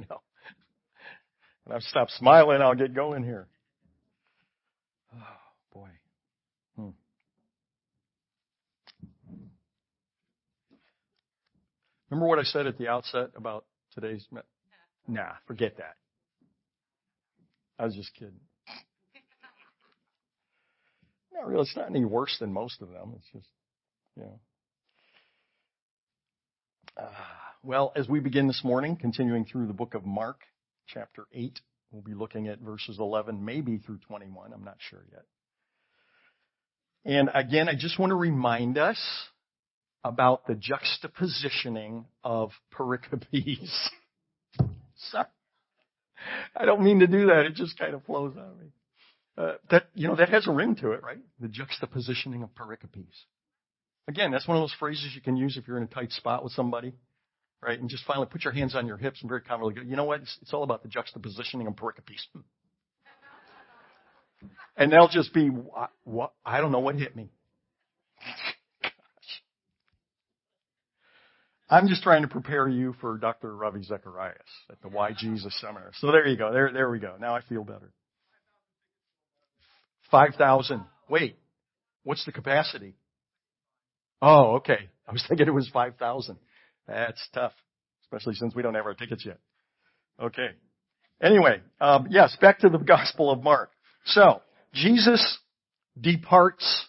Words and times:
know. 0.10 0.20
When 1.64 1.76
I've 1.76 1.82
stopped 1.82 2.12
smiling, 2.12 2.62
I'll 2.62 2.74
get 2.74 2.94
going 2.94 3.24
here. 3.24 3.48
Oh, 5.14 5.18
boy. 5.72 5.88
Hmm. 6.76 6.90
Remember 12.10 12.28
what 12.28 12.38
I 12.38 12.44
said 12.44 12.66
at 12.66 12.78
the 12.78 12.88
outset 12.88 13.30
about 13.34 13.64
today's? 13.92 14.24
Me- 14.30 14.42
nah, 15.08 15.32
forget 15.46 15.76
that. 15.78 15.96
I 17.78 17.84
was 17.84 17.94
just 17.94 18.14
kidding. 18.14 18.40
Not 21.34 21.46
really. 21.46 21.62
It's 21.62 21.76
not 21.76 21.90
any 21.90 22.04
worse 22.04 22.36
than 22.38 22.52
most 22.52 22.80
of 22.80 22.90
them. 22.90 23.14
It's 23.16 23.26
just, 23.32 23.48
you 24.16 24.22
know. 24.22 24.40
Uh, 26.96 27.10
well, 27.66 27.92
as 27.96 28.08
we 28.08 28.20
begin 28.20 28.46
this 28.46 28.62
morning, 28.62 28.94
continuing 28.96 29.44
through 29.44 29.66
the 29.66 29.72
book 29.72 29.94
of 29.94 30.06
Mark, 30.06 30.42
chapter 30.86 31.26
8, 31.34 31.58
we'll 31.90 32.00
be 32.00 32.14
looking 32.14 32.46
at 32.46 32.60
verses 32.60 32.98
11, 33.00 33.44
maybe 33.44 33.78
through 33.78 33.98
21. 34.06 34.52
I'm 34.52 34.62
not 34.62 34.76
sure 34.88 35.04
yet. 35.10 35.24
And 37.04 37.28
again, 37.34 37.68
I 37.68 37.74
just 37.74 37.98
want 37.98 38.10
to 38.10 38.14
remind 38.14 38.78
us 38.78 39.00
about 40.04 40.46
the 40.46 40.54
juxtapositioning 40.54 42.04
of 42.22 42.50
pericopes. 42.72 43.88
Sorry. 45.10 45.26
I 46.56 46.66
don't 46.66 46.82
mean 46.82 47.00
to 47.00 47.08
do 47.08 47.26
that. 47.26 47.46
It 47.46 47.54
just 47.54 47.76
kind 47.76 47.94
of 47.94 48.04
flows 48.04 48.36
out 48.36 48.52
of 48.52 48.58
me. 48.60 48.66
Uh, 49.36 49.54
that, 49.72 49.88
you 49.94 50.06
know, 50.06 50.14
that 50.14 50.28
has 50.28 50.46
a 50.46 50.52
ring 50.52 50.76
to 50.76 50.92
it, 50.92 51.02
right? 51.02 51.18
The 51.40 51.48
juxtapositioning 51.48 52.44
of 52.44 52.50
pericopes. 52.54 53.24
Again, 54.06 54.30
that's 54.30 54.46
one 54.46 54.56
of 54.56 54.62
those 54.62 54.74
phrases 54.78 55.10
you 55.16 55.20
can 55.20 55.36
use 55.36 55.56
if 55.56 55.66
you're 55.66 55.76
in 55.76 55.82
a 55.82 55.88
tight 55.88 56.12
spot 56.12 56.44
with 56.44 56.52
somebody, 56.52 56.92
right? 57.62 57.78
And 57.78 57.88
just 57.88 58.04
finally 58.04 58.26
put 58.30 58.44
your 58.44 58.52
hands 58.52 58.74
on 58.74 58.86
your 58.86 58.96
hips 58.96 59.20
and 59.20 59.28
very 59.28 59.40
confidently 59.40 59.82
go, 59.82 59.88
you 59.88 59.96
know 59.96 60.04
what? 60.04 60.20
It's, 60.20 60.38
it's 60.42 60.52
all 60.52 60.62
about 60.62 60.82
the 60.82 60.88
juxtapositioning 60.88 61.66
of 61.66 61.74
pericopes. 61.74 62.26
And 64.78 64.92
they'll 64.92 65.08
just 65.08 65.32
be, 65.32 65.48
what, 66.04 66.32
I 66.44 66.60
don't 66.60 66.70
know 66.70 66.80
what 66.80 66.96
hit 66.96 67.16
me. 67.16 67.30
I'm 71.68 71.88
just 71.88 72.02
trying 72.02 72.22
to 72.22 72.28
prepare 72.28 72.68
you 72.68 72.94
for 73.00 73.18
Dr. 73.18 73.56
Ravi 73.56 73.82
Zacharias 73.82 74.36
at 74.70 74.80
the 74.82 74.88
Why 74.88 75.12
Jesus 75.16 75.58
Seminar. 75.60 75.92
So 75.98 76.08
there 76.12 76.26
you 76.26 76.36
go. 76.36 76.52
There, 76.52 76.70
there 76.72 76.90
we 76.90 77.00
go. 77.00 77.16
Now 77.18 77.34
I 77.34 77.40
feel 77.48 77.64
better. 77.64 77.90
5,000. 80.10 80.82
Wait, 81.08 81.36
what's 82.04 82.24
the 82.24 82.32
capacity? 82.32 82.94
Oh, 84.22 84.56
okay. 84.56 84.90
I 85.08 85.12
was 85.12 85.24
thinking 85.28 85.48
it 85.48 85.54
was 85.54 85.68
5,000. 85.72 86.36
That's 86.86 87.22
tough, 87.34 87.52
especially 88.04 88.34
since 88.34 88.54
we 88.54 88.62
don't 88.62 88.74
have 88.74 88.86
our 88.86 88.94
tickets 88.94 89.24
yet. 89.24 89.38
Okay. 90.20 90.48
Anyway, 91.22 91.60
um, 91.80 92.06
yes, 92.10 92.36
back 92.40 92.60
to 92.60 92.68
the 92.68 92.78
Gospel 92.86 93.30
of 93.30 93.42
Mark. 93.42 93.70
So, 94.04 94.42
Jesus 94.72 95.38
departs 96.00 96.86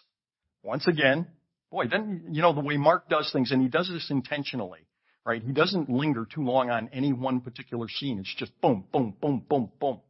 once 0.62 0.86
again. 0.86 1.26
Boy, 1.70 1.86
then, 1.90 2.28
you 2.30 2.42
know, 2.42 2.52
the 2.52 2.60
way 2.60 2.76
Mark 2.76 3.08
does 3.08 3.30
things, 3.32 3.50
and 3.50 3.60
he 3.60 3.68
does 3.68 3.88
this 3.88 4.06
intentionally, 4.10 4.80
right? 5.26 5.42
He 5.42 5.52
doesn't 5.52 5.90
linger 5.90 6.26
too 6.32 6.42
long 6.42 6.70
on 6.70 6.88
any 6.92 7.12
one 7.12 7.40
particular 7.40 7.88
scene. 7.88 8.18
It's 8.18 8.34
just 8.36 8.58
boom, 8.60 8.84
boom, 8.92 9.14
boom, 9.20 9.44
boom, 9.48 9.70
boom. 9.80 10.00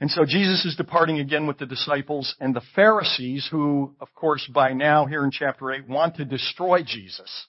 And 0.00 0.10
so 0.10 0.24
Jesus 0.24 0.64
is 0.64 0.74
departing 0.74 1.20
again 1.20 1.46
with 1.46 1.58
the 1.58 1.66
disciples 1.66 2.34
and 2.40 2.56
the 2.56 2.62
Pharisees 2.74 3.46
who, 3.50 3.94
of 4.00 4.08
course, 4.14 4.48
by 4.52 4.72
now 4.72 5.06
here 5.06 5.22
in 5.22 5.30
chapter 5.30 5.70
8 5.70 5.88
want 5.88 6.16
to 6.16 6.24
destroy 6.24 6.82
Jesus. 6.82 7.46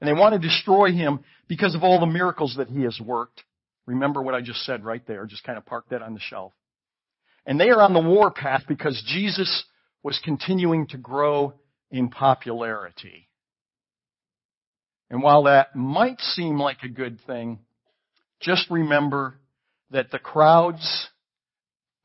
And 0.00 0.08
they 0.08 0.12
want 0.12 0.34
to 0.34 0.38
destroy 0.38 0.92
him 0.92 1.20
because 1.48 1.74
of 1.74 1.82
all 1.82 2.00
the 2.00 2.06
miracles 2.06 2.54
that 2.58 2.68
he 2.68 2.82
has 2.82 3.00
worked. 3.00 3.42
Remember 3.86 4.22
what 4.22 4.34
I 4.34 4.40
just 4.40 4.64
said 4.64 4.84
right 4.84 5.04
there. 5.06 5.26
Just 5.26 5.44
kind 5.44 5.58
of 5.58 5.66
park 5.66 5.86
that 5.90 6.02
on 6.02 6.14
the 6.14 6.20
shelf. 6.20 6.52
And 7.46 7.58
they 7.58 7.70
are 7.70 7.80
on 7.80 7.94
the 7.94 8.00
warpath 8.00 8.64
because 8.68 9.02
Jesus 9.06 9.64
was 10.02 10.20
continuing 10.22 10.86
to 10.88 10.98
grow 10.98 11.54
in 11.90 12.10
popularity. 12.10 13.28
And 15.10 15.22
while 15.22 15.44
that 15.44 15.74
might 15.74 16.20
seem 16.20 16.58
like 16.58 16.82
a 16.82 16.88
good 16.88 17.18
thing, 17.26 17.60
just 18.40 18.70
remember 18.70 19.40
that 19.90 20.10
the 20.10 20.18
crowds 20.18 21.08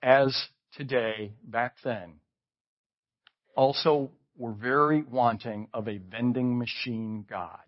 as 0.02 0.48
today, 0.78 1.34
back 1.44 1.76
then, 1.84 2.14
also 3.56 4.12
were 4.38 4.54
very 4.54 5.04
wanting 5.04 5.68
of 5.74 5.88
a 5.88 5.98
vending 5.98 6.58
machine 6.58 7.26
God. 7.30 7.63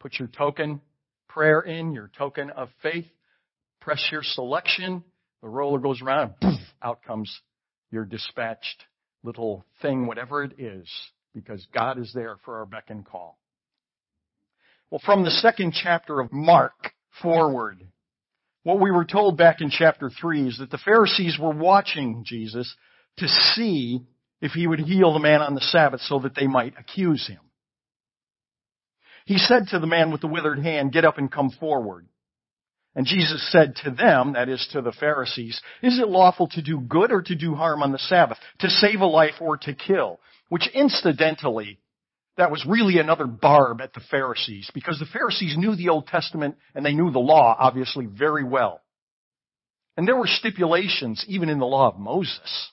Put 0.00 0.18
your 0.18 0.28
token 0.28 0.80
prayer 1.28 1.60
in, 1.60 1.92
your 1.92 2.10
token 2.16 2.50
of 2.50 2.68
faith, 2.82 3.06
press 3.80 4.08
your 4.10 4.22
selection, 4.22 5.04
the 5.42 5.48
roller 5.48 5.78
goes 5.78 6.02
around, 6.02 6.34
poof, 6.40 6.60
out 6.82 7.02
comes 7.06 7.40
your 7.90 8.04
dispatched 8.04 8.84
little 9.22 9.64
thing, 9.82 10.06
whatever 10.06 10.42
it 10.42 10.58
is, 10.58 10.88
because 11.34 11.66
God 11.72 11.98
is 11.98 12.12
there 12.14 12.36
for 12.44 12.58
our 12.58 12.66
beck 12.66 12.86
and 12.88 13.04
call. 13.04 13.38
Well, 14.90 15.00
from 15.04 15.24
the 15.24 15.30
second 15.30 15.74
chapter 15.80 16.20
of 16.20 16.32
Mark 16.32 16.92
forward, 17.22 17.86
what 18.62 18.80
we 18.80 18.90
were 18.90 19.04
told 19.04 19.36
back 19.36 19.60
in 19.60 19.70
chapter 19.70 20.10
3 20.10 20.48
is 20.48 20.58
that 20.58 20.70
the 20.70 20.78
Pharisees 20.78 21.38
were 21.38 21.52
watching 21.52 22.24
Jesus 22.26 22.74
to 23.18 23.28
see 23.28 24.00
if 24.40 24.52
he 24.52 24.66
would 24.66 24.80
heal 24.80 25.12
the 25.12 25.18
man 25.18 25.40
on 25.40 25.54
the 25.54 25.60
Sabbath 25.60 26.00
so 26.02 26.20
that 26.20 26.34
they 26.34 26.46
might 26.46 26.74
accuse 26.78 27.26
him. 27.26 27.40
He 29.28 29.36
said 29.36 29.68
to 29.68 29.78
the 29.78 29.86
man 29.86 30.10
with 30.10 30.22
the 30.22 30.26
withered 30.26 30.58
hand, 30.58 30.90
get 30.90 31.04
up 31.04 31.18
and 31.18 31.30
come 31.30 31.50
forward. 31.50 32.06
And 32.94 33.04
Jesus 33.04 33.46
said 33.52 33.76
to 33.84 33.90
them, 33.90 34.32
that 34.32 34.48
is 34.48 34.66
to 34.72 34.80
the 34.80 34.90
Pharisees, 34.90 35.60
is 35.82 35.98
it 35.98 36.08
lawful 36.08 36.48
to 36.48 36.62
do 36.62 36.80
good 36.80 37.12
or 37.12 37.20
to 37.20 37.34
do 37.34 37.54
harm 37.54 37.82
on 37.82 37.92
the 37.92 37.98
Sabbath, 37.98 38.38
to 38.60 38.70
save 38.70 39.02
a 39.02 39.06
life 39.06 39.34
or 39.38 39.58
to 39.58 39.74
kill? 39.74 40.18
Which 40.48 40.66
incidentally 40.72 41.78
that 42.38 42.50
was 42.50 42.64
really 42.66 42.98
another 42.98 43.26
barb 43.26 43.82
at 43.82 43.92
the 43.92 44.00
Pharisees 44.10 44.70
because 44.72 44.98
the 44.98 45.04
Pharisees 45.04 45.58
knew 45.58 45.76
the 45.76 45.90
Old 45.90 46.06
Testament 46.06 46.56
and 46.74 46.82
they 46.82 46.94
knew 46.94 47.10
the 47.10 47.18
law, 47.18 47.54
obviously, 47.58 48.06
very 48.06 48.44
well. 48.44 48.80
And 49.98 50.08
there 50.08 50.16
were 50.16 50.26
stipulations, 50.26 51.22
even 51.28 51.50
in 51.50 51.58
the 51.58 51.66
law 51.66 51.90
of 51.90 51.98
Moses, 51.98 52.70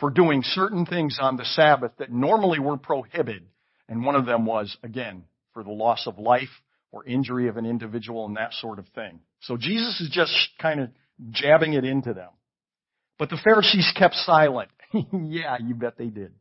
for 0.00 0.10
doing 0.10 0.42
certain 0.42 0.86
things 0.86 1.18
on 1.20 1.36
the 1.36 1.44
Sabbath 1.44 1.92
that 2.00 2.10
normally 2.10 2.58
were 2.58 2.78
prohibited. 2.78 3.44
And 3.88 4.04
one 4.04 4.16
of 4.16 4.26
them 4.26 4.44
was, 4.44 4.76
again, 4.82 5.22
for 5.52 5.62
the 5.62 5.70
loss 5.70 6.06
of 6.06 6.18
life 6.18 6.48
or 6.90 7.04
injury 7.04 7.48
of 7.48 7.56
an 7.56 7.66
individual 7.66 8.26
and 8.26 8.36
that 8.36 8.52
sort 8.54 8.78
of 8.78 8.86
thing. 8.94 9.20
So 9.40 9.56
Jesus 9.56 10.00
is 10.00 10.10
just 10.10 10.32
kind 10.60 10.80
of 10.80 10.90
jabbing 11.30 11.74
it 11.74 11.84
into 11.84 12.12
them. 12.12 12.30
But 13.18 13.30
the 13.30 13.38
Pharisees 13.42 13.92
kept 13.96 14.14
silent. 14.14 14.70
yeah, 15.12 15.56
you 15.60 15.74
bet 15.74 15.96
they 15.96 16.08
did. 16.08 16.32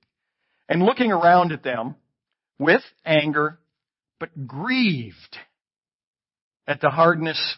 And 0.67 0.83
looking 0.83 1.11
around 1.11 1.51
at 1.51 1.63
them, 1.63 1.95
with 2.61 2.83
anger, 3.03 3.59
but 4.19 4.47
grieved 4.47 5.37
at 6.67 6.79
the 6.79 6.91
hardness 6.91 7.57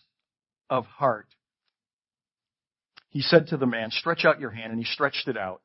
of 0.70 0.85
heart. 0.85 1.28
He 3.09 3.22
said 3.22 3.47
to 3.47 3.58
the 3.58 3.66
man, 3.66 3.91
stretch 3.91 4.24
out 4.25 4.40
your 4.40 4.50
hand, 4.50 4.72
and 4.72 4.80
he 4.80 4.85
stretched 4.85 5.28
it 5.28 5.38
out, 5.38 5.62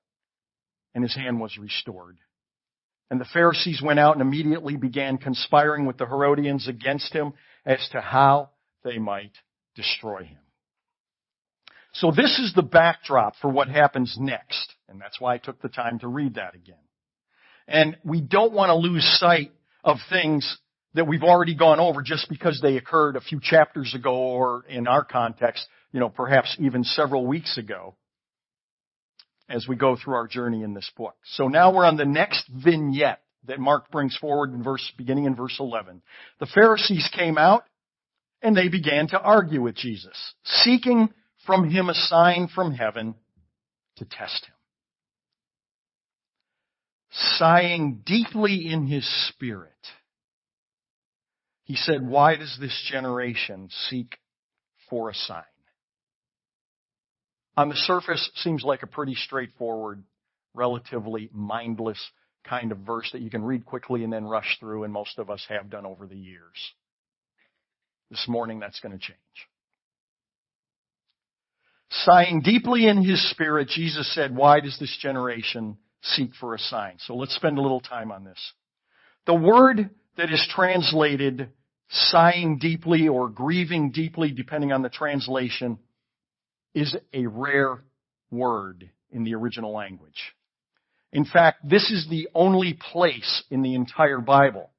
and 0.95 1.05
his 1.05 1.15
hand 1.15 1.41
was 1.41 1.57
restored. 1.57 2.19
And 3.11 3.21
the 3.21 3.27
Pharisees 3.27 3.81
went 3.83 3.99
out 3.99 4.15
and 4.15 4.23
immediately 4.23 4.77
began 4.77 5.17
conspiring 5.17 5.87
with 5.87 5.97
the 5.97 6.07
Herodians 6.07 6.69
against 6.69 7.13
him 7.13 7.33
as 7.65 7.87
to 7.93 8.01
how 8.01 8.51
they 8.85 8.99
might 8.99 9.33
destroy 9.75 10.25
him. 10.25 10.39
So 11.93 12.11
this 12.11 12.39
is 12.39 12.53
the 12.55 12.63
backdrop 12.63 13.35
for 13.41 13.49
what 13.49 13.69
happens 13.69 14.17
next, 14.21 14.75
and 14.89 15.01
that's 15.01 15.21
why 15.21 15.35
I 15.35 15.39
took 15.39 15.61
the 15.63 15.69
time 15.69 15.99
to 16.01 16.09
read 16.09 16.35
that 16.35 16.55
again. 16.55 16.77
And 17.67 17.97
we 18.05 18.21
don't 18.21 18.53
want 18.53 18.71
to 18.71 18.75
lose 18.75 19.05
sight 19.19 19.53
of 19.83 19.97
things 20.11 20.59
that 20.95 21.07
we've 21.07 21.23
already 21.23 21.55
gone 21.55 21.81
over 21.81 22.03
just 22.03 22.29
because 22.29 22.61
they 22.61 22.77
occurred 22.77 23.17
a 23.17 23.21
few 23.21 23.41
chapters 23.43 23.95
ago 23.95 24.15
or 24.15 24.65
in 24.69 24.87
our 24.87 25.05
context, 25.05 25.67
you 25.93 26.01
know, 26.01 26.09
perhaps 26.09 26.57
even 26.59 26.85
several 26.85 27.27
weeks 27.27 27.59
ago 27.59 27.95
as 29.49 29.67
we 29.67 29.77
go 29.77 29.97
through 29.97 30.15
our 30.15 30.27
journey 30.27 30.63
in 30.63 30.75
this 30.75 30.91
book. 30.97 31.17
So 31.25 31.49
now 31.49 31.73
we're 31.73 31.87
on 31.87 31.97
the 31.97 32.05
next 32.05 32.49
vignette 32.49 33.23
that 33.47 33.59
Mark 33.59 33.91
brings 33.91 34.17
forward 34.17 34.53
in 34.53 34.63
verse, 34.63 34.93
beginning 34.97 35.25
in 35.25 35.35
verse 35.35 35.57
11. 35.59 36.03
The 36.41 36.47
Pharisees 36.47 37.09
came 37.17 37.39
out 37.39 37.65
and 38.43 38.57
they 38.57 38.69
began 38.69 39.09
to 39.09 39.21
argue 39.21 39.63
with 39.63 39.75
Jesus, 39.75 40.17
seeking 40.45 41.09
from 41.47 41.71
him 41.71 41.89
a 41.89 41.95
sign 41.95 42.49
from 42.55 42.73
heaven 42.75 43.15
to 43.97 44.05
test 44.05 44.45
him 44.45 44.55
sighing 47.11 48.03
deeply 48.05 48.71
in 48.71 48.87
his 48.87 49.07
spirit, 49.29 49.73
he 51.65 51.77
said, 51.77 52.07
Why 52.07 52.37
does 52.37 52.57
this 52.61 52.89
generation 52.91 53.69
seek 53.89 54.17
for 54.89 55.11
a 55.11 55.15
sign? 55.15 55.43
On 57.59 57.69
the 57.69 57.75
surface, 57.75 58.31
seems 58.37 58.63
like 58.63 58.85
a 58.85 58.87
pretty 58.87 59.17
straightforward, 59.17 60.05
relatively 60.55 61.29
mindless 61.33 61.99
kind 62.45 62.71
of 62.71 62.79
verse 62.79 63.11
that 63.13 63.21
you 63.21 63.31
can 63.31 63.43
read 63.43 63.67
quickly 63.67 64.05
and 64.05 64.13
then 64.13 64.25
rush 64.25 64.59
through, 64.61 64.85
and 64.85 64.93
most 64.93 65.19
of 65.19 65.29
us 65.29 65.45
have 65.49 65.69
done 65.69 65.85
over 65.85 66.07
the 66.07 66.17
years. 66.17 66.55
This 68.13 68.25
morning, 68.29 68.61
that's 68.61 68.79
going 68.79 68.93
to 68.93 68.99
change. 68.99 69.19
Sighing 71.91 72.43
deeply 72.43 72.87
in 72.87 73.03
his 73.03 73.29
spirit, 73.33 73.67
Jesus 73.67 74.15
said, 74.15 74.37
Why 74.37 74.61
does 74.61 74.79
this 74.79 74.97
generation 75.03 75.79
seek 76.01 76.31
for 76.39 76.55
a 76.55 76.61
sign? 76.61 76.95
So 76.99 77.17
let's 77.17 77.35
spend 77.35 77.59
a 77.59 77.63
little 77.63 77.81
time 77.81 78.13
on 78.13 78.23
this. 78.23 78.53
The 79.27 79.35
word 79.35 79.91
that 80.17 80.31
is 80.33 80.49
translated 80.55 81.51
sighing 81.89 82.59
deeply 82.59 83.09
or 83.09 83.29
grieving 83.29 83.91
deeply, 83.91 84.31
depending 84.31 84.71
on 84.71 84.83
the 84.83 84.91
translation, 84.91 85.81
is 86.79 86.97
a 87.13 87.27
rare 87.27 87.79
word 88.31 88.91
in 89.11 89.25
the 89.25 89.35
original 89.35 89.73
language. 89.73 90.35
In 91.13 91.25
fact, 91.25 91.69
this 91.69 91.91
is 91.91 92.07
the 92.09 92.29
only 92.35 92.79
place 92.93 93.43
in 93.51 93.63
the 93.63 93.75
entire 93.75 94.21
Bible 94.21 94.71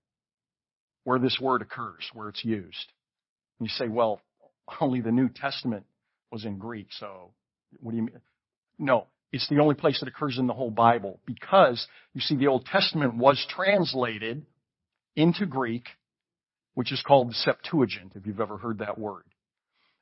where 1.03 1.19
this 1.19 1.39
word 1.41 1.61
occurs, 1.61 2.07
where 2.13 2.29
it's 2.29 2.45
used. 2.45 2.93
And 3.59 3.67
you 3.67 3.69
say, 3.69 3.87
well, 3.87 4.21
only 4.79 5.01
the 5.01 5.11
New 5.11 5.29
Testament 5.29 5.85
was 6.31 6.45
in 6.45 6.57
Greek, 6.57 6.87
so 6.99 7.31
what 7.79 7.91
do 7.91 7.97
you 7.97 8.03
mean? 8.03 8.21
No, 8.77 9.07
it's 9.31 9.47
the 9.49 9.59
only 9.59 9.75
place 9.75 9.99
that 9.99 10.07
occurs 10.07 10.37
in 10.37 10.47
the 10.47 10.53
whole 10.53 10.71
Bible 10.71 11.19
because 11.25 11.85
you 12.13 12.21
see 12.21 12.35
the 12.35 12.47
Old 12.47 12.65
Testament 12.65 13.15
was 13.15 13.43
translated 13.49 14.45
into 15.15 15.45
Greek, 15.45 15.85
which 16.75 16.91
is 16.91 17.01
called 17.05 17.29
the 17.29 17.33
Septuagint, 17.33 18.13
if 18.15 18.25
you've 18.25 18.39
ever 18.39 18.57
heard 18.57 18.79
that 18.79 18.97
word. 18.97 19.23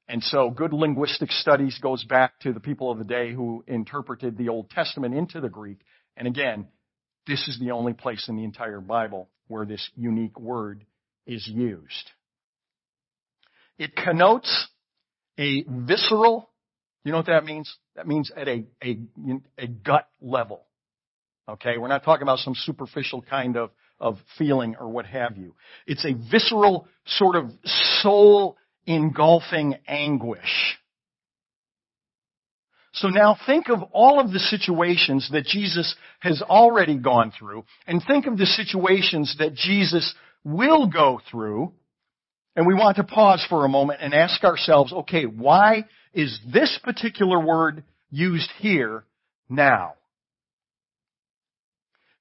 And 0.10 0.24
so 0.24 0.50
good 0.50 0.74
linguistic 0.74 1.32
studies 1.32 1.78
goes 1.82 2.04
back 2.06 2.40
to 2.40 2.54
the 2.54 2.60
people 2.60 2.92
of 2.92 2.98
the 2.98 3.04
day 3.04 3.34
who 3.34 3.64
interpreted 3.68 4.38
the 4.38 4.50
Old 4.50 4.70
Testament 4.70 5.14
into 5.14 5.42
the 5.42 5.50
Greek. 5.50 5.80
And 6.16 6.28
again, 6.28 6.68
this 7.28 7.48
is 7.48 7.60
the 7.60 7.72
only 7.72 7.94
place 7.94 8.30
in 8.30 8.38
the 8.38 8.46
entire 8.46 8.80
Bible 8.80 9.30
where 9.48 9.66
this 9.66 9.90
unique 9.96 10.40
word 10.40 10.86
is 11.26 11.46
used. 11.48 12.12
It 13.78 13.96
connotes 13.96 14.68
a 15.38 15.64
visceral, 15.68 16.50
you 17.04 17.12
know 17.12 17.18
what 17.18 17.28
that 17.28 17.46
means? 17.46 17.72
That 17.96 18.08
means 18.08 18.32
at 18.36 18.48
a, 18.48 18.66
a, 18.84 19.00
a 19.58 19.68
gut 19.68 20.08
level. 20.22 20.64
Okay, 21.50 21.78
we're 21.78 21.88
not 21.88 22.04
talking 22.04 22.24
about 22.24 22.40
some 22.40 22.56
superficial 22.56 23.22
kind 23.22 23.56
of, 23.56 23.72
of 24.00 24.18
feeling 24.38 24.76
or 24.80 24.90
what 24.90 25.06
have 25.06 25.38
you. 25.38 25.56
It's 25.86 26.06
a 26.06 26.14
visceral 26.32 26.88
sort 27.06 27.36
of 27.36 27.52
soul 28.02 28.58
engulfing 28.88 29.76
anguish. 29.88 30.78
So 32.94 33.10
now 33.10 33.38
think 33.46 33.70
of 33.70 33.84
all 33.92 34.20
of 34.20 34.32
the 34.32 34.40
situations 34.40 35.30
that 35.32 35.46
Jesus 35.46 35.96
has 36.20 36.42
already 36.42 36.98
gone 36.98 37.32
through 37.38 37.64
and 37.86 38.02
think 38.08 38.26
of 38.26 38.40
the 38.40 38.48
situations 38.48 39.36
that 39.38 39.54
Jesus 39.54 40.16
will 40.44 40.88
go 40.88 41.22
through. 41.30 41.74
And 42.56 42.66
we 42.66 42.74
want 42.74 42.98
to 42.98 43.04
pause 43.04 43.46
for 43.48 43.66
a 43.66 43.70
moment 43.70 44.00
and 44.02 44.16
ask 44.16 44.44
ourselves, 44.44 44.92
okay, 44.92 45.26
why 45.26 45.86
is 46.12 46.40
this 46.52 46.80
particular 46.84 47.40
word 47.40 47.84
used 48.10 48.50
here 48.58 49.04
now? 49.48 49.94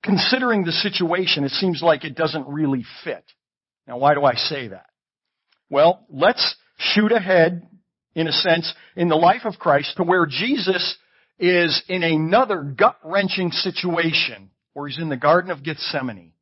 Considering 0.03 0.65
the 0.65 0.73
situation, 0.73 1.45
it 1.45 1.53
seems 1.53 1.81
like 1.83 2.05
it 2.05 2.15
doesn't 2.15 2.47
really 2.49 2.85
fit. 3.03 3.25
Now 3.89 3.97
why 3.97 4.13
do 4.13 4.25
I 4.25 4.35
say 4.35 4.69
that? 4.69 4.87
Well, 5.69 6.05
let's 6.11 6.57
shoot 6.79 7.13
ahead, 7.13 7.67
in 8.15 8.29
a 8.29 8.33
sense, 8.33 8.73
in 8.95 9.09
the 9.09 9.17
life 9.17 9.43
of 9.45 9.59
Christ 9.59 9.97
to 9.97 10.05
where 10.05 10.27
Jesus 10.27 10.97
is 11.39 11.83
in 11.89 12.03
another 12.03 12.63
gut-wrenching 12.63 13.51
situation 13.51 14.51
where 14.73 14.89
he's 14.89 14.99
in 14.99 15.09
the 15.09 15.17
Garden 15.17 15.51
of 15.51 15.63
Gethsemane. 15.63 16.33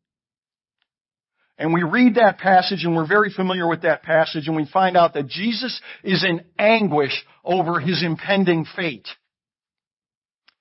And 1.56 1.72
we 1.72 1.84
read 1.84 2.16
that 2.16 2.38
passage 2.38 2.84
and 2.84 2.96
we're 2.96 3.06
very 3.06 3.30
familiar 3.30 3.68
with 3.68 3.82
that 3.82 4.02
passage 4.02 4.48
and 4.48 4.56
we 4.56 4.68
find 4.72 4.96
out 4.96 5.14
that 5.14 5.28
Jesus 5.28 5.80
is 6.02 6.24
in 6.24 6.42
anguish 6.58 7.24
over 7.44 7.78
his 7.78 8.02
impending 8.02 8.66
fate. 8.76 9.06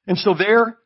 And 0.05 0.17
so 0.17 0.35
there 0.37 0.77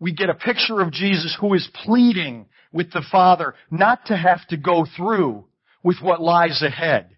we 0.00 0.12
get 0.12 0.30
a 0.30 0.34
picture 0.34 0.80
of 0.80 0.90
Jesus 0.90 1.36
who 1.38 1.52
is 1.54 1.68
pleading 1.84 2.46
with 2.72 2.92
the 2.92 3.04
Father 3.12 3.54
not 3.70 4.06
to 4.06 4.16
have 4.16 4.46
to 4.48 4.56
go 4.56 4.86
through 4.96 5.44
with 5.82 5.96
what 6.00 6.20
lies 6.20 6.62
ahead 6.62 7.16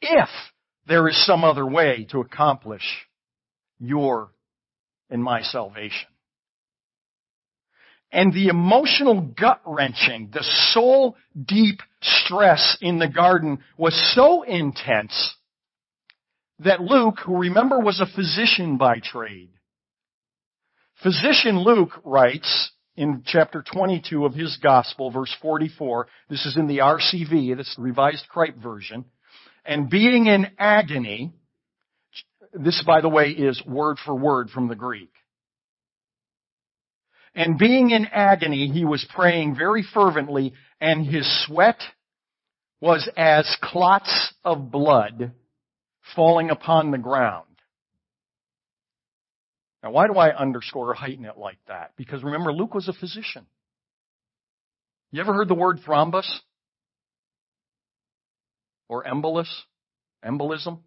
if 0.00 0.28
there 0.86 1.08
is 1.08 1.26
some 1.26 1.44
other 1.44 1.66
way 1.66 2.06
to 2.10 2.20
accomplish 2.20 2.82
your 3.78 4.32
and 5.10 5.22
my 5.22 5.42
salvation. 5.42 6.08
And 8.10 8.32
the 8.32 8.48
emotional 8.48 9.20
gut 9.20 9.60
wrenching, 9.64 10.30
the 10.32 10.44
soul 10.72 11.16
deep 11.46 11.80
stress 12.02 12.76
in 12.80 12.98
the 12.98 13.08
garden 13.08 13.60
was 13.78 13.94
so 14.14 14.42
intense 14.42 15.34
that 16.58 16.80
Luke, 16.80 17.18
who 17.24 17.38
remember 17.38 17.80
was 17.80 18.00
a 18.00 18.14
physician 18.14 18.76
by 18.76 19.00
trade, 19.02 19.50
physician 21.02 21.58
Luke 21.58 22.00
writes 22.04 22.72
in 23.02 23.24
chapter 23.26 23.64
22 23.74 24.24
of 24.24 24.32
his 24.32 24.56
gospel, 24.62 25.10
verse 25.10 25.34
44, 25.42 26.06
this 26.30 26.46
is 26.46 26.56
in 26.56 26.68
the 26.68 26.78
RCV, 26.78 27.56
this 27.56 27.74
revised 27.76 28.28
Cripe 28.28 28.56
version, 28.56 29.04
and 29.64 29.90
being 29.90 30.26
in 30.26 30.46
agony, 30.56 31.32
this 32.54 32.80
by 32.86 33.00
the 33.00 33.08
way 33.08 33.30
is 33.30 33.60
word 33.66 33.96
for 34.04 34.14
word 34.14 34.50
from 34.50 34.68
the 34.68 34.76
Greek. 34.76 35.10
And 37.34 37.58
being 37.58 37.90
in 37.90 38.06
agony, 38.06 38.68
he 38.68 38.84
was 38.84 39.04
praying 39.12 39.56
very 39.56 39.82
fervently 39.82 40.52
and 40.80 41.04
his 41.04 41.26
sweat 41.46 41.80
was 42.80 43.08
as 43.16 43.56
clots 43.60 44.32
of 44.44 44.70
blood 44.70 45.32
falling 46.14 46.50
upon 46.50 46.92
the 46.92 46.98
ground. 46.98 47.46
Now 49.82 49.90
why 49.90 50.06
do 50.06 50.14
I 50.14 50.34
underscore 50.34 50.90
or 50.90 50.94
heighten 50.94 51.24
it 51.24 51.36
like 51.36 51.58
that? 51.68 51.92
Because 51.96 52.22
remember, 52.22 52.52
Luke 52.52 52.74
was 52.74 52.88
a 52.88 52.92
physician. 52.92 53.46
You 55.10 55.20
ever 55.20 55.34
heard 55.34 55.48
the 55.48 55.54
word 55.54 55.80
thrombus? 55.86 56.28
or 58.92 59.04
embolus, 59.04 59.48
embolism. 60.22 60.80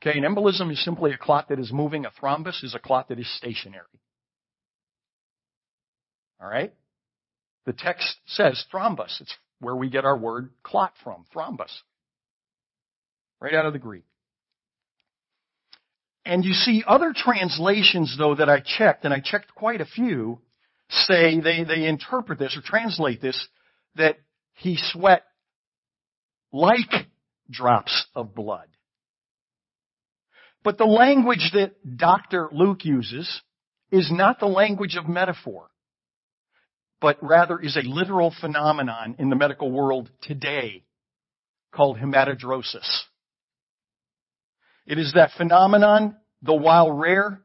Okay, 0.00 0.16
an 0.16 0.24
embolism 0.24 0.70
is 0.70 0.84
simply 0.84 1.12
a 1.12 1.18
clot 1.18 1.48
that 1.48 1.58
is 1.58 1.72
moving. 1.72 2.04
A 2.04 2.10
thrombus 2.22 2.62
is 2.62 2.72
a 2.72 2.78
clot 2.78 3.08
that 3.08 3.18
is 3.18 3.26
stationary. 3.36 3.82
All 6.40 6.48
right? 6.48 6.72
The 7.64 7.72
text 7.72 8.14
says 8.26 8.64
thrombus. 8.72 9.20
It's 9.20 9.34
where 9.58 9.74
we 9.74 9.90
get 9.90 10.04
our 10.04 10.16
word 10.16 10.50
clot 10.62 10.92
from, 11.02 11.24
thrombus. 11.34 11.72
Right 13.40 13.54
out 13.54 13.66
of 13.66 13.72
the 13.72 13.80
Greek. 13.80 14.04
And 16.26 16.44
you 16.44 16.54
see 16.54 16.82
other 16.84 17.14
translations 17.16 18.16
though 18.18 18.34
that 18.34 18.48
I 18.48 18.60
checked, 18.60 19.04
and 19.04 19.14
I 19.14 19.20
checked 19.20 19.54
quite 19.54 19.80
a 19.80 19.86
few, 19.86 20.40
say 20.90 21.38
they, 21.40 21.62
they 21.62 21.86
interpret 21.86 22.40
this 22.40 22.56
or 22.56 22.62
translate 22.62 23.22
this 23.22 23.46
that 23.94 24.16
he 24.54 24.76
sweat 24.76 25.22
like 26.52 27.06
drops 27.48 28.06
of 28.14 28.34
blood. 28.34 28.66
But 30.64 30.78
the 30.78 30.84
language 30.84 31.52
that 31.54 31.96
Dr. 31.96 32.48
Luke 32.50 32.84
uses 32.84 33.42
is 33.92 34.10
not 34.10 34.40
the 34.40 34.46
language 34.46 34.96
of 34.96 35.08
metaphor, 35.08 35.68
but 37.00 37.18
rather 37.22 37.60
is 37.60 37.76
a 37.76 37.88
literal 37.88 38.34
phenomenon 38.40 39.14
in 39.20 39.30
the 39.30 39.36
medical 39.36 39.70
world 39.70 40.10
today 40.22 40.82
called 41.72 41.98
hematidrosis. 41.98 43.02
It 44.86 44.98
is 44.98 45.12
that 45.14 45.32
phenomenon, 45.36 46.16
though 46.42 46.54
while 46.54 46.90
rare, 46.90 47.40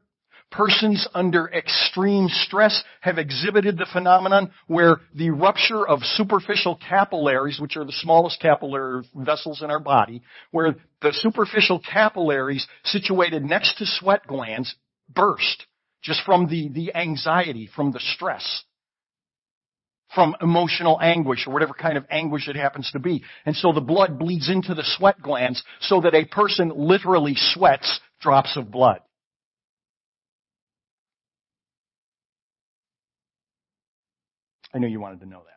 persons 0.52 1.08
under 1.14 1.48
extreme 1.48 2.28
stress 2.28 2.84
have 3.00 3.18
exhibited 3.18 3.78
the 3.78 3.86
phenomenon 3.92 4.52
where 4.66 5.00
the 5.14 5.30
rupture 5.30 5.86
of 5.86 6.00
superficial 6.02 6.76
capillaries, 6.76 7.58
which 7.58 7.76
are 7.76 7.84
the 7.84 7.92
smallest 7.92 8.40
capillary 8.40 9.02
vessels 9.14 9.62
in 9.62 9.70
our 9.70 9.80
body, 9.80 10.22
where 10.50 10.76
the 11.00 11.12
superficial 11.12 11.80
capillaries 11.80 12.66
situated 12.84 13.42
next 13.44 13.78
to 13.78 13.86
sweat 13.86 14.26
glands 14.26 14.74
burst 15.12 15.66
just 16.02 16.22
from 16.24 16.48
the, 16.48 16.68
the 16.68 16.94
anxiety, 16.94 17.68
from 17.74 17.92
the 17.92 18.00
stress, 18.00 18.64
from 20.14 20.36
emotional 20.40 20.98
anguish 21.00 21.46
or 21.46 21.52
whatever 21.52 21.74
kind 21.74 21.96
of 21.96 22.04
anguish 22.10 22.48
it 22.48 22.56
happens 22.56 22.90
to 22.92 22.98
be. 22.98 23.22
And 23.46 23.56
so 23.56 23.72
the 23.72 23.80
blood 23.80 24.18
bleeds 24.18 24.50
into 24.50 24.74
the 24.74 24.84
sweat 24.84 25.20
glands 25.20 25.62
so 25.80 26.00
that 26.02 26.14
a 26.14 26.24
person 26.26 26.72
literally 26.74 27.34
sweats 27.36 28.00
drops 28.20 28.56
of 28.56 28.70
blood. 28.70 29.00
I 34.74 34.78
knew 34.78 34.88
you 34.88 35.00
wanted 35.00 35.20
to 35.20 35.26
know 35.26 35.42
that. 35.44 35.52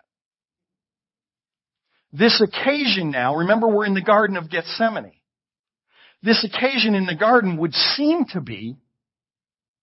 This 2.17 2.41
occasion 2.41 3.11
now, 3.11 3.35
remember 3.35 3.67
we're 3.67 3.85
in 3.85 3.93
the 3.93 4.01
Garden 4.01 4.37
of 4.37 4.49
Gethsemane. 4.49 5.11
This 6.23 6.43
occasion 6.43 6.95
in 6.95 7.05
the 7.05 7.15
garden 7.15 7.57
would 7.57 7.73
seem 7.73 8.25
to 8.33 8.41
be 8.41 8.77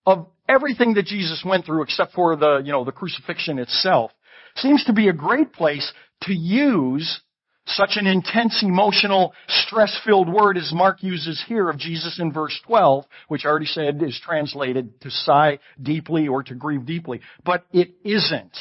of 0.04 0.26
everything 0.48 0.94
that 0.94 1.06
Jesus 1.06 1.42
went 1.46 1.64
through 1.64 1.82
except 1.82 2.14
for 2.14 2.36
the, 2.36 2.62
you 2.64 2.72
know, 2.72 2.84
the 2.84 2.92
crucifixion 2.92 3.58
itself, 3.58 4.10
seems 4.56 4.84
to 4.84 4.92
be 4.92 5.08
a 5.08 5.12
great 5.12 5.52
place 5.52 5.92
to 6.22 6.34
use 6.34 7.20
such 7.66 7.92
an 7.96 8.06
intense 8.06 8.62
emotional 8.62 9.32
stress-filled 9.48 10.28
word 10.28 10.56
as 10.56 10.72
Mark 10.72 11.02
uses 11.02 11.42
here 11.46 11.68
of 11.68 11.78
Jesus 11.78 12.18
in 12.18 12.32
verse 12.32 12.58
12, 12.66 13.04
which 13.28 13.44
I 13.44 13.48
already 13.48 13.66
said 13.66 14.02
is 14.02 14.20
translated 14.24 15.00
to 15.02 15.10
sigh 15.10 15.60
deeply 15.80 16.26
or 16.28 16.42
to 16.42 16.54
grieve 16.54 16.86
deeply, 16.86 17.20
but 17.44 17.64
it 17.72 17.90
isn't. 18.04 18.56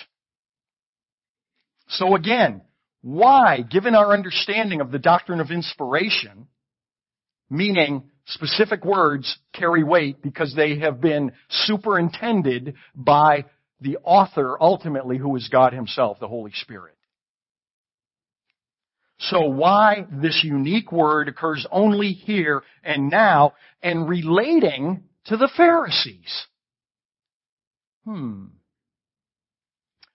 So 1.87 2.15
again, 2.15 2.61
why, 3.01 3.61
given 3.69 3.95
our 3.95 4.13
understanding 4.13 4.81
of 4.81 4.91
the 4.91 4.99
doctrine 4.99 5.39
of 5.39 5.49
inspiration, 5.49 6.47
meaning 7.49 8.03
specific 8.27 8.85
words 8.85 9.37
carry 9.53 9.83
weight 9.83 10.21
because 10.21 10.53
they 10.55 10.79
have 10.79 11.01
been 11.01 11.31
superintended 11.49 12.75
by 12.95 13.45
the 13.81 13.97
author 14.03 14.57
ultimately 14.61 15.17
who 15.17 15.35
is 15.35 15.49
God 15.49 15.73
himself, 15.73 16.19
the 16.19 16.27
Holy 16.27 16.51
Spirit. 16.53 16.95
So 19.19 19.41
why 19.41 20.05
this 20.11 20.41
unique 20.43 20.91
word 20.91 21.27
occurs 21.27 21.67
only 21.71 22.11
here 22.11 22.63
and 22.83 23.09
now 23.09 23.53
and 23.83 24.09
relating 24.09 25.03
to 25.25 25.37
the 25.37 25.51
Pharisees? 25.55 26.45
Hmm. 28.05 28.45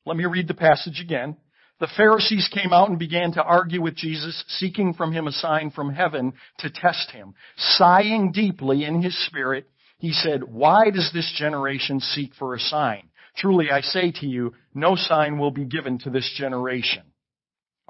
Let 0.05 0.17
me 0.17 0.25
read 0.25 0.49
the 0.49 0.55
passage 0.55 1.01
again. 1.01 1.37
The 1.79 1.89
Pharisees 1.97 2.49
came 2.53 2.73
out 2.73 2.89
and 2.89 2.99
began 2.99 3.33
to 3.33 3.43
argue 3.43 3.83
with 3.83 3.97
Jesus, 3.97 4.45
seeking 4.49 4.95
from 4.95 5.13
him 5.13 5.27
a 5.27 5.33
sign 5.33 5.71
from 5.71 5.93
heaven 5.93 6.33
to 6.59 6.71
test 6.71 7.11
him. 7.11 7.35
Sighing 7.57 8.33
deeply 8.33 8.85
in 8.85 9.03
his 9.03 9.17
spirit, 9.27 9.69
he 9.99 10.13
said, 10.13 10.43
Why 10.43 10.91
does 10.91 11.11
this 11.13 11.33
generation 11.37 12.01
seek 12.01 12.35
for 12.35 12.55
a 12.55 12.61
sign? 12.61 13.11
Truly 13.37 13.71
I 13.71 13.83
say 13.83 14.13
to 14.13 14.27
you, 14.27 14.55
no 14.75 14.97
sign 14.97 15.39
will 15.39 15.51
be 15.51 15.65
given 15.65 15.99
to 16.01 16.11
this 16.11 16.33
generation. 16.37 17.03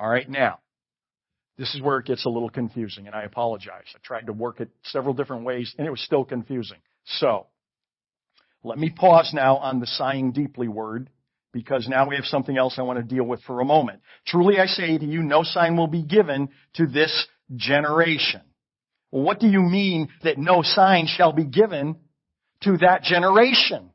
Alright, 0.00 0.28
now, 0.28 0.58
this 1.56 1.74
is 1.74 1.80
where 1.80 1.98
it 1.98 2.06
gets 2.06 2.26
a 2.26 2.28
little 2.28 2.50
confusing, 2.50 3.06
and 3.06 3.14
I 3.14 3.22
apologize. 3.22 3.86
I 3.94 3.98
tried 4.02 4.26
to 4.26 4.32
work 4.32 4.60
it 4.60 4.68
several 4.84 5.14
different 5.14 5.44
ways, 5.44 5.74
and 5.78 5.86
it 5.86 5.90
was 5.90 6.02
still 6.02 6.24
confusing. 6.24 6.78
So, 7.04 7.46
let 8.62 8.78
me 8.78 8.90
pause 8.90 9.30
now 9.32 9.56
on 9.56 9.80
the 9.80 9.86
sighing 9.86 10.32
deeply 10.32 10.68
word 10.68 11.08
because 11.52 11.88
now 11.88 12.06
we 12.06 12.16
have 12.16 12.26
something 12.26 12.58
else 12.58 12.74
I 12.78 12.82
want 12.82 12.98
to 12.98 13.14
deal 13.14 13.24
with 13.24 13.40
for 13.44 13.60
a 13.60 13.64
moment. 13.64 14.00
Truly 14.26 14.58
I 14.58 14.66
say 14.66 14.98
to 14.98 15.04
you, 15.06 15.22
no 15.22 15.42
sign 15.42 15.76
will 15.76 15.86
be 15.86 16.02
given 16.02 16.48
to 16.74 16.86
this 16.86 17.26
generation. 17.54 18.42
Well, 19.10 19.22
what 19.22 19.40
do 19.40 19.46
you 19.46 19.60
mean 19.60 20.08
that 20.24 20.36
no 20.36 20.62
sign 20.62 21.06
shall 21.06 21.32
be 21.32 21.44
given 21.44 21.96
to 22.64 22.76
that 22.78 23.02
generation? 23.02 23.90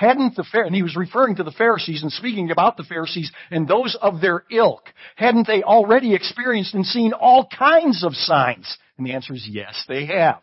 Hadn't 0.00 0.34
the 0.34 0.46
and 0.54 0.74
he 0.74 0.82
was 0.82 0.96
referring 0.96 1.36
to 1.36 1.42
the 1.42 1.50
Pharisees 1.50 2.02
and 2.02 2.10
speaking 2.10 2.50
about 2.50 2.78
the 2.78 2.84
Pharisees 2.84 3.30
and 3.50 3.68
those 3.68 3.94
of 4.00 4.22
their 4.22 4.44
ilk. 4.50 4.84
Hadn't 5.14 5.46
they 5.46 5.62
already 5.62 6.14
experienced 6.14 6.72
and 6.72 6.86
seen 6.86 7.12
all 7.12 7.46
kinds 7.46 8.02
of 8.02 8.14
signs? 8.14 8.78
And 8.96 9.06
the 9.06 9.12
answer 9.12 9.34
is 9.34 9.46
yes, 9.46 9.84
they 9.88 10.06
have. 10.06 10.40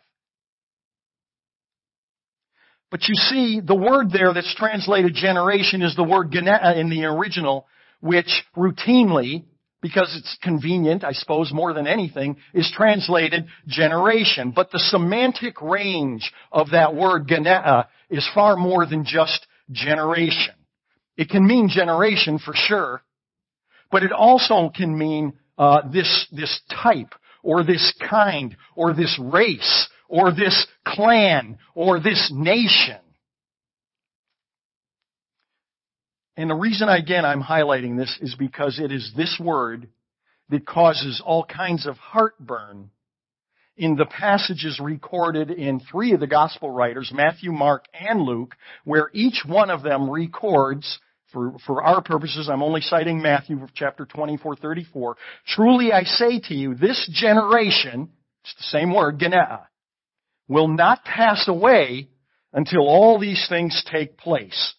But 2.92 3.08
you 3.08 3.16
see, 3.16 3.60
the 3.60 3.74
word 3.74 4.12
there 4.12 4.32
that's 4.32 4.54
translated 4.54 5.14
generation 5.14 5.82
is 5.82 5.96
the 5.96 6.04
word 6.04 6.30
genea 6.30 6.64
uh, 6.64 6.78
in 6.78 6.88
the 6.88 7.06
original, 7.06 7.66
which 8.00 8.44
routinely, 8.56 9.42
because 9.80 10.14
it's 10.18 10.36
convenient, 10.42 11.04
I 11.04 11.12
suppose, 11.12 11.52
more 11.52 11.72
than 11.72 11.86
anything, 11.86 12.36
is 12.52 12.72
translated 12.74 13.46
generation. 13.66 14.52
But 14.54 14.70
the 14.70 14.78
semantic 14.78 15.60
range 15.62 16.32
of 16.50 16.70
that 16.70 16.94
word 16.94 17.28
genea 17.28 17.86
is 18.10 18.28
far 18.34 18.56
more 18.56 18.86
than 18.86 19.04
just 19.04 19.46
generation. 19.70 20.54
It 21.16 21.28
can 21.28 21.46
mean 21.46 21.68
generation 21.68 22.38
for 22.38 22.54
sure, 22.54 23.02
but 23.90 24.02
it 24.02 24.12
also 24.12 24.70
can 24.74 24.96
mean 24.96 25.34
uh, 25.56 25.88
this 25.90 26.26
this 26.30 26.60
type 26.82 27.14
or 27.42 27.64
this 27.64 27.92
kind 28.08 28.56
or 28.76 28.94
this 28.94 29.18
race 29.20 29.88
or 30.08 30.32
this 30.32 30.66
clan 30.86 31.58
or 31.74 32.00
this 32.00 32.30
nation. 32.32 32.98
And 36.38 36.48
the 36.48 36.54
reason, 36.54 36.88
again, 36.88 37.24
I'm 37.24 37.42
highlighting 37.42 37.98
this 37.98 38.16
is 38.20 38.36
because 38.38 38.78
it 38.78 38.92
is 38.92 39.12
this 39.16 39.40
word 39.42 39.88
that 40.50 40.64
causes 40.64 41.20
all 41.26 41.44
kinds 41.44 41.84
of 41.84 41.96
heartburn 41.96 42.90
in 43.76 43.96
the 43.96 44.06
passages 44.06 44.78
recorded 44.80 45.50
in 45.50 45.80
three 45.80 46.12
of 46.12 46.20
the 46.20 46.28
gospel 46.28 46.70
writers, 46.70 47.10
Matthew, 47.12 47.50
Mark, 47.50 47.86
and 47.92 48.20
Luke, 48.20 48.54
where 48.84 49.10
each 49.12 49.42
one 49.44 49.68
of 49.68 49.82
them 49.82 50.08
records 50.08 51.00
for, 51.32 51.56
for 51.66 51.82
our 51.82 52.02
purposes, 52.02 52.48
I'm 52.48 52.62
only 52.62 52.82
citing 52.82 53.20
Matthew 53.20 53.66
chapter 53.74 54.06
24, 54.06 54.54
34. 54.54 55.16
Truly 55.48 55.92
I 55.92 56.04
say 56.04 56.38
to 56.44 56.54
you, 56.54 56.76
this 56.76 57.10
generation, 57.12 58.10
it's 58.44 58.54
the 58.54 58.78
same 58.78 58.94
word, 58.94 59.18
genea, 59.18 59.62
will 60.46 60.68
not 60.68 61.04
pass 61.04 61.48
away 61.48 62.10
until 62.52 62.86
all 62.86 63.18
these 63.18 63.44
things 63.48 63.84
take 63.90 64.16
place. 64.16 64.74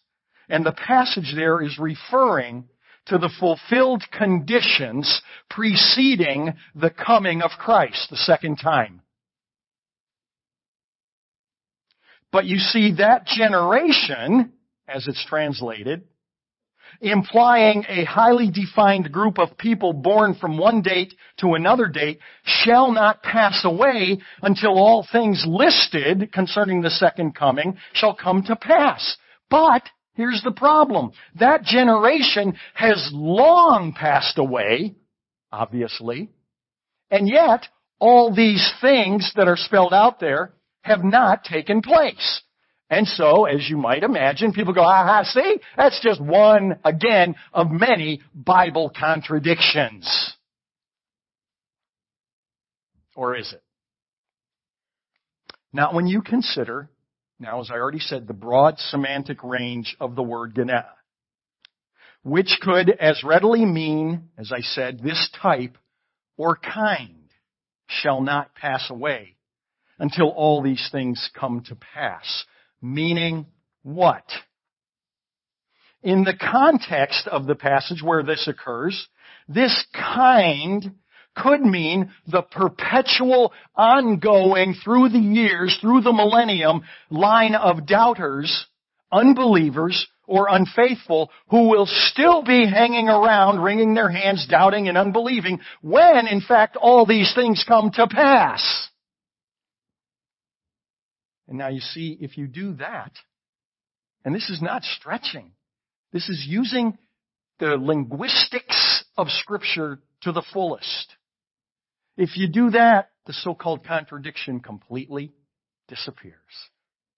And 0.50 0.66
the 0.66 0.72
passage 0.72 1.34
there 1.36 1.62
is 1.62 1.78
referring 1.78 2.66
to 3.06 3.18
the 3.18 3.32
fulfilled 3.40 4.04
conditions 4.12 5.22
preceding 5.50 6.54
the 6.76 6.90
coming 6.90 7.42
of 7.42 7.52
Christ 7.52 8.08
the 8.10 8.18
second 8.18 8.58
time. 8.58 9.02
But 12.32 12.46
you 12.46 12.58
see 12.58 12.96
that 12.98 13.26
generation, 13.26 14.54
as 14.88 15.08
it's 15.08 15.26
translated, 15.26 16.04
implying 17.02 17.86
a 17.88 18.04
highly 18.04 18.52
defined 18.52 19.12
group 19.12 19.40
of 19.40 19.58
people 19.58 19.94
born 19.94 20.36
from 20.36 20.58
one 20.58 20.82
date 20.82 21.14
to 21.38 21.54
another 21.54 21.88
date, 21.88 22.20
shall 22.44 22.92
not 22.92 23.24
pass 23.24 23.62
away 23.64 24.20
until 24.42 24.78
all 24.78 25.08
things 25.12 25.44
listed 25.48 26.32
concerning 26.32 26.82
the 26.82 26.90
second 26.90 27.36
coming 27.36 27.78
shall 27.94 28.14
come 28.14 28.44
to 28.44 28.56
pass. 28.56 29.18
But, 29.50 29.84
here's 30.20 30.42
the 30.44 30.52
problem. 30.52 31.12
That 31.40 31.64
generation 31.64 32.54
has 32.74 33.10
long 33.14 33.94
passed 33.98 34.38
away, 34.38 34.96
obviously, 35.50 36.30
and 37.10 37.26
yet 37.26 37.66
all 38.00 38.36
these 38.36 38.70
things 38.82 39.32
that 39.38 39.48
are 39.48 39.56
spelled 39.56 39.94
out 39.94 40.20
there 40.20 40.52
have 40.82 41.06
not 41.06 41.46
taken 41.46 41.82
place. 41.82 42.42
And 42.90 43.08
so, 43.08 43.46
as 43.46 43.70
you 43.70 43.78
might 43.78 44.04
imagine, 44.04 44.52
people 44.52 44.74
go, 44.74 44.82
aha, 44.82 45.24
see? 45.24 45.60
That's 45.78 46.02
just 46.04 46.20
one, 46.20 46.80
again, 46.84 47.36
of 47.54 47.72
many 47.72 48.22
Bible 48.34 48.92
contradictions. 48.98 50.34
Or 53.16 53.38
is 53.38 53.54
it? 53.54 53.64
Now, 55.72 55.94
when 55.94 56.08
you 56.08 56.22
consider, 56.22 56.90
now 57.40 57.62
as 57.62 57.72
I 57.72 57.76
already 57.76 58.00
said, 58.00 58.28
the 58.28 58.34
broad 58.34 58.78
semantic 58.78 59.44
range 59.44 59.96
of 60.00 60.16
the 60.16 60.24
word 60.24 60.56
genea, 60.56 60.86
which 62.24 62.58
could 62.62 62.90
as 62.90 63.24
readily 63.24 63.66
mean, 63.66 64.30
as 64.38 64.52
I 64.52 64.62
said, 64.62 65.00
this 65.00 65.30
type 65.42 65.78
or 66.38 66.58
kind 66.58 67.16
shall 67.88 68.22
not 68.22 68.54
pass 68.56 68.90
away 68.90 69.36
until 69.98 70.30
all 70.30 70.62
these 70.62 70.90
things 70.92 71.30
come 71.38 71.64
to 71.68 71.76
pass. 71.76 72.46
Meaning 72.82 73.46
what? 73.84 74.26
In 76.02 76.24
the 76.24 76.38
context 76.40 77.28
of 77.28 77.46
the 77.46 77.56
passage 77.56 78.02
where 78.02 78.24
this 78.24 78.48
occurs, 78.48 79.08
this 79.48 79.86
kind 79.94 80.96
could 81.36 81.62
mean 81.62 82.12
the 82.28 82.42
perpetual, 82.42 83.54
ongoing, 83.76 84.76
through 84.84 85.10
the 85.10 85.20
years, 85.20 85.78
through 85.80 86.02
the 86.02 86.14
millennium, 86.14 86.82
line 87.10 87.56
of 87.56 87.86
doubters, 87.86 88.66
unbelievers, 89.12 90.08
or 90.28 90.48
unfaithful 90.48 91.32
who 91.50 91.70
will 91.70 91.88
still 91.88 92.44
be 92.44 92.68
hanging 92.68 93.10
around, 93.10 93.62
wringing 93.62 93.96
their 93.96 94.10
hands, 94.10 94.46
doubting 94.48 94.88
and 94.88 94.98
unbelieving, 94.98 95.60
when 95.82 96.28
in 96.28 96.40
fact 96.40 96.76
all 96.76 97.06
these 97.06 97.34
things 97.34 97.66
come 97.68 97.90
to 97.92 98.08
pass. 98.08 98.90
And 101.48 101.58
now 101.58 101.70
you 101.70 101.80
see, 101.80 102.16
if 102.22 102.38
you 102.38 102.46
do 102.46 102.74
that, 102.74 103.12
and 104.24 104.36
this 104.36 104.52
is 104.52 104.62
not 104.62 104.84
stretching, 104.84 105.52
this 106.14 106.30
is 106.30 106.46
using 106.48 106.98
the 107.60 107.76
linguistics 107.76 109.04
of 109.18 109.30
Scripture 109.30 110.00
to 110.22 110.32
the 110.32 110.44
fullest. 110.54 111.16
If 112.20 112.36
you 112.36 112.50
do 112.50 112.72
that, 112.72 113.12
the 113.28 113.34
so-called 113.34 113.86
contradiction 113.86 114.60
completely 114.60 115.32
disappears. 115.88 116.36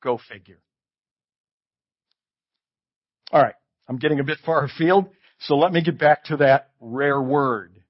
Go 0.03 0.20
figure. 0.31 0.60
Alright, 3.34 3.55
I'm 3.89 3.98
getting 3.98 4.20
a 4.20 4.24
bit 4.24 4.38
far 4.46 4.63
afield, 4.63 5.10
so 5.39 5.55
let 5.55 5.74
me 5.74 5.81
get 5.81 5.98
back 5.98 6.25
to 6.25 6.38
that 6.38 6.70
rare 6.79 7.20
word. 7.20 7.81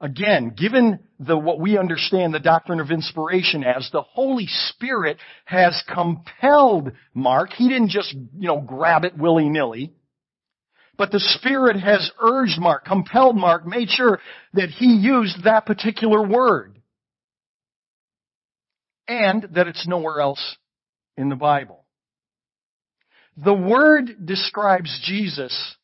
Again, 0.00 0.54
given 0.56 1.00
the, 1.18 1.36
what 1.36 1.60
we 1.60 1.76
understand 1.76 2.32
the 2.32 2.38
doctrine 2.38 2.80
of 2.80 2.90
inspiration 2.90 3.62
as, 3.62 3.90
the 3.92 4.00
Holy 4.00 4.46
Spirit 4.46 5.18
has 5.44 5.82
compelled 5.92 6.92
Mark. 7.12 7.50
He 7.52 7.68
didn't 7.68 7.90
just, 7.90 8.14
you 8.14 8.48
know, 8.48 8.62
grab 8.62 9.04
it 9.04 9.18
willy-nilly. 9.18 9.92
But 11.00 11.12
the 11.12 11.18
Spirit 11.38 11.80
has 11.80 12.10
urged 12.20 12.60
Mark, 12.60 12.84
compelled 12.84 13.34
Mark, 13.34 13.66
made 13.66 13.88
sure 13.88 14.20
that 14.52 14.68
he 14.68 14.84
used 14.84 15.44
that 15.44 15.64
particular 15.64 16.22
word. 16.22 16.78
And 19.08 19.48
that 19.54 19.66
it's 19.66 19.88
nowhere 19.88 20.20
else 20.20 20.58
in 21.16 21.30
the 21.30 21.36
Bible. 21.36 21.86
The 23.42 23.54
word 23.54 24.26
describes 24.26 25.00
Jesus 25.02 25.74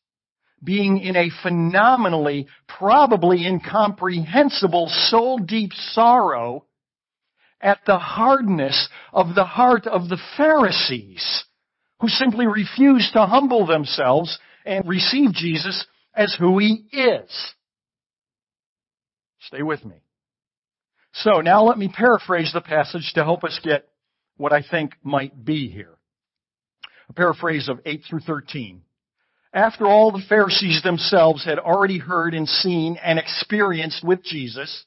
being 0.63 0.99
in 0.99 1.15
a 1.15 1.31
phenomenally, 1.41 2.45
probably 2.67 3.47
incomprehensible, 3.47 4.87
soul 5.09 5.39
deep 5.39 5.71
sorrow 5.73 6.65
at 7.59 7.79
the 7.87 7.97
hardness 7.97 8.87
of 9.11 9.33
the 9.33 9.45
heart 9.45 9.87
of 9.87 10.09
the 10.09 10.21
Pharisees, 10.37 11.43
who 12.01 12.07
simply 12.07 12.45
refused 12.45 13.13
to 13.13 13.25
humble 13.25 13.65
themselves 13.65 14.37
and 14.67 14.87
receive 14.87 15.33
Jesus 15.33 15.85
as 16.13 16.35
who 16.37 16.59
he 16.59 16.85
is. 16.91 17.53
Stay 19.39 19.63
with 19.63 19.85
me. 19.85 19.95
So 21.13 21.41
now 21.41 21.63
let 21.63 21.77
me 21.77 21.91
paraphrase 21.91 22.51
the 22.53 22.61
passage 22.61 23.11
to 23.15 23.23
help 23.23 23.43
us 23.43 23.59
get 23.63 23.87
what 24.35 24.53
I 24.53 24.61
think 24.61 24.93
might 25.03 25.45
be 25.45 25.69
here. 25.69 25.95
A 27.09 27.13
paraphrase 27.13 27.69
of 27.69 27.79
8 27.85 28.03
through 28.07 28.19
13. 28.19 28.81
After 29.53 29.87
all 29.87 30.11
the 30.11 30.23
Pharisees 30.27 30.83
themselves 30.83 31.45
had 31.45 31.57
already 31.57 31.97
heard 31.97 32.33
and 32.33 32.47
seen 32.47 32.97
and 33.01 33.17
experienced 33.17 34.03
with 34.03 34.21
Jesus, 34.23 34.85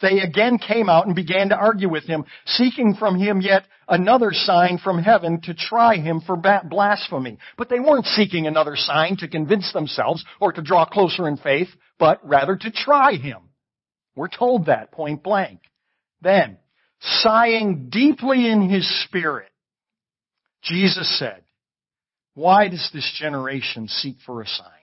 they 0.00 0.20
again 0.20 0.58
came 0.58 0.88
out 0.88 1.06
and 1.06 1.16
began 1.16 1.48
to 1.48 1.56
argue 1.56 1.88
with 1.88 2.04
him, 2.04 2.24
seeking 2.46 2.94
from 2.94 3.18
him 3.18 3.40
yet 3.40 3.64
another 3.88 4.30
sign 4.32 4.78
from 4.78 5.02
heaven 5.02 5.40
to 5.42 5.54
try 5.54 5.96
him 5.96 6.20
for 6.20 6.36
blasphemy. 6.36 7.38
But 7.56 7.68
they 7.68 7.80
weren't 7.80 8.06
seeking 8.06 8.46
another 8.46 8.76
sign 8.76 9.16
to 9.18 9.28
convince 9.28 9.72
themselves 9.72 10.24
or 10.40 10.52
to 10.52 10.62
draw 10.62 10.84
closer 10.84 11.26
in 11.26 11.36
faith, 11.36 11.68
but 11.98 12.20
rather 12.26 12.56
to 12.56 12.70
try 12.70 13.14
him. 13.14 13.38
We're 14.14 14.28
told 14.28 14.66
that 14.66 14.92
point 14.92 15.22
blank. 15.22 15.60
Then, 16.20 16.58
sighing 17.00 17.88
deeply 17.90 18.48
in 18.50 18.68
his 18.68 19.04
spirit, 19.04 19.50
Jesus 20.62 21.18
said, 21.18 21.42
Why 22.34 22.68
does 22.68 22.90
this 22.92 23.10
generation 23.18 23.88
seek 23.88 24.16
for 24.26 24.42
a 24.42 24.46
sign? 24.46 24.77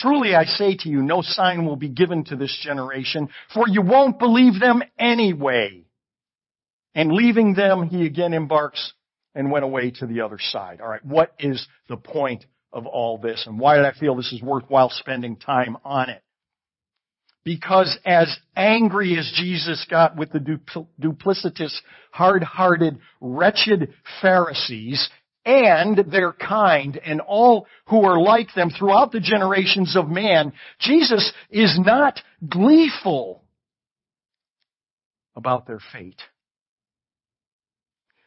Truly 0.00 0.34
I 0.34 0.44
say 0.44 0.76
to 0.76 0.88
you, 0.88 1.02
no 1.02 1.22
sign 1.22 1.66
will 1.66 1.76
be 1.76 1.88
given 1.88 2.24
to 2.24 2.36
this 2.36 2.56
generation, 2.62 3.28
for 3.52 3.66
you 3.68 3.82
won't 3.82 4.18
believe 4.18 4.60
them 4.60 4.82
anyway. 4.98 5.84
And 6.94 7.12
leaving 7.12 7.54
them, 7.54 7.88
he 7.88 8.06
again 8.06 8.32
embarks 8.32 8.92
and 9.34 9.50
went 9.50 9.64
away 9.64 9.90
to 9.92 10.06
the 10.06 10.20
other 10.22 10.38
side. 10.40 10.80
Alright, 10.80 11.04
what 11.04 11.32
is 11.38 11.66
the 11.88 11.96
point 11.96 12.44
of 12.72 12.86
all 12.86 13.18
this? 13.18 13.44
And 13.46 13.58
why 13.58 13.76
did 13.76 13.84
I 13.84 13.92
feel 13.92 14.14
this 14.14 14.32
is 14.32 14.42
worthwhile 14.42 14.90
spending 14.90 15.36
time 15.36 15.76
on 15.84 16.10
it? 16.10 16.22
Because 17.44 17.96
as 18.04 18.36
angry 18.56 19.18
as 19.18 19.32
Jesus 19.36 19.86
got 19.88 20.16
with 20.16 20.32
the 20.32 20.60
duplicitous, 21.00 21.74
hard-hearted, 22.10 22.98
wretched 23.20 23.94
Pharisees, 24.20 25.08
and 25.48 26.12
their 26.12 26.34
kind 26.34 27.00
and 27.02 27.22
all 27.22 27.66
who 27.86 28.04
are 28.04 28.20
like 28.20 28.52
them 28.54 28.68
throughout 28.68 29.12
the 29.12 29.20
generations 29.20 29.96
of 29.96 30.06
man, 30.06 30.52
Jesus 30.78 31.32
is 31.50 31.80
not 31.82 32.20
gleeful 32.46 33.42
about 35.34 35.66
their 35.66 35.80
fate. 35.90 36.20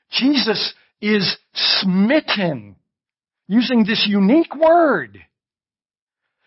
Jesus 0.09 0.73
is 0.99 1.37
smitten, 1.53 2.75
using 3.47 3.85
this 3.85 4.03
unique 4.09 4.55
word. 4.55 5.19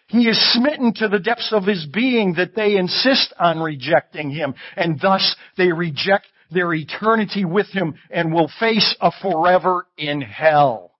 He 0.08 0.26
is 0.26 0.54
smitten 0.54 0.92
to 0.94 1.08
the 1.08 1.20
depths 1.20 1.52
of 1.52 1.64
his 1.64 1.86
being 1.86 2.34
that 2.34 2.56
they 2.56 2.76
insist 2.76 3.32
on 3.38 3.60
rejecting 3.60 4.30
him, 4.30 4.54
and 4.76 4.98
thus 5.00 5.36
they 5.56 5.70
reject 5.70 6.26
their 6.54 6.72
eternity 6.72 7.44
with 7.44 7.66
Him 7.68 7.94
and 8.10 8.32
will 8.32 8.50
face 8.60 8.96
a 9.00 9.10
forever 9.20 9.86
in 9.96 10.20
hell. 10.20 10.92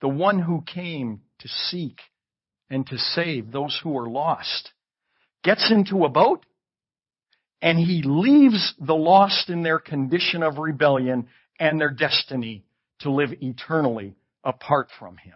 The 0.00 0.08
one 0.08 0.40
who 0.40 0.62
came 0.62 1.20
to 1.38 1.48
seek 1.48 1.98
and 2.68 2.86
to 2.88 2.98
save 2.98 3.52
those 3.52 3.78
who 3.82 3.96
are 3.96 4.08
lost 4.08 4.72
gets 5.44 5.70
into 5.70 6.04
a 6.04 6.08
boat 6.08 6.44
and 7.62 7.78
he 7.78 8.02
leaves 8.04 8.74
the 8.80 8.94
lost 8.94 9.48
in 9.48 9.62
their 9.62 9.78
condition 9.78 10.42
of 10.42 10.58
rebellion 10.58 11.28
and 11.60 11.80
their 11.80 11.90
destiny 11.90 12.64
to 13.00 13.10
live 13.10 13.30
eternally 13.40 14.16
apart 14.42 14.88
from 14.98 15.16
him. 15.16 15.34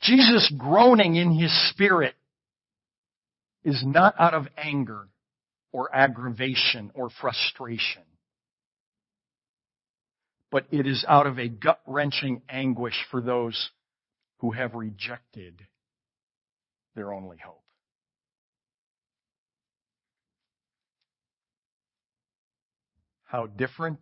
Jesus 0.00 0.52
groaning 0.56 1.16
in 1.16 1.38
his 1.38 1.52
spirit 1.70 2.14
is 3.64 3.82
not 3.84 4.14
out 4.18 4.34
of 4.34 4.46
anger 4.56 5.08
or 5.72 5.94
aggravation 5.94 6.90
or 6.94 7.08
frustration, 7.20 8.02
but 10.50 10.66
it 10.70 10.86
is 10.86 11.04
out 11.08 11.26
of 11.26 11.38
a 11.38 11.48
gut 11.48 11.80
wrenching 11.86 12.42
anguish 12.48 12.94
for 13.10 13.20
those 13.20 13.70
who 14.38 14.52
have 14.52 14.74
rejected 14.74 15.66
their 16.94 17.12
only 17.12 17.38
hope. 17.38 17.62
How 23.24 23.46
different 23.46 23.98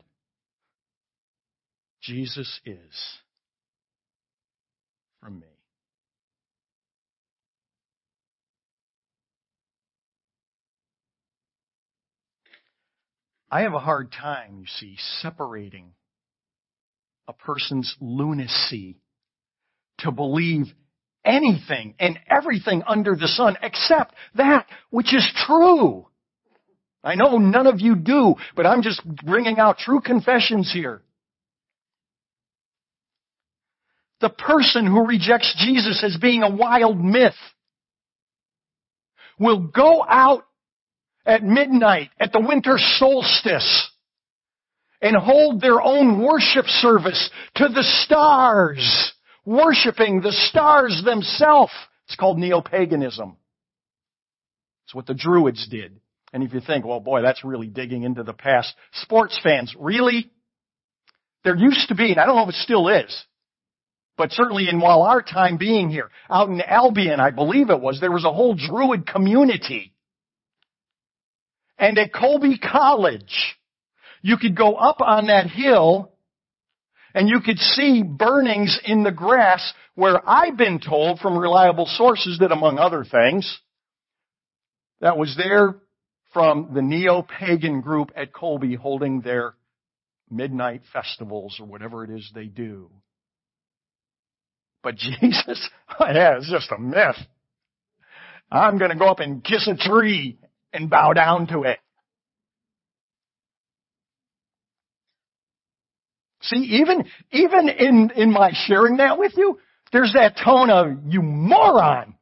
Jesus 2.03 2.61
is 2.67 2.93
from 5.21 5.39
me. 5.41 5.52
I 13.53 13.61
have 13.61 13.75
a 13.75 13.79
hard 13.79 14.11
time, 14.11 14.57
you 14.61 14.67
see, 14.67 14.97
separating 15.21 15.93
a 17.29 17.35
person's 17.35 17.95
lunacy 18.01 18.97
to 19.99 20.11
believe 20.11 20.73
anything 21.23 21.95
and 22.01 22.19
everything 22.31 22.83
under 22.87 23.15
the 23.15 23.29
sun 23.29 23.59
except 23.63 24.15
that 24.37 24.67
which 24.89 25.15
is 25.15 25.31
true. 25.47 26.07
I 27.05 27.15
know 27.15 27.37
none 27.37 27.67
of 27.67 27.79
you 27.79 27.95
do, 27.95 28.37
but 28.57 28.65
I'm 28.65 28.81
just 28.81 29.03
bringing 29.23 29.59
out 29.59 29.77
true 29.77 30.01
confessions 30.01 30.73
here. 30.73 31.03
The 34.23 34.31
person 34.31 34.87
who 34.87 35.07
rejects 35.07 35.55
Jesus 35.59 36.03
as 36.03 36.17
being 36.17 36.43
a 36.43 36.49
wild 36.49 36.99
myth 36.99 37.35
will 39.39 39.59
go 39.59 40.03
out 40.09 40.45
at 41.25 41.43
midnight, 41.43 42.11
at 42.19 42.33
the 42.33 42.41
winter 42.41 42.77
solstice, 42.79 43.91
and 45.01 45.17
hold 45.17 45.61
their 45.61 45.81
own 45.81 46.23
worship 46.23 46.67
service 46.67 47.31
to 47.57 47.69
the 47.69 47.83
stars, 48.05 49.13
worshiping 49.45 50.21
the 50.21 50.33
stars 50.33 51.03
themselves. 51.05 51.73
It's 52.07 52.17
called 52.17 52.39
neo-paganism. 52.39 53.37
It's 54.85 54.95
what 54.95 55.07
the 55.07 55.15
Druids 55.15 55.67
did. 55.69 55.99
And 56.33 56.43
if 56.43 56.53
you 56.55 56.61
think, 56.61 56.85
well 56.85 57.01
boy, 57.01 57.23
that's 57.23 57.45
really 57.45 57.67
digging 57.67 58.05
into 58.05 58.23
the 58.23 58.33
past. 58.33 58.75
Sports 58.93 59.39
fans, 59.43 59.75
really? 59.79 60.31
There 61.45 61.57
used 61.57 61.89
to 61.89 61.95
be, 61.95 62.13
and 62.13 62.21
I 62.21 62.27
don't 62.27 62.37
know 62.37 62.45
if 62.45 62.51
it 62.51 62.55
still 62.57 62.89
is, 62.89 63.25
but 64.17 64.31
certainly 64.31 64.69
in 64.69 64.81
while 64.81 65.03
our 65.03 65.23
time 65.23 65.57
being 65.57 65.89
here, 65.89 66.11
out 66.31 66.49
in 66.49 66.61
Albion, 66.61 67.19
I 67.19 67.31
believe 67.31 67.71
it 67.71 67.81
was, 67.81 68.01
there 68.01 68.13
was 68.13 68.25
a 68.25 68.33
whole 68.33 68.55
Druid 68.55 69.07
community 69.07 69.92
and 71.83 71.99
at 71.99 72.15
Colby 72.15 72.59
College, 72.59 73.57
you 74.23 74.37
could 74.37 74.57
go 74.57 74.77
up 74.77 75.01
on 75.01 75.27
that 75.27 75.49
hill 75.49 76.13
and 77.13 77.29
you 77.29 77.41
could 77.41 77.59
see 77.59 78.05
burnings 78.05 78.79
in 78.85 79.03
the 79.03 79.11
grass 79.11 79.75
where 79.97 80.23
I've 80.27 80.57
been 80.57 80.79
told 80.79 81.19
from 81.19 81.37
reliable 81.37 81.87
sources 81.87 82.39
that 82.39 82.53
among 82.53 82.79
other 82.79 83.05
things, 83.05 83.59
that 85.01 85.19
was 85.19 85.37
there 85.37 85.75
from 86.33 86.71
the 86.73 86.83
neo-pagan 86.83 87.81
group 87.81 88.13
at 88.15 88.33
Colby 88.33 88.77
holding 88.77 89.21
their 89.21 89.55
midnight 90.31 90.83
festivals 90.93 91.57
or 91.59 91.67
whatever 91.67 92.05
it 92.05 92.11
is 92.11 92.31
they 92.33 92.47
do. 92.47 92.91
But 94.85 94.95
Jesus, 95.21 95.69
yeah, 96.01 96.37
it's 96.37 96.49
just 96.49 96.71
a 96.71 96.79
myth. 96.79 97.17
I'm 98.53 98.79
gonna 98.79 98.97
go 98.97 99.09
up 99.09 99.19
and 99.19 99.43
kiss 99.43 99.67
a 99.67 99.75
tree 99.77 100.39
and 100.73 100.91
bow 100.91 101.13
down 101.13 101.47
to 101.49 101.63
it. 101.63 101.79
See, 106.43 106.81
even, 106.81 107.05
even 107.31 107.69
in, 107.69 108.11
in 108.17 108.33
my 108.33 108.51
sharing 108.67 108.97
that 108.97 109.19
with 109.19 109.33
you, 109.37 109.59
there's 109.93 110.13
that 110.15 110.37
tone 110.43 110.71
of, 110.71 110.89
you 111.07 111.23
moron! 111.23 112.15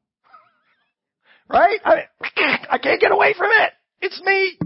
right? 1.48 1.80
I, 1.84 2.04
I 2.70 2.78
can't 2.78 3.00
get 3.00 3.12
away 3.12 3.34
from 3.36 3.50
it! 3.50 3.72
It's 4.02 4.20
me! 4.22 4.58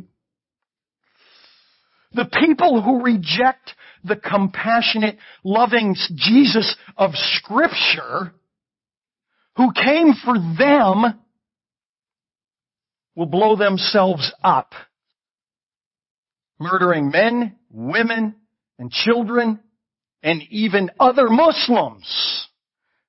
The 2.15 2.29
people 2.41 2.83
who 2.83 3.03
reject 3.03 3.75
the 4.05 4.17
compassionate, 4.17 5.19
loving 5.45 5.97
Jesus 6.15 6.77
of 6.97 7.13
scripture 7.15 8.33
who 9.57 9.73
came 9.73 10.15
for 10.25 10.35
them 10.35 11.21
will 13.15 13.27
blow 13.27 13.57
themselves 13.57 14.33
up, 14.43 14.73
murdering 16.59 17.11
men, 17.11 17.57
women, 17.71 18.35
and 18.79 18.91
children, 18.91 19.61
and 20.23 20.43
even 20.51 20.91
other 20.99 21.29
Muslims, 21.29 22.49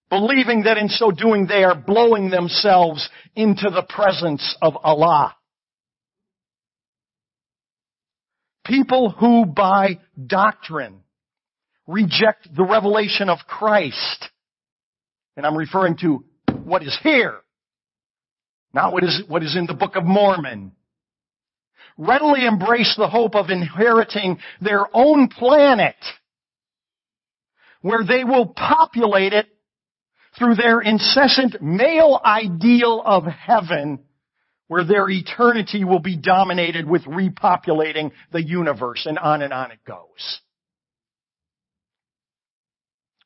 believing 0.10 0.64
that 0.64 0.78
in 0.78 0.90
so 0.90 1.12
doing 1.12 1.48
they 1.48 1.64
are 1.64 1.76
blowing 1.76 2.30
themselves 2.30 3.10
into 3.36 3.70
the 3.70 3.86
presence 3.88 4.56
of 4.62 4.76
Allah. 4.84 5.36
People 8.66 9.12
who 9.12 9.46
by 9.46 10.00
doctrine 10.26 11.02
reject 11.88 12.48
the 12.56 12.64
revelation 12.64 13.30
of 13.30 13.40
Christ, 13.48 14.30
and 15.38 15.46
I'm 15.46 15.58
referring 15.58 15.98
to 15.98 16.24
what 16.64 16.82
is 16.82 16.98
here, 17.04 17.40
not 18.76 18.92
what 18.92 19.06
is, 19.06 19.24
what 19.28 19.42
is 19.42 19.56
in 19.56 19.66
the 19.66 19.74
Book 19.74 19.96
of 19.96 20.04
Mormon, 20.04 20.74
readily 21.98 22.46
embrace 22.46 22.94
the 22.98 23.08
hope 23.08 23.34
of 23.34 23.50
inheriting 23.50 24.38
their 24.62 24.86
own 24.94 25.30
planet 25.30 25.96
where 27.82 28.04
they 28.06 28.26
will 28.26 28.48
populate 28.48 29.32
it 29.32 29.48
through 30.38 30.56
their 30.56 30.82
incessant 30.82 31.62
male 31.62 32.20
ideal 32.26 33.02
of 33.06 33.24
heaven 33.24 34.00
where 34.68 34.84
their 34.84 35.10
eternity 35.10 35.86
will 35.86 36.00
be 36.00 36.18
dominated 36.18 36.90
with 36.90 37.04
repopulating 37.04 38.12
the 38.34 38.44
universe 38.44 39.06
and 39.06 39.18
on 39.18 39.42
and 39.42 39.54
on 39.54 39.72
it 39.72 39.80
goes. 39.88 40.42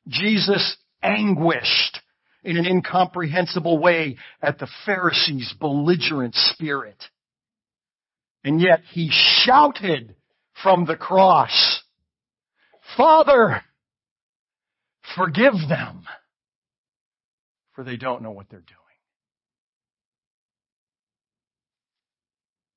Jesus 0.06 0.76
anguished 1.02 2.00
in 2.42 2.56
an 2.56 2.66
incomprehensible 2.66 3.78
way 3.78 4.16
at 4.42 4.58
the 4.58 4.68
Pharisees' 4.86 5.54
belligerent 5.60 6.34
spirit. 6.34 7.02
And 8.44 8.60
yet 8.60 8.80
he 8.92 9.10
shouted 9.12 10.14
from 10.62 10.86
the 10.86 10.96
cross, 10.96 11.82
Father, 12.96 13.62
forgive 15.16 15.54
them, 15.68 16.04
for 17.74 17.84
they 17.84 17.96
don't 17.96 18.22
know 18.22 18.30
what 18.30 18.48
they're 18.48 18.60
doing. 18.60 18.76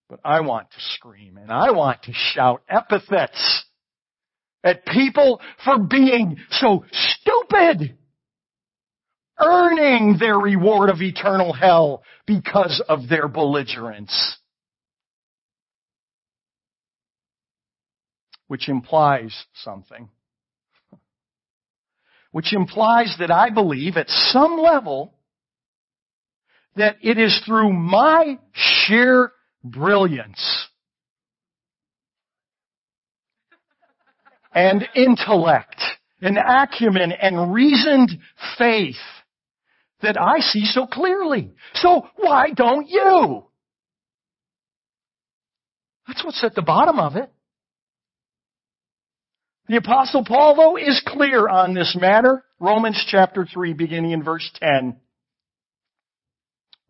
But 0.10 0.20
I 0.24 0.42
want 0.42 0.70
to 0.70 0.80
scream 0.96 1.38
and 1.38 1.52
I 1.52 1.72
want 1.72 2.04
to 2.04 2.14
shout 2.14 2.62
epithets 2.70 3.66
at 4.64 4.86
people 4.86 5.42
for 5.66 5.80
being 5.80 6.38
so 6.52 6.86
stupid, 6.92 7.98
earning 9.40 10.18
their 10.20 10.38
reward 10.38 10.90
of 10.90 11.02
eternal 11.02 11.54
hell 11.54 12.04
because 12.26 12.84
of 12.88 13.10
their 13.10 13.28
belligerence. 13.28 14.38
Which 18.48 18.70
implies 18.70 19.34
something. 19.56 20.10
Which 22.32 22.54
implies 22.54 23.16
that 23.20 23.32
I 23.32 23.50
believe 23.50 23.98
at 23.98 24.10
some 24.10 24.58
level 24.58 25.14
that 26.76 26.98
it 27.02 27.18
is 27.18 27.40
through 27.46 27.72
my 27.74 28.40
sheer 28.54 29.32
brilliance 29.64 30.68
and 34.54 34.88
intellect 34.96 35.82
and 36.22 36.38
acumen 36.38 37.12
and 37.12 37.54
reasoned 37.54 38.12
faith 38.58 38.96
that 40.04 40.20
I 40.20 40.40
see 40.40 40.66
so 40.66 40.86
clearly. 40.86 41.52
So 41.76 42.08
why 42.16 42.52
don't 42.52 42.88
you? 42.88 43.46
That's 46.08 46.24
what's 46.24 46.44
at 46.44 46.56
the 46.56 46.62
bottom 46.62 47.00
of 47.00 47.16
it. 47.16 47.32
The 49.68 49.78
apostle 49.78 50.26
Paul 50.26 50.56
though 50.56 50.78
is 50.78 51.02
clear 51.06 51.48
on 51.48 51.74
this 51.74 51.98
matter. 52.00 52.44
Romans 52.60 53.04
chapter 53.08 53.48
3 53.52 53.74
beginning 53.74 54.12
in 54.12 54.24
verse 54.24 54.50
10. 54.62 54.98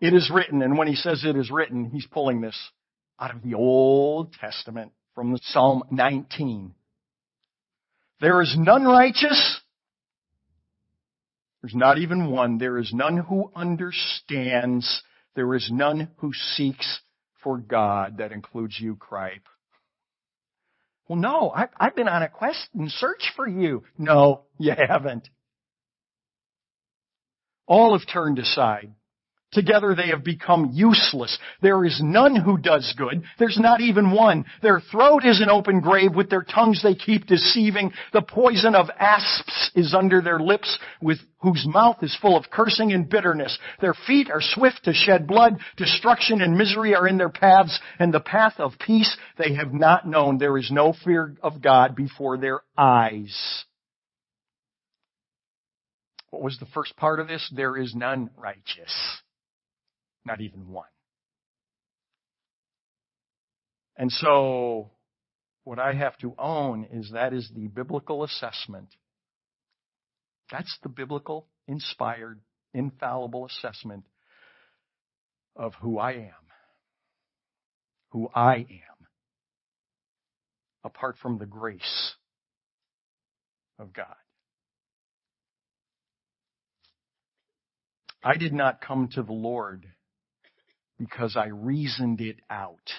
It 0.01 0.13
is 0.13 0.29
written, 0.33 0.61
and 0.61 0.77
when 0.77 0.89
he 0.89 0.95
says 0.95 1.23
it 1.23 1.37
is 1.37 1.49
written, 1.49 1.89
he's 1.89 2.05
pulling 2.07 2.41
this 2.41 2.57
out 3.19 3.33
of 3.33 3.41
the 3.41 3.53
Old 3.53 4.33
Testament 4.33 4.91
from 5.15 5.37
Psalm 5.43 5.83
19. 5.91 6.73
There 8.19 8.41
is 8.41 8.53
none 8.57 8.83
righteous. 8.83 9.61
There's 11.63 11.73
not 11.73 11.97
even 11.97 12.29
one. 12.29 12.57
There 12.57 12.77
is 12.77 12.91
none 12.93 13.15
who 13.15 13.49
understands. 13.55 15.01
There 15.33 15.55
is 15.55 15.69
none 15.71 16.09
who 16.17 16.33
seeks 16.33 16.99
for 17.41 17.57
God. 17.57 18.17
That 18.17 18.33
includes 18.33 18.77
you, 18.77 18.97
Cripe. 18.97 19.47
Well, 21.07 21.17
no, 21.17 21.53
I, 21.55 21.67
have 21.79 21.95
been 21.95 22.09
on 22.09 22.21
a 22.21 22.27
quest 22.27 22.67
and 22.73 22.91
search 22.91 23.31
for 23.37 23.47
you. 23.47 23.83
No, 23.97 24.43
you 24.57 24.73
haven't. 24.77 25.29
All 27.65 27.97
have 27.97 28.07
turned 28.11 28.39
aside. 28.39 28.93
Together 29.53 29.95
they 29.95 30.07
have 30.07 30.23
become 30.23 30.71
useless. 30.73 31.37
There 31.61 31.85
is 31.85 31.99
none 32.03 32.35
who 32.35 32.57
does 32.57 32.93
good. 32.97 33.23
There's 33.39 33.59
not 33.59 33.81
even 33.81 34.11
one. 34.11 34.45
Their 34.61 34.79
throat 34.79 35.23
is 35.25 35.41
an 35.41 35.49
open 35.49 35.79
grave. 35.79 36.15
With 36.15 36.29
their 36.29 36.43
tongues 36.43 36.81
they 36.83 36.95
keep 36.95 37.27
deceiving. 37.27 37.91
The 38.11 38.21
poison 38.21 38.75
of 38.75 38.89
asps 38.99 39.71
is 39.75 39.93
under 39.93 40.21
their 40.21 40.39
lips, 40.39 40.77
with 41.01 41.19
whose 41.39 41.65
mouth 41.67 41.97
is 42.01 42.17
full 42.21 42.37
of 42.37 42.49
cursing 42.49 42.91
and 42.93 43.09
bitterness. 43.09 43.57
Their 43.81 43.93
feet 43.93 44.29
are 44.29 44.41
swift 44.41 44.85
to 44.85 44.93
shed 44.93 45.27
blood. 45.27 45.57
Destruction 45.77 46.41
and 46.41 46.57
misery 46.57 46.95
are 46.95 47.07
in 47.07 47.17
their 47.17 47.29
paths, 47.29 47.79
and 47.99 48.13
the 48.13 48.19
path 48.19 48.55
of 48.59 48.73
peace 48.79 49.15
they 49.37 49.53
have 49.55 49.73
not 49.73 50.07
known. 50.07 50.37
There 50.37 50.57
is 50.57 50.71
no 50.71 50.93
fear 51.03 51.35
of 51.43 51.61
God 51.61 51.95
before 51.95 52.37
their 52.37 52.61
eyes. 52.77 53.65
What 56.29 56.41
was 56.41 56.57
the 56.57 56.65
first 56.73 56.95
part 56.97 57.19
of 57.19 57.27
this? 57.27 57.47
There 57.55 57.77
is 57.77 57.93
none 57.93 58.31
righteous. 58.35 59.21
Not 60.25 60.41
even 60.41 60.69
one. 60.69 60.87
And 63.97 64.11
so, 64.11 64.91
what 65.63 65.79
I 65.79 65.93
have 65.93 66.17
to 66.19 66.33
own 66.37 66.87
is 66.91 67.11
that 67.13 67.33
is 67.33 67.49
the 67.53 67.67
biblical 67.67 68.23
assessment. 68.23 68.89
That's 70.51 70.77
the 70.83 70.89
biblical, 70.89 71.47
inspired, 71.67 72.41
infallible 72.73 73.45
assessment 73.45 74.05
of 75.55 75.73
who 75.81 75.99
I 75.99 76.13
am. 76.13 76.31
Who 78.09 78.29
I 78.33 78.55
am. 78.55 79.07
Apart 80.83 81.17
from 81.21 81.37
the 81.37 81.45
grace 81.45 82.13
of 83.79 83.93
God. 83.93 84.15
I 88.23 88.37
did 88.37 88.53
not 88.53 88.81
come 88.81 89.09
to 89.13 89.23
the 89.23 89.33
Lord 89.33 89.85
because 91.09 91.35
I 91.35 91.47
reasoned 91.47 92.21
it 92.21 92.37
out 92.49 92.89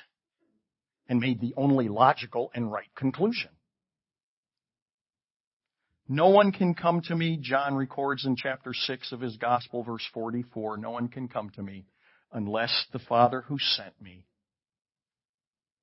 and 1.08 1.20
made 1.20 1.40
the 1.40 1.54
only 1.56 1.88
logical 1.88 2.50
and 2.54 2.70
right 2.70 2.88
conclusion. 2.96 3.50
No 6.08 6.28
one 6.28 6.52
can 6.52 6.74
come 6.74 7.00
to 7.02 7.16
me, 7.16 7.38
John 7.40 7.74
records 7.74 8.26
in 8.26 8.36
chapter 8.36 8.74
6 8.74 9.12
of 9.12 9.20
his 9.20 9.36
gospel, 9.38 9.82
verse 9.82 10.06
44, 10.12 10.76
no 10.76 10.90
one 10.90 11.08
can 11.08 11.28
come 11.28 11.50
to 11.50 11.62
me 11.62 11.86
unless 12.30 12.86
the 12.92 12.98
Father 12.98 13.42
who 13.42 13.58
sent 13.58 14.00
me 14.02 14.26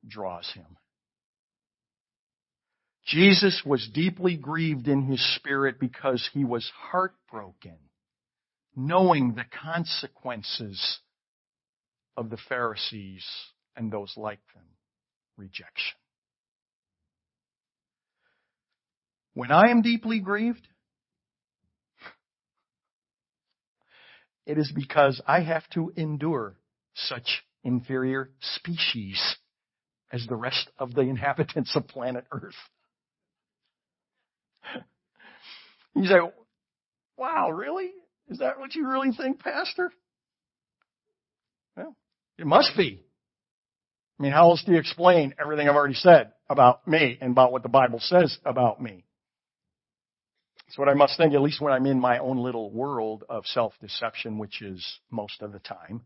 draws 0.07 0.49
him. 0.53 0.77
Jesus 3.05 3.63
was 3.65 3.89
deeply 3.93 4.37
grieved 4.37 4.87
in 4.87 5.03
his 5.03 5.35
spirit 5.37 5.79
because 5.79 6.29
he 6.33 6.45
was 6.45 6.71
heartbroken, 6.91 7.77
knowing 8.75 9.33
the 9.33 9.45
consequences 9.63 10.99
of 12.17 12.29
the 12.29 12.37
Pharisees 12.49 13.25
and 13.75 13.91
those 13.91 14.13
like 14.17 14.39
them 14.53 14.65
rejection. 15.37 15.95
When 19.33 19.51
I 19.51 19.69
am 19.69 19.81
deeply 19.81 20.19
grieved, 20.19 20.67
it 24.45 24.57
is 24.57 24.71
because 24.75 25.21
I 25.25 25.41
have 25.41 25.67
to 25.69 25.93
endure 25.95 26.55
such 26.93 27.43
inferior 27.63 28.31
species 28.41 29.37
as 30.11 30.25
the 30.27 30.35
rest 30.35 30.69
of 30.77 30.93
the 30.93 31.01
inhabitants 31.01 31.75
of 31.75 31.87
planet 31.87 32.25
Earth. 32.31 32.55
You 35.95 36.05
say, 36.05 36.19
wow, 37.17 37.51
really? 37.51 37.91
Is 38.29 38.39
that 38.39 38.59
what 38.59 38.75
you 38.75 38.87
really 38.87 39.11
think, 39.11 39.39
Pastor? 39.39 39.91
Well, 41.75 41.95
it 42.37 42.45
must 42.45 42.77
be. 42.77 43.03
I 44.19 44.23
mean, 44.23 44.31
how 44.31 44.51
else 44.51 44.63
do 44.63 44.73
you 44.73 44.77
explain 44.77 45.33
everything 45.39 45.67
I've 45.67 45.75
already 45.75 45.95
said 45.95 46.31
about 46.49 46.87
me 46.87 47.17
and 47.19 47.31
about 47.31 47.51
what 47.51 47.63
the 47.63 47.69
Bible 47.69 47.99
says 47.99 48.37
about 48.45 48.81
me? 48.81 49.05
That's 50.67 50.77
what 50.77 50.89
I 50.89 50.93
must 50.93 51.17
think, 51.17 51.33
at 51.33 51.41
least 51.41 51.59
when 51.59 51.73
I'm 51.73 51.85
in 51.85 51.99
my 51.99 52.19
own 52.19 52.37
little 52.37 52.71
world 52.71 53.23
of 53.27 53.45
self-deception, 53.45 54.37
which 54.37 54.61
is 54.61 54.85
most 55.09 55.41
of 55.41 55.51
the 55.51 55.59
time. 55.59 56.01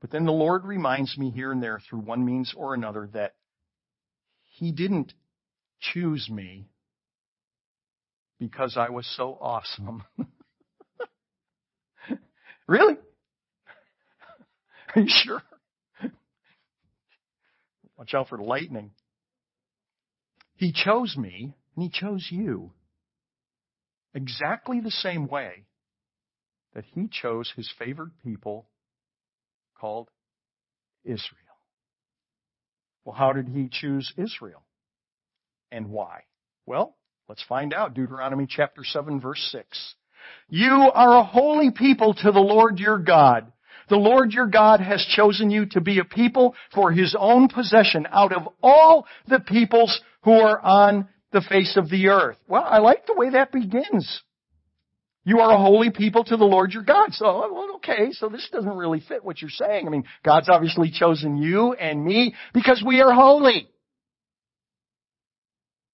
But 0.00 0.10
then 0.10 0.26
the 0.26 0.32
Lord 0.32 0.64
reminds 0.64 1.16
me 1.16 1.30
here 1.30 1.52
and 1.52 1.62
there 1.62 1.80
through 1.88 2.00
one 2.00 2.24
means 2.24 2.52
or 2.54 2.74
another 2.74 3.08
that 3.14 3.34
He 4.44 4.72
didn't 4.72 5.14
choose 5.80 6.28
me 6.28 6.68
because 8.38 8.76
I 8.76 8.90
was 8.90 9.06
so 9.16 9.38
awesome. 9.40 10.02
really? 12.66 12.96
Are 14.94 15.00
you 15.00 15.08
sure? 15.08 15.42
Watch 17.98 18.14
out 18.14 18.28
for 18.28 18.38
lightning. 18.38 18.92
He 20.56 20.72
chose 20.72 21.16
me 21.16 21.54
and 21.74 21.82
He 21.82 21.90
chose 21.90 22.28
you 22.30 22.72
exactly 24.14 24.80
the 24.80 24.90
same 24.90 25.26
way 25.26 25.64
that 26.74 26.84
He 26.94 27.08
chose 27.10 27.52
His 27.56 27.70
favored 27.78 28.12
people 28.22 28.66
called 29.78 30.08
Israel. 31.04 31.40
Well, 33.04 33.16
how 33.16 33.32
did 33.32 33.48
He 33.48 33.68
choose 33.70 34.12
Israel? 34.16 34.62
And 35.72 35.90
why? 35.90 36.22
Well, 36.66 36.96
let's 37.28 37.44
find 37.48 37.74
out. 37.74 37.94
Deuteronomy 37.94 38.46
chapter 38.48 38.82
7 38.84 39.20
verse 39.20 39.48
6. 39.50 39.94
You 40.48 40.90
are 40.94 41.18
a 41.18 41.24
holy 41.24 41.70
people 41.70 42.14
to 42.14 42.30
the 42.30 42.38
Lord 42.38 42.78
your 42.78 42.98
God. 42.98 43.52
The 43.88 43.96
Lord 43.96 44.32
your 44.32 44.46
God 44.46 44.80
has 44.80 45.04
chosen 45.16 45.50
you 45.50 45.66
to 45.66 45.80
be 45.80 45.98
a 45.98 46.04
people 46.04 46.54
for 46.74 46.92
His 46.92 47.14
own 47.18 47.48
possession 47.48 48.06
out 48.10 48.32
of 48.32 48.48
all 48.62 49.06
the 49.28 49.40
peoples 49.40 50.00
who 50.22 50.32
are 50.32 50.60
on 50.60 51.08
the 51.32 51.42
face 51.42 51.76
of 51.76 51.90
the 51.90 52.08
earth. 52.08 52.38
Well, 52.48 52.64
I 52.64 52.78
like 52.78 53.06
the 53.06 53.14
way 53.14 53.30
that 53.30 53.52
begins. 53.52 54.22
You 55.24 55.40
are 55.40 55.52
a 55.52 55.58
holy 55.58 55.90
people 55.90 56.22
to 56.24 56.36
the 56.36 56.44
Lord 56.44 56.72
your 56.72 56.82
God. 56.82 57.12
So, 57.12 57.26
well, 57.52 57.76
okay, 57.76 58.12
so 58.12 58.28
this 58.28 58.46
doesn't 58.52 58.76
really 58.76 59.00
fit 59.00 59.24
what 59.24 59.40
you're 59.40 59.50
saying. 59.50 59.86
I 59.86 59.90
mean, 59.90 60.04
God's 60.24 60.48
obviously 60.48 60.90
chosen 60.90 61.38
you 61.38 61.72
and 61.72 62.04
me 62.04 62.34
because 62.52 62.82
we 62.86 63.00
are 63.00 63.12
holy. 63.12 63.68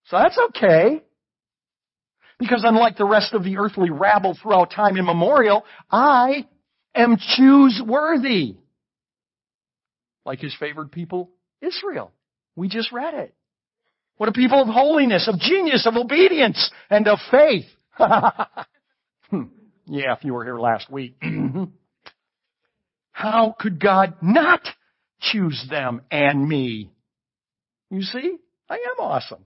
So 0.07 0.19
that's 0.19 0.39
okay. 0.49 1.03
Because 2.41 2.65
unlike 2.65 2.97
the 2.97 3.05
rest 3.05 3.33
of 3.33 3.45
the 3.45 3.59
earthly 3.59 3.91
rabble 3.91 4.37
throughout 4.43 4.73
time 4.73 4.97
immemorial, 4.97 5.65
I 5.91 6.47
am 6.95 7.17
chooseworthy. 7.17 8.57
Like 10.25 10.41
his 10.41 10.55
favored 10.59 10.93
people, 10.93 11.31
Israel. 11.61 12.13
We 12.57 12.69
just 12.69 12.93
read 12.93 13.15
it. 13.15 13.35
What 14.17 14.29
a 14.29 14.33
people 14.33 14.61
of 14.61 14.69
holiness, 14.69 15.29
of 15.29 15.39
genius, 15.39 15.87
of 15.87 15.97
obedience, 15.97 16.71
and 16.91 17.09
of 17.09 17.19
faith. 17.31 17.67
Hmm. 19.31 19.45
yeah, 19.87 20.13
if 20.15 20.25
you 20.25 20.35
were 20.35 20.43
here 20.45 20.59
last 20.59 20.91
week. 20.91 21.15
How 23.13 23.55
could 23.57 23.79
God 23.81 24.15
not 24.21 24.61
choose 25.21 25.65
them 25.71 26.03
and 26.11 26.49
me? 26.49 26.91
You 27.91 28.03
see, 28.03 28.39
I 28.69 28.75
am 28.75 28.99
awesome. 28.99 29.45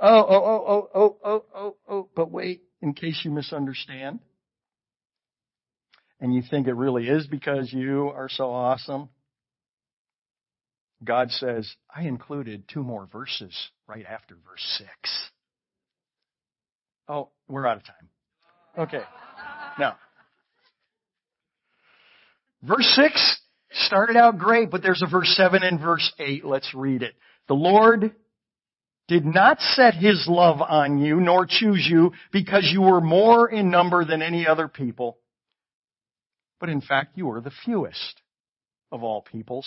Oh, 0.00 0.26
oh, 0.28 0.44
oh, 0.44 0.66
oh, 0.66 0.88
oh, 0.94 1.16
oh, 1.24 1.44
oh, 1.54 1.76
oh, 1.88 2.08
but 2.16 2.32
wait, 2.32 2.62
in 2.80 2.94
case 2.94 3.20
you 3.24 3.30
misunderstand. 3.30 4.18
And 6.22 6.32
you 6.32 6.40
think 6.48 6.68
it 6.68 6.74
really 6.74 7.08
is 7.08 7.26
because 7.26 7.72
you 7.72 8.12
are 8.14 8.28
so 8.28 8.48
awesome. 8.52 9.08
God 11.02 11.32
says, 11.32 11.68
I 11.92 12.02
included 12.02 12.68
two 12.72 12.84
more 12.84 13.08
verses 13.12 13.52
right 13.88 14.06
after 14.08 14.36
verse 14.36 14.62
6. 14.78 14.90
Oh, 17.08 17.30
we're 17.48 17.66
out 17.66 17.78
of 17.78 17.82
time. 17.84 18.08
Okay. 18.78 19.02
Now, 19.80 19.96
verse 22.62 22.86
6 22.94 23.40
started 23.72 24.16
out 24.16 24.38
great, 24.38 24.70
but 24.70 24.80
there's 24.80 25.02
a 25.02 25.10
verse 25.10 25.34
7 25.36 25.64
and 25.64 25.80
verse 25.80 26.12
8. 26.20 26.44
Let's 26.44 26.72
read 26.72 27.02
it. 27.02 27.14
The 27.48 27.54
Lord 27.54 28.14
did 29.08 29.24
not 29.24 29.58
set 29.60 29.94
his 29.94 30.26
love 30.28 30.60
on 30.60 30.98
you, 30.98 31.16
nor 31.16 31.46
choose 31.48 31.84
you, 31.90 32.12
because 32.30 32.70
you 32.72 32.82
were 32.82 33.00
more 33.00 33.50
in 33.50 33.72
number 33.72 34.04
than 34.04 34.22
any 34.22 34.46
other 34.46 34.68
people. 34.68 35.18
But 36.62 36.70
in 36.70 36.80
fact, 36.80 37.18
you 37.18 37.28
are 37.32 37.40
the 37.40 37.50
fewest 37.66 38.22
of 38.92 39.02
all 39.02 39.20
peoples. 39.20 39.66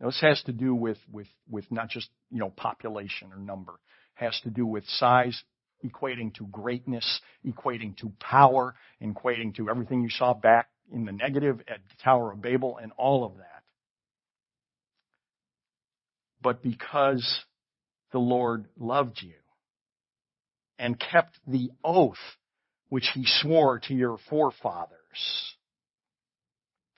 Now, 0.00 0.08
this 0.08 0.20
has 0.20 0.42
to 0.46 0.52
do 0.52 0.74
with, 0.74 0.98
with, 1.12 1.28
with 1.48 1.70
not 1.70 1.90
just, 1.90 2.08
you 2.28 2.40
know, 2.40 2.50
population 2.50 3.30
or 3.32 3.38
number. 3.38 3.74
It 4.20 4.24
has 4.24 4.40
to 4.42 4.50
do 4.50 4.66
with 4.66 4.84
size, 4.88 5.40
equating 5.84 6.34
to 6.34 6.46
greatness, 6.48 7.20
equating 7.46 7.96
to 7.98 8.10
power, 8.18 8.74
equating 9.00 9.54
to 9.58 9.70
everything 9.70 10.02
you 10.02 10.10
saw 10.10 10.34
back 10.34 10.70
in 10.92 11.04
the 11.04 11.12
negative 11.12 11.60
at 11.68 11.78
the 11.88 12.02
Tower 12.02 12.32
of 12.32 12.42
Babel 12.42 12.80
and 12.82 12.90
all 12.96 13.24
of 13.24 13.36
that. 13.36 13.62
But 16.42 16.64
because 16.64 17.44
the 18.10 18.18
Lord 18.18 18.66
loved 18.76 19.22
you 19.22 19.34
and 20.80 20.98
kept 20.98 21.38
the 21.46 21.70
oath 21.84 22.16
which 22.88 23.08
he 23.14 23.22
swore 23.24 23.78
to 23.86 23.94
your 23.94 24.18
forefathers. 24.28 25.54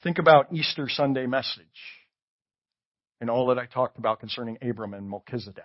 Think 0.02 0.18
about 0.18 0.52
Easter 0.52 0.88
Sunday 0.88 1.26
message 1.26 1.66
and 3.20 3.28
all 3.28 3.48
that 3.48 3.58
I 3.58 3.66
talked 3.66 3.98
about 3.98 4.20
concerning 4.20 4.56
Abram 4.62 4.94
and 4.94 5.08
Melchizedek. 5.08 5.64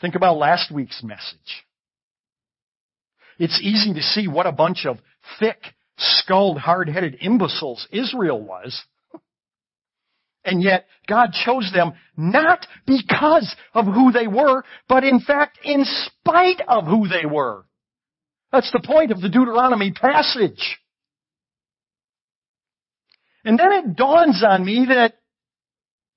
Think 0.00 0.14
about 0.14 0.36
last 0.36 0.70
week's 0.70 1.02
message. 1.02 1.64
It's 3.38 3.58
easy 3.62 3.94
to 3.94 4.02
see 4.02 4.28
what 4.28 4.46
a 4.46 4.52
bunch 4.52 4.84
of 4.84 4.98
thick, 5.40 5.58
skulled, 5.96 6.58
hard-headed 6.58 7.18
imbeciles 7.20 7.86
Israel 7.90 8.40
was. 8.40 8.80
And 10.44 10.62
yet, 10.62 10.86
God 11.08 11.30
chose 11.32 11.70
them 11.74 11.92
not 12.16 12.66
because 12.86 13.54
of 13.74 13.86
who 13.86 14.12
they 14.12 14.26
were, 14.26 14.62
but 14.88 15.04
in 15.04 15.20
fact, 15.20 15.58
in 15.64 15.84
spite 15.84 16.60
of 16.68 16.84
who 16.84 17.08
they 17.08 17.26
were. 17.26 17.64
That's 18.52 18.70
the 18.72 18.82
point 18.84 19.10
of 19.10 19.20
the 19.20 19.28
Deuteronomy 19.28 19.92
passage. 19.92 20.78
And 23.48 23.58
then 23.58 23.72
it 23.72 23.96
dawns 23.96 24.44
on 24.46 24.62
me 24.62 24.84
that, 24.90 25.14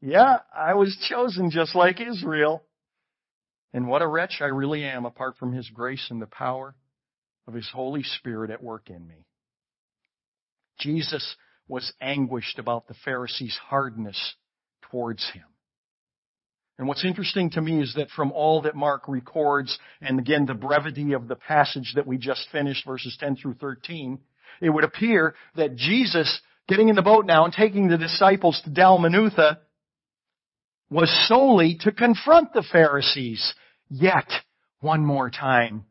yeah, 0.02 0.40
I 0.54 0.74
was 0.74 0.98
chosen 1.08 1.50
just 1.50 1.74
like 1.74 2.02
Israel. 2.02 2.62
And 3.74 3.88
what 3.88 4.02
a 4.02 4.08
wretch 4.08 4.40
I 4.42 4.48
really 4.48 4.84
am 4.84 5.06
apart 5.06 5.38
from 5.38 5.54
His 5.54 5.70
grace 5.70 6.06
and 6.10 6.22
the 6.22 6.28
power 6.28 6.76
of 7.48 7.54
His 7.54 7.70
Holy 7.74 8.04
Spirit 8.04 8.52
at 8.52 8.62
work 8.62 8.90
in 8.90 9.08
me. 9.08 9.26
Jesus 10.78 11.38
was 11.70 11.94
anguished 12.02 12.60
about 12.60 12.90
the 12.90 12.96
Pharisees' 13.06 13.58
hardness 13.70 14.34
towards 14.92 15.26
him. 15.32 15.46
And 16.78 16.86
what's 16.86 17.06
interesting 17.06 17.50
to 17.52 17.62
me 17.62 17.82
is 17.82 17.94
that 17.96 18.10
from 18.10 18.34
all 18.34 18.64
that 18.64 18.76
Mark 18.76 19.08
records, 19.08 19.80
and 20.02 20.20
again 20.20 20.48
the 20.48 20.54
brevity 20.54 21.14
of 21.14 21.30
the 21.30 21.38
passage 21.38 21.94
that 21.96 22.06
we 22.06 22.18
just 22.18 22.46
finished, 22.52 22.86
verses 22.86 23.16
10 23.22 23.38
through 23.38 23.54
13, 23.54 24.20
it 24.62 24.70
would 24.70 24.84
appear 24.84 25.34
that 25.56 25.78
Jesus, 25.78 26.42
getting 26.72 26.88
in 26.88 26.96
the 26.96 27.02
boat 27.02 27.26
now 27.26 27.44
and 27.44 27.54
taking 27.54 27.90
the 27.90 27.98
disciples 27.98 28.62
to 28.64 28.70
Dalmanutha, 28.70 29.58
was 30.90 31.28
solely 31.28 31.78
to 31.82 31.92
confront 31.92 32.54
the 32.54 32.64
Pharisees 32.72 33.54
yet 33.90 34.30
one 34.80 35.06
more 35.06 35.30
time. 35.30 35.84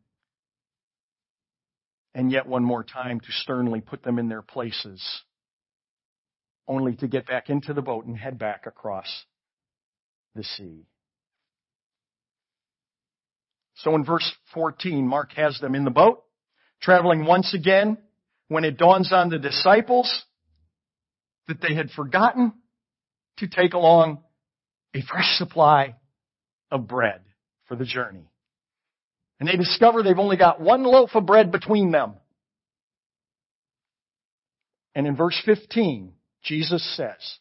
And 2.15 2.33
yet 2.33 2.47
one 2.47 2.65
more 2.65 2.83
time 2.83 3.21
to 3.21 3.27
sternly 3.31 3.83
put 3.83 4.03
them 4.03 4.19
in 4.19 4.31
their 4.31 4.41
places 4.41 5.03
only 6.67 6.97
to 6.97 7.09
get 7.09 7.27
back 7.27 7.51
into 7.51 7.75
the 7.75 7.83
boat 7.83 8.07
and 8.07 8.17
head 8.17 8.39
back 8.39 8.65
across 8.65 9.25
the 10.35 10.45
sea. 10.45 10.87
So 13.75 13.95
in 13.97 14.05
verse 14.05 14.33
14, 14.55 15.07
Mark 15.07 15.33
has 15.33 15.59
them 15.61 15.75
in 15.75 15.85
the 15.85 15.91
boat, 15.91 16.23
traveling 16.81 17.27
once 17.27 17.53
again, 17.53 17.99
when 18.49 18.65
it 18.65 18.79
dawns 18.79 19.13
on 19.13 19.29
the 19.29 19.39
disciples 19.39 20.25
that 21.51 21.61
they 21.61 21.75
had 21.75 21.91
forgotten 21.91 22.53
to 23.39 23.49
take 23.49 23.75
along 23.75 24.23
a 24.95 25.03
fresh 25.03 25.37
supply 25.37 25.97
of 26.71 26.89
bread 26.89 27.21
for 27.67 27.77
the 27.77 27.85
journey. 27.85 28.31
And 29.39 29.49
they 29.49 29.57
discover 29.57 30.03
they've 30.03 30.19
only 30.19 30.37
got 30.37 30.61
one 30.61 30.85
loaf 30.85 31.11
of 31.15 31.27
bread 31.27 31.51
between 31.51 31.91
them. 31.91 32.15
And 34.95 35.07
in 35.07 35.17
verse 35.17 35.41
15, 35.45 36.13
Jesus 36.43 36.97
says. 36.97 37.39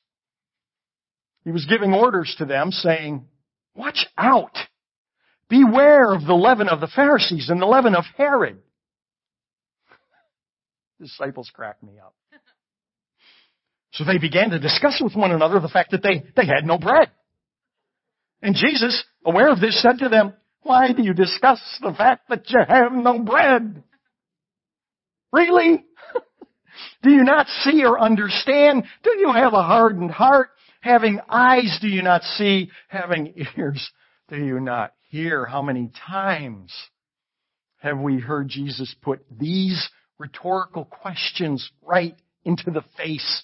He 1.43 1.52
was 1.52 1.65
giving 1.65 1.93
orders 1.93 2.34
to 2.38 2.45
them 2.45 2.72
saying, 2.72 3.26
watch 3.76 4.06
out. 4.17 4.56
Beware 5.50 6.13
of 6.13 6.26
the 6.26 6.34
leaven 6.34 6.69
of 6.69 6.80
the 6.80 6.88
Pharisees 6.88 7.50
and 7.50 7.62
the 7.62 7.65
leaven 7.65 7.95
of 7.95 8.06
Herod. 8.17 8.60
Disciples 11.02 11.50
crack 11.54 11.82
me 11.82 11.93
up. 12.00 12.13
So 13.91 14.04
they 14.04 14.17
began 14.17 14.52
to 14.52 14.60
discuss 14.60 15.02
with 15.04 15.15
one 15.15 15.32
another 15.32 15.60
the 15.60 15.69
fact 15.69 15.91
that 15.91 16.04
they, 16.04 16.23
they 16.36 16.45
had 16.45 16.65
no 16.65 16.78
bread. 16.78 17.10
And 18.41 18.56
Jesus, 18.56 19.04
aware 19.25 19.52
of 19.52 19.60
this, 19.60 19.82
said 19.82 19.99
to 19.99 20.10
them, 20.10 20.34
why 20.62 20.93
do 20.93 21.04
you 21.04 21.13
discuss 21.13 21.60
the 21.82 21.93
fact 21.93 22.30
that 22.30 22.49
you 22.49 22.60
have 22.67 22.91
no 22.91 23.19
bread? 23.19 23.84
Really? 25.32 25.86
do 27.04 27.12
you 27.12 27.23
not 27.23 27.47
see 27.63 27.84
or 27.84 27.99
understand? 27.99 28.84
Do 29.04 29.17
you 29.17 29.32
have 29.34 29.54
a 29.54 29.63
hardened 29.63 30.12
heart? 30.12 30.49
Having 30.82 31.19
eyes 31.28 31.80
do 31.82 31.88
you 31.88 32.02
not 32.02 32.23
see? 32.23 32.69
Having 32.88 33.34
ears 33.58 33.89
do 34.30 34.38
you 34.38 34.60
not 34.60 34.93
hear? 35.10 35.45
How 35.45 35.62
many 35.62 35.91
times 36.08 36.71
have 37.78 37.99
we 37.99 38.19
heard 38.19 38.47
Jesus 38.49 38.93
put 39.02 39.25
these 39.30 39.89
rhetorical 40.17 40.86
questions 40.86 41.69
right 41.82 42.15
into 42.45 42.71
the 42.71 42.84
face 42.97 43.43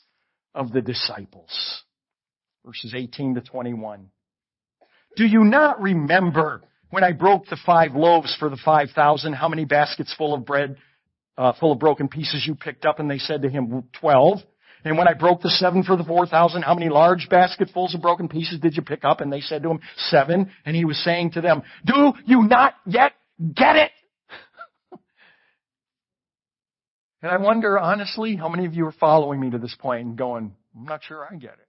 of 0.56 0.72
the 0.72 0.82
disciples? 0.82 1.84
Verses 2.66 2.94
18 2.96 3.36
to 3.36 3.42
21. 3.42 4.10
Do 5.16 5.26
you 5.26 5.44
not 5.44 5.82
remember 5.82 6.64
when 6.90 7.04
I 7.04 7.12
broke 7.12 7.46
the 7.48 7.58
five 7.66 7.94
loaves 7.94 8.36
for 8.40 8.50
the 8.50 8.58
five 8.64 8.90
thousand, 8.96 9.34
how 9.34 9.48
many 9.48 9.66
baskets 9.66 10.14
full 10.18 10.34
of 10.34 10.46
bread, 10.46 10.78
uh, 11.38 11.54
full 11.60 11.72
of 11.72 11.80
broken 11.80 12.08
pieces 12.08 12.44
you 12.48 12.56
picked 12.56 12.86
up? 12.86 13.00
And 13.00 13.10
they 13.10 13.18
said 13.18 13.44
to 13.44 13.50
him, 13.50 13.84
twelve. 14.00 14.40
And 14.84 14.98
when 14.98 15.08
I 15.08 15.14
broke 15.14 15.42
the 15.42 15.50
seven 15.50 15.84
for 15.84 15.96
the 15.96 16.04
four 16.04 16.26
thousand, 16.26 16.64
how 16.64 16.74
many 16.74 16.90
large 16.90 17.28
basketfuls 17.30 17.96
of 17.96 18.02
broken 18.02 18.28
pieces 18.28 18.60
did 18.60 18.76
you 18.76 18.82
pick 18.82 19.04
up? 19.04 19.22
And 19.22 19.32
they 19.32 19.42
said 19.42 19.64
to 19.64 19.70
him, 19.72 19.80
seven. 19.98 20.52
And 20.66 20.76
he 20.76 20.86
was 20.86 21.02
saying 21.04 21.32
to 21.32 21.42
them, 21.42 21.64
do 21.86 22.14
you 22.26 22.44
not 22.44 22.76
yet 22.86 23.14
get 23.54 23.76
it? 23.78 23.92
And 27.22 27.32
I 27.32 27.38
wonder, 27.38 27.80
honestly, 27.80 28.36
how 28.36 28.50
many 28.50 28.66
of 28.66 28.74
you 28.74 28.86
are 28.86 28.92
following 28.92 29.40
me 29.40 29.50
to 29.52 29.58
this 29.58 29.76
point 29.80 30.06
and 30.06 30.18
going, 30.18 30.56
I'm 30.76 30.86
not 30.86 31.04
sure 31.04 31.26
I 31.26 31.36
get 31.36 31.54
it. 31.54 31.68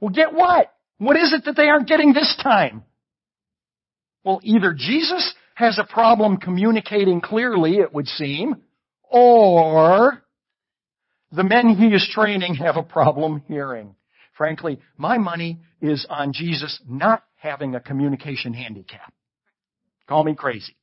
Well, 0.00 0.10
get 0.10 0.32
what? 0.32 0.72
What 0.98 1.16
is 1.16 1.32
it 1.32 1.44
that 1.44 1.56
they 1.56 1.68
aren't 1.68 1.88
getting 1.88 2.12
this 2.12 2.38
time? 2.42 2.84
Well, 4.24 4.40
either 4.42 4.74
Jesus 4.76 5.34
has 5.54 5.78
a 5.78 5.84
problem 5.84 6.38
communicating 6.38 7.20
clearly, 7.20 7.76
it 7.76 7.92
would 7.92 8.06
seem, 8.06 8.56
or 9.02 10.22
the 11.32 11.44
men 11.44 11.70
he 11.70 11.88
is 11.88 12.08
training 12.12 12.54
have 12.56 12.76
a 12.76 12.82
problem 12.82 13.42
hearing. 13.46 13.94
Frankly, 14.36 14.80
my 14.96 15.18
money 15.18 15.60
is 15.82 16.06
on 16.08 16.32
Jesus 16.32 16.80
not 16.88 17.24
having 17.36 17.74
a 17.74 17.80
communication 17.80 18.54
handicap. 18.54 19.12
Call 20.08 20.24
me 20.24 20.34
crazy. 20.34 20.76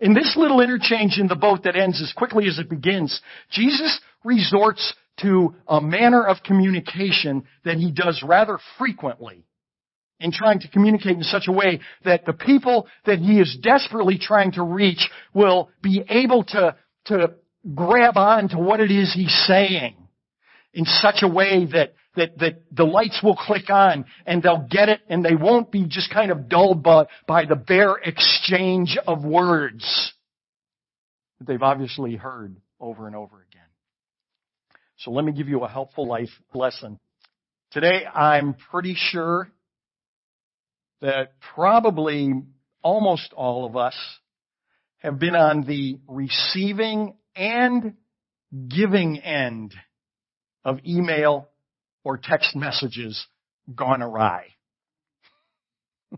In 0.00 0.14
this 0.14 0.36
little 0.36 0.60
interchange 0.60 1.18
in 1.18 1.26
the 1.26 1.36
boat 1.36 1.64
that 1.64 1.76
ends 1.76 2.00
as 2.00 2.12
quickly 2.12 2.46
as 2.46 2.58
it 2.58 2.70
begins, 2.70 3.20
Jesus 3.50 4.00
resorts 4.24 4.94
to 5.20 5.54
a 5.66 5.80
manner 5.80 6.24
of 6.24 6.42
communication 6.44 7.44
that 7.64 7.76
he 7.76 7.90
does 7.90 8.22
rather 8.22 8.58
frequently 8.78 9.44
in 10.20 10.32
trying 10.32 10.60
to 10.60 10.68
communicate 10.68 11.16
in 11.16 11.22
such 11.22 11.48
a 11.48 11.52
way 11.52 11.80
that 12.04 12.24
the 12.26 12.32
people 12.32 12.86
that 13.06 13.18
he 13.18 13.40
is 13.40 13.56
desperately 13.62 14.18
trying 14.18 14.52
to 14.52 14.62
reach 14.62 15.08
will 15.32 15.70
be 15.82 16.04
able 16.08 16.44
to, 16.44 16.76
to 17.06 17.34
grab 17.74 18.16
on 18.16 18.48
to 18.48 18.58
what 18.58 18.80
it 18.80 18.90
is 18.90 19.12
he's 19.12 19.44
saying 19.46 19.96
in 20.72 20.84
such 20.84 21.22
a 21.22 21.28
way 21.28 21.66
that, 21.72 21.94
that, 22.18 22.38
that 22.38 22.62
the 22.70 22.84
lights 22.84 23.20
will 23.22 23.36
click 23.36 23.70
on 23.70 24.04
and 24.26 24.42
they'll 24.42 24.66
get 24.70 24.88
it 24.88 25.00
and 25.08 25.24
they 25.24 25.34
won't 25.34 25.72
be 25.72 25.86
just 25.88 26.12
kind 26.12 26.30
of 26.30 26.48
dulled 26.48 26.82
by, 26.82 27.06
by 27.26 27.44
the 27.46 27.56
bare 27.56 27.96
exchange 27.96 28.98
of 29.06 29.24
words 29.24 30.12
that 31.38 31.46
they've 31.46 31.62
obviously 31.62 32.16
heard 32.16 32.56
over 32.80 33.06
and 33.06 33.16
over 33.16 33.36
again. 33.50 33.62
So 34.98 35.10
let 35.10 35.24
me 35.24 35.32
give 35.32 35.48
you 35.48 35.64
a 35.64 35.68
helpful 35.68 36.06
life 36.06 36.30
lesson. 36.52 36.98
Today 37.70 38.04
I'm 38.12 38.54
pretty 38.70 38.94
sure 38.96 39.50
that 41.00 41.34
probably 41.54 42.32
almost 42.82 43.32
all 43.34 43.64
of 43.66 43.76
us 43.76 43.96
have 44.98 45.18
been 45.18 45.36
on 45.36 45.64
the 45.64 45.98
receiving 46.08 47.14
and 47.36 47.94
giving 48.68 49.18
end 49.18 49.74
of 50.64 50.80
email 50.86 51.48
or 52.08 52.16
text 52.16 52.56
messages 52.56 53.26
gone 53.74 54.00
awry. 54.00 54.46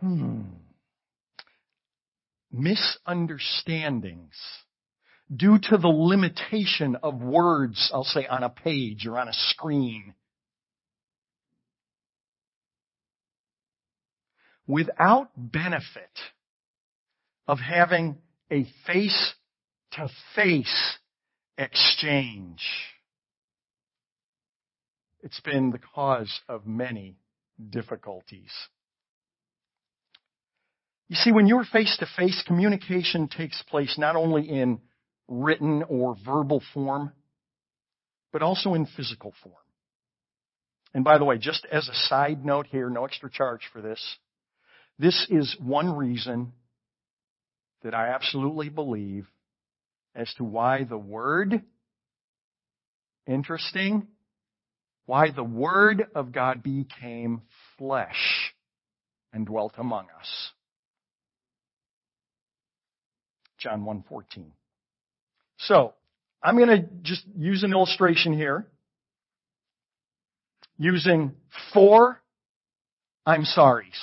hmm. 0.00 0.42
Misunderstandings 2.52 4.36
due 5.34 5.58
to 5.58 5.76
the 5.76 5.88
limitation 5.88 6.96
of 7.02 7.20
words, 7.20 7.90
I'll 7.92 8.04
say 8.04 8.28
on 8.28 8.44
a 8.44 8.48
page 8.48 9.08
or 9.08 9.18
on 9.18 9.26
a 9.26 9.32
screen 9.32 10.14
without 14.68 15.30
benefit 15.36 16.16
of 17.48 17.58
having 17.58 18.18
a 18.52 18.68
face 18.86 19.34
to 19.94 20.08
face 20.36 20.98
exchange. 21.58 22.62
It's 25.22 25.40
been 25.40 25.70
the 25.70 25.80
cause 25.94 26.40
of 26.48 26.66
many 26.66 27.16
difficulties. 27.70 28.50
You 31.08 31.16
see, 31.16 31.30
when 31.30 31.46
you're 31.46 31.64
face 31.64 31.96
to 31.98 32.06
face, 32.16 32.42
communication 32.46 33.28
takes 33.28 33.62
place 33.62 33.96
not 33.98 34.16
only 34.16 34.48
in 34.48 34.80
written 35.28 35.82
or 35.88 36.16
verbal 36.24 36.62
form, 36.72 37.12
but 38.32 38.42
also 38.42 38.74
in 38.74 38.86
physical 38.86 39.34
form. 39.42 39.54
And 40.94 41.04
by 41.04 41.18
the 41.18 41.24
way, 41.24 41.38
just 41.38 41.66
as 41.70 41.88
a 41.88 41.94
side 41.94 42.44
note 42.44 42.66
here, 42.66 42.88
no 42.90 43.04
extra 43.04 43.30
charge 43.30 43.60
for 43.72 43.80
this, 43.80 44.16
this 44.98 45.26
is 45.30 45.56
one 45.60 45.96
reason 45.96 46.52
that 47.82 47.94
I 47.94 48.08
absolutely 48.08 48.68
believe 48.68 49.26
as 50.14 50.32
to 50.34 50.44
why 50.44 50.84
the 50.84 50.98
Word, 50.98 51.62
interesting, 53.26 54.08
why 55.06 55.30
the 55.30 55.44
Word 55.44 56.06
of 56.14 56.32
God 56.32 56.62
became 56.62 57.42
flesh 57.78 58.54
and 59.32 59.46
dwelt 59.46 59.74
among 59.78 60.06
us. 60.18 60.50
John 63.58 63.84
1.14. 63.84 64.46
So, 65.58 65.94
I'm 66.42 66.56
going 66.56 66.68
to 66.68 66.88
just 67.02 67.24
use 67.38 67.62
an 67.62 67.72
illustration 67.72 68.32
here 68.32 68.66
using 70.76 71.32
four 71.72 72.22
I'm 73.24 73.44
sorry's. 73.44 73.98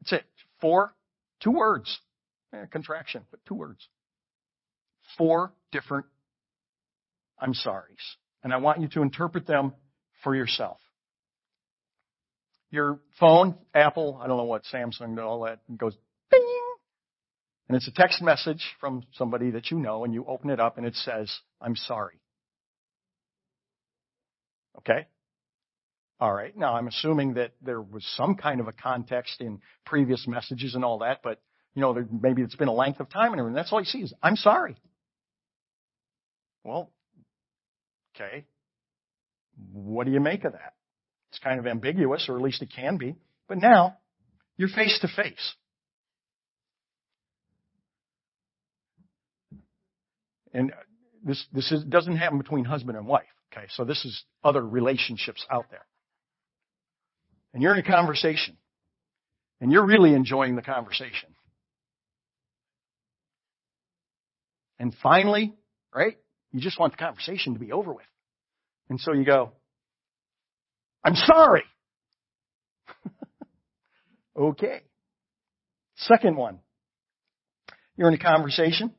That's 0.00 0.14
it. 0.14 0.24
Four, 0.60 0.94
two 1.42 1.50
words. 1.50 1.98
Eh, 2.54 2.66
contraction, 2.70 3.24
but 3.30 3.40
two 3.46 3.54
words. 3.54 3.88
Four 5.18 5.52
different 5.72 6.06
I'm 7.38 7.54
sorry's. 7.54 7.98
And 8.42 8.52
I 8.52 8.58
want 8.58 8.80
you 8.80 8.88
to 8.88 9.02
interpret 9.02 9.46
them 9.46 9.72
for 10.22 10.34
yourself. 10.34 10.78
Your 12.70 13.00
phone, 13.18 13.56
Apple, 13.74 14.20
I 14.22 14.26
don't 14.26 14.36
know 14.36 14.44
what, 14.44 14.62
Samsung, 14.72 15.18
all 15.22 15.42
that, 15.42 15.60
goes 15.76 15.96
bing. 16.30 16.60
And 17.68 17.76
it's 17.76 17.88
a 17.88 17.92
text 17.92 18.22
message 18.22 18.62
from 18.80 19.02
somebody 19.14 19.50
that 19.52 19.70
you 19.70 19.78
know, 19.78 20.04
and 20.04 20.12
you 20.12 20.24
open 20.26 20.50
it 20.50 20.60
up 20.60 20.76
and 20.76 20.86
it 20.86 20.94
says, 20.94 21.32
I'm 21.60 21.76
sorry. 21.76 22.20
Okay? 24.78 25.06
All 26.20 26.32
right. 26.32 26.56
Now 26.56 26.76
I'm 26.76 26.88
assuming 26.88 27.34
that 27.34 27.52
there 27.62 27.80
was 27.80 28.04
some 28.16 28.34
kind 28.36 28.60
of 28.60 28.68
a 28.68 28.72
context 28.72 29.40
in 29.40 29.60
previous 29.86 30.26
messages 30.26 30.74
and 30.74 30.84
all 30.84 30.98
that, 30.98 31.20
but 31.22 31.40
you 31.74 31.82
know, 31.82 31.94
maybe 32.22 32.42
it's 32.42 32.56
been 32.56 32.68
a 32.68 32.72
length 32.72 33.00
of 33.00 33.10
time 33.10 33.32
and 33.32 33.40
everything. 33.40 33.56
That's 33.56 33.72
all 33.72 33.80
he 33.80 33.84
sees. 33.84 34.12
I'm 34.22 34.36
sorry. 34.36 34.76
Well, 36.62 36.90
okay. 38.14 38.44
What 39.72 40.06
do 40.06 40.12
you 40.12 40.20
make 40.20 40.44
of 40.44 40.52
that? 40.52 40.74
It's 41.30 41.38
kind 41.40 41.58
of 41.58 41.66
ambiguous, 41.66 42.26
or 42.28 42.36
at 42.36 42.42
least 42.42 42.62
it 42.62 42.70
can 42.74 42.96
be. 42.96 43.16
But 43.48 43.58
now, 43.58 43.98
you're 44.56 44.68
face 44.68 44.98
to 45.00 45.08
face. 45.08 45.54
And 50.52 50.72
this, 51.24 51.44
this 51.52 51.72
is, 51.72 51.82
doesn't 51.84 52.16
happen 52.16 52.38
between 52.38 52.64
husband 52.64 52.96
and 52.96 53.06
wife. 53.06 53.24
Okay. 53.52 53.66
So 53.70 53.84
this 53.84 54.04
is 54.04 54.24
other 54.44 54.64
relationships 54.64 55.44
out 55.50 55.66
there 55.70 55.84
and 57.54 57.62
you're 57.62 57.72
in 57.72 57.78
a 57.78 57.88
conversation 57.88 58.56
and 59.60 59.72
you're 59.72 59.86
really 59.86 60.12
enjoying 60.12 60.56
the 60.56 60.62
conversation. 60.62 61.30
And 64.78 64.94
finally, 65.02 65.54
right, 65.94 66.16
you 66.52 66.60
just 66.60 66.78
want 66.78 66.92
the 66.92 66.96
conversation 66.96 67.54
to 67.54 67.60
be 67.60 67.72
over 67.72 67.92
with. 67.92 68.06
And 68.88 69.00
so 69.00 69.12
you 69.12 69.24
go, 69.24 69.52
I'm 71.04 71.14
sorry. 71.14 71.64
okay. 74.38 74.82
Second 75.96 76.36
one. 76.36 76.58
You're 77.96 78.08
in 78.08 78.14
a 78.14 78.18
conversation. 78.18 78.92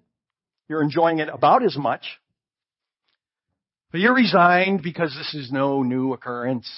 You're 0.70 0.84
enjoying 0.84 1.20
it 1.20 1.30
about 1.30 1.64
as 1.64 1.78
much. 1.78 2.06
But 3.92 4.02
you're 4.02 4.16
resigned 4.16 4.82
because 4.82 5.16
this 5.16 5.34
is 5.34 5.52
no 5.52 5.84
new 5.84 6.14
occurrence. 6.14 6.70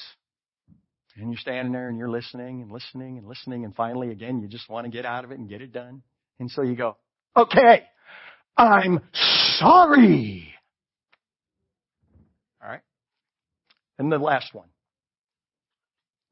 And 1.15 1.31
you're 1.31 1.39
standing 1.39 1.73
there 1.73 1.89
and 1.89 1.97
you're 1.97 2.09
listening 2.09 2.61
and 2.61 2.71
listening 2.71 3.17
and 3.17 3.27
listening 3.27 3.65
and 3.65 3.75
finally 3.75 4.11
again 4.11 4.39
you 4.39 4.47
just 4.47 4.69
want 4.69 4.85
to 4.85 4.91
get 4.91 5.03
out 5.03 5.23
of 5.23 5.31
it 5.31 5.39
and 5.39 5.49
get 5.49 5.61
it 5.61 5.71
done. 5.71 6.03
And 6.39 6.51
so 6.51 6.61
you 6.61 6.75
go, 6.75 6.95
okay, 7.35 7.83
I'm 8.57 9.01
sorry. 9.59 10.53
Alright? 12.61 12.81
And 13.99 14.11
the 14.11 14.17
last 14.17 14.53
one. 14.53 14.67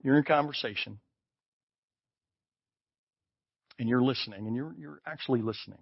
You're 0.02 0.18
in 0.18 0.24
conversation. 0.24 1.00
And 3.78 3.90
you're 3.90 4.04
listening 4.04 4.48
and 4.48 4.56
you're, 4.56 4.74
you're 4.78 5.02
actually 5.06 5.42
listening. 5.42 5.80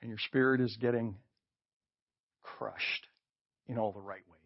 And 0.00 0.08
your 0.10 0.18
spirit 0.18 0.60
is 0.60 0.76
getting 0.80 1.16
crushed 2.42 3.06
in 3.68 3.78
all 3.78 3.92
the 3.92 4.00
right 4.00 4.22
ways. 4.30 4.40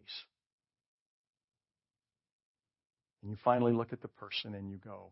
And 3.21 3.31
you 3.31 3.37
finally 3.43 3.73
look 3.73 3.91
at 3.91 4.01
the 4.01 4.07
person 4.07 4.55
and 4.55 4.69
you 4.69 4.77
go, 4.77 5.11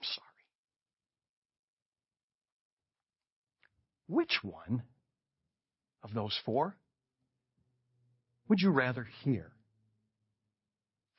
I'm 0.00 0.06
sorry. 0.14 0.26
Which 4.06 4.40
one 4.42 4.82
of 6.02 6.12
those 6.12 6.38
four 6.44 6.76
would 8.48 8.60
you 8.60 8.70
rather 8.70 9.06
hear? 9.22 9.52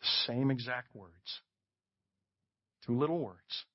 The 0.01 0.07
same 0.27 0.51
exact 0.51 0.95
words. 0.95 1.41
Two 2.85 2.97
little 2.97 3.19
words. 3.19 3.65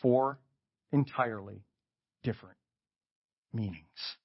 Four 0.00 0.38
entirely 0.92 1.64
different 2.22 2.56
meanings. 3.52 4.16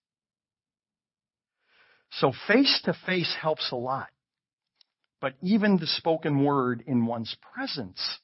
So 2.11 2.33
face 2.47 2.81
to 2.85 2.93
face 3.05 3.35
helps 3.41 3.71
a 3.71 3.75
lot. 3.75 4.09
But 5.19 5.35
even 5.41 5.77
the 5.77 5.87
spoken 5.87 6.43
word 6.43 6.83
in 6.87 7.05
one's 7.05 7.35
presence 7.53 8.19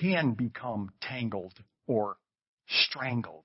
can 0.00 0.32
become 0.32 0.90
tangled 1.00 1.54
or 1.86 2.16
strangled. 2.66 3.44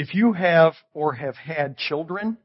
If 0.00 0.14
you 0.14 0.32
have 0.32 0.72
or 0.94 1.12
have 1.12 1.36
had 1.36 1.76
children 1.76 2.38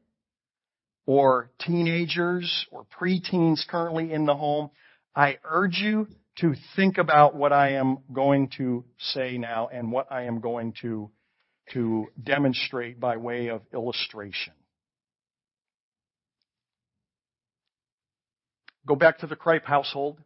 or 1.06 1.48
teenagers 1.58 2.66
or 2.70 2.84
preteens 3.00 3.66
currently 3.66 4.12
in 4.12 4.26
the 4.26 4.36
home, 4.36 4.68
I 5.14 5.38
urge 5.42 5.78
you 5.78 6.06
to 6.40 6.52
think 6.76 6.98
about 6.98 7.34
what 7.34 7.54
I 7.54 7.76
am 7.76 8.00
going 8.12 8.50
to 8.58 8.84
say 8.98 9.38
now 9.38 9.70
and 9.72 9.90
what 9.90 10.12
I 10.12 10.24
am 10.24 10.40
going 10.40 10.74
to 10.82 11.10
to 11.72 12.08
demonstrate 12.22 13.00
by 13.00 13.16
way 13.16 13.48
of 13.48 13.62
illustration. 13.72 14.52
Go 18.86 18.96
back 18.96 19.20
to 19.20 19.26
the 19.26 19.34
Kripe 19.34 19.64
household. 19.64 20.20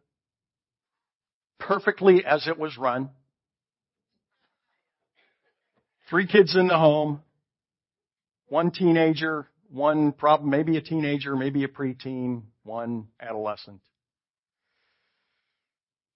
Perfectly 1.59 2.25
as 2.25 2.45
it 2.49 2.59
was 2.59 2.77
run. 2.77 3.11
Three 6.11 6.27
kids 6.27 6.57
in 6.57 6.67
the 6.67 6.77
home. 6.77 7.21
One 8.49 8.71
teenager, 8.71 9.47
one 9.71 10.13
maybe 10.43 10.75
a 10.75 10.81
teenager, 10.81 11.37
maybe 11.37 11.63
a 11.63 11.69
preteen, 11.69 12.41
one 12.63 13.07
adolescent. 13.21 13.79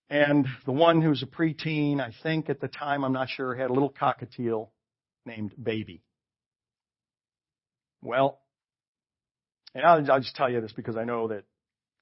And 0.10 0.48
the 0.66 0.74
one 0.74 1.02
who's 1.02 1.24
a 1.24 1.26
preteen, 1.26 2.02
I 2.02 2.12
think 2.24 2.50
at 2.50 2.60
the 2.60 2.68
time, 2.68 3.06
I'm 3.06 3.14
not 3.14 3.30
sure, 3.30 3.56
had 3.56 3.70
a 3.70 3.74
little 3.74 3.90
cockatiel 3.90 4.68
named 5.26 5.54
Baby. 5.64 6.04
Well, 8.02 8.42
and 9.74 9.86
I'll, 9.86 10.12
I'll 10.12 10.20
just 10.20 10.36
tell 10.36 10.52
you 10.52 10.60
this 10.60 10.74
because 10.74 10.98
I 10.98 11.06
know 11.06 11.30
that 11.30 11.46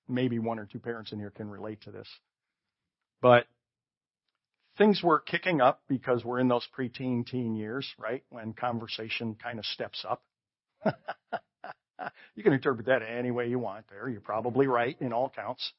maybe 0.09 0.39
one 0.39 0.57
or 0.57 0.65
two 0.65 0.79
parents 0.79 1.11
in 1.11 1.19
here 1.19 1.29
can 1.29 1.47
relate 1.47 1.81
to 1.81 1.91
this. 1.91 2.07
But 3.21 3.45
things 4.77 5.01
were 5.03 5.19
kicking 5.19 5.61
up 5.61 5.81
because 5.87 6.23
we're 6.23 6.39
in 6.39 6.47
those 6.47 6.67
preteen 6.77 7.25
teen 7.25 7.55
years, 7.55 7.87
right? 7.97 8.23
When 8.29 8.53
conversation 8.53 9.35
kind 9.41 9.59
of 9.59 9.65
steps 9.65 10.05
up. 10.07 10.23
you 12.35 12.43
can 12.43 12.53
interpret 12.53 12.87
that 12.87 13.01
any 13.01 13.31
way 13.31 13.47
you 13.47 13.59
want 13.59 13.85
there. 13.89 14.09
You're 14.09 14.21
probably 14.21 14.67
right 14.67 14.97
in 14.99 15.13
all 15.13 15.29
counts. 15.29 15.71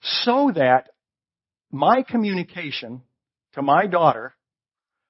So 0.00 0.52
that 0.54 0.90
my 1.70 2.02
communication 2.02 3.02
to 3.54 3.62
my 3.62 3.86
daughter 3.86 4.34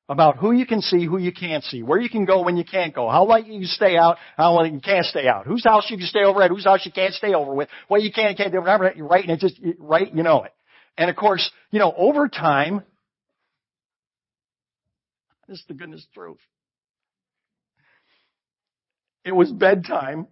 about 0.08 0.36
who 0.36 0.52
you 0.52 0.66
can 0.66 0.82
see, 0.82 1.06
who 1.06 1.16
you 1.16 1.32
can't 1.32 1.64
see, 1.64 1.82
where 1.82 1.98
you 1.98 2.10
can 2.10 2.24
go 2.24 2.42
when 2.42 2.56
you 2.56 2.64
can't 2.64 2.94
go, 2.94 3.08
how 3.08 3.24
late 3.26 3.46
you 3.46 3.60
can 3.60 3.68
stay 3.68 3.96
out, 3.96 4.18
how 4.36 4.52
long 4.52 4.74
you 4.74 4.80
can't 4.80 5.06
stay 5.06 5.26
out, 5.26 5.46
whose 5.46 5.64
house 5.64 5.86
you 5.90 5.96
can 5.96 6.06
stay 6.06 6.24
over 6.24 6.42
at, 6.42 6.50
whose 6.50 6.64
house 6.64 6.84
you 6.84 6.92
can't 6.92 7.14
stay 7.14 7.32
over 7.34 7.54
with, 7.54 7.68
what 7.88 8.02
you 8.02 8.12
can 8.12 8.26
and 8.26 8.36
can't 8.36 8.52
do, 8.52 8.58
right, 8.58 9.22
and 9.22 9.30
it's 9.30 9.42
just, 9.42 9.60
right, 9.78 10.12
you 10.14 10.22
know 10.22 10.42
it. 10.42 10.52
And 10.96 11.10
of 11.10 11.16
course, 11.16 11.50
you 11.70 11.78
know, 11.78 11.92
over 11.96 12.28
time, 12.28 12.82
this 15.48 15.58
is 15.58 15.64
the 15.66 15.74
goodness 15.74 16.06
truth. 16.14 16.38
It 19.24 19.32
was 19.32 19.50
bedtime, 19.50 20.26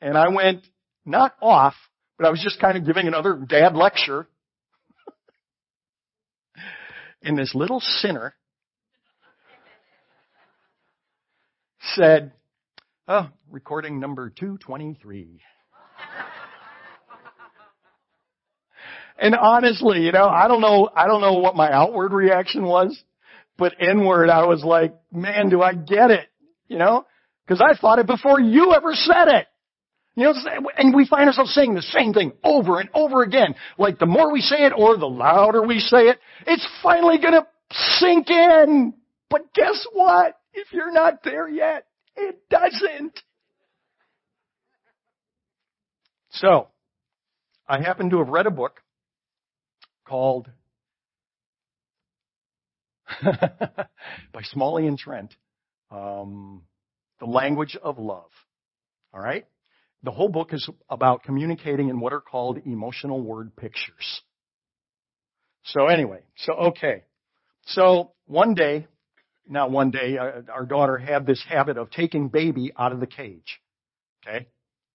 and 0.00 0.16
I 0.16 0.28
went 0.28 0.64
not 1.04 1.34
off, 1.42 1.74
but 2.18 2.26
I 2.26 2.30
was 2.30 2.40
just 2.42 2.60
kind 2.60 2.76
of 2.76 2.86
giving 2.86 3.06
another 3.06 3.34
dad 3.34 3.74
lecture. 3.74 4.28
and 7.22 7.36
this 7.36 7.54
little 7.54 7.80
sinner 7.80 8.34
said, 11.94 12.32
oh, 13.08 13.28
recording 13.50 13.98
number 13.98 14.30
223. 14.30 15.40
And 19.20 19.36
honestly, 19.36 20.00
you 20.00 20.12
know, 20.12 20.26
I 20.26 20.48
don't 20.48 20.62
know, 20.62 20.88
I 20.96 21.06
don't 21.06 21.20
know 21.20 21.34
what 21.34 21.54
my 21.54 21.70
outward 21.70 22.12
reaction 22.12 22.64
was, 22.64 22.98
but 23.58 23.78
inward 23.78 24.30
I 24.30 24.46
was 24.46 24.64
like, 24.64 24.94
man, 25.12 25.50
do 25.50 25.60
I 25.60 25.74
get 25.74 26.10
it? 26.10 26.26
You 26.68 26.78
know? 26.78 27.04
Cause 27.46 27.60
I 27.60 27.76
thought 27.78 27.98
it 27.98 28.06
before 28.06 28.40
you 28.40 28.72
ever 28.74 28.94
said 28.94 29.28
it. 29.28 29.46
You 30.16 30.24
know, 30.24 30.34
and 30.76 30.94
we 30.94 31.06
find 31.06 31.28
ourselves 31.28 31.52
saying 31.52 31.74
the 31.74 31.82
same 31.82 32.12
thing 32.12 32.32
over 32.42 32.80
and 32.80 32.88
over 32.94 33.22
again. 33.22 33.54
Like 33.76 33.98
the 33.98 34.06
more 34.06 34.32
we 34.32 34.40
say 34.40 34.64
it 34.64 34.72
or 34.76 34.96
the 34.96 35.06
louder 35.06 35.66
we 35.66 35.80
say 35.80 36.08
it, 36.08 36.18
it's 36.46 36.66
finally 36.82 37.18
gonna 37.18 37.46
sink 37.98 38.30
in. 38.30 38.94
But 39.28 39.52
guess 39.54 39.86
what? 39.92 40.38
If 40.54 40.72
you're 40.72 40.92
not 40.92 41.22
there 41.24 41.48
yet, 41.48 41.86
it 42.16 42.48
doesn't. 42.50 43.20
So, 46.30 46.68
I 47.68 47.80
happen 47.80 48.10
to 48.10 48.18
have 48.18 48.28
read 48.28 48.46
a 48.46 48.50
book 48.50 48.80
called 50.10 50.50
by 53.22 54.42
Smalley 54.42 54.88
and 54.88 54.98
Trent, 54.98 55.32
um, 55.90 56.62
The 57.20 57.26
Language 57.26 57.76
of 57.80 57.98
Love. 57.98 58.30
All 59.14 59.20
right? 59.20 59.46
The 60.02 60.10
whole 60.10 60.28
book 60.28 60.52
is 60.52 60.68
about 60.88 61.22
communicating 61.22 61.90
in 61.90 62.00
what 62.00 62.12
are 62.12 62.20
called 62.20 62.58
emotional 62.64 63.20
word 63.22 63.54
pictures. 63.54 64.22
So 65.64 65.86
anyway, 65.86 66.20
so 66.38 66.54
okay. 66.54 67.04
So 67.66 68.12
one 68.26 68.54
day, 68.54 68.88
now 69.48 69.68
one 69.68 69.90
day, 69.90 70.18
uh, 70.18 70.42
our 70.52 70.66
daughter 70.66 70.98
had 70.98 71.24
this 71.24 71.42
habit 71.48 71.76
of 71.76 71.90
taking 71.90 72.28
baby 72.28 72.72
out 72.76 72.92
of 72.92 72.98
the 72.98 73.06
cage. 73.06 73.60
Okay? 74.26 74.48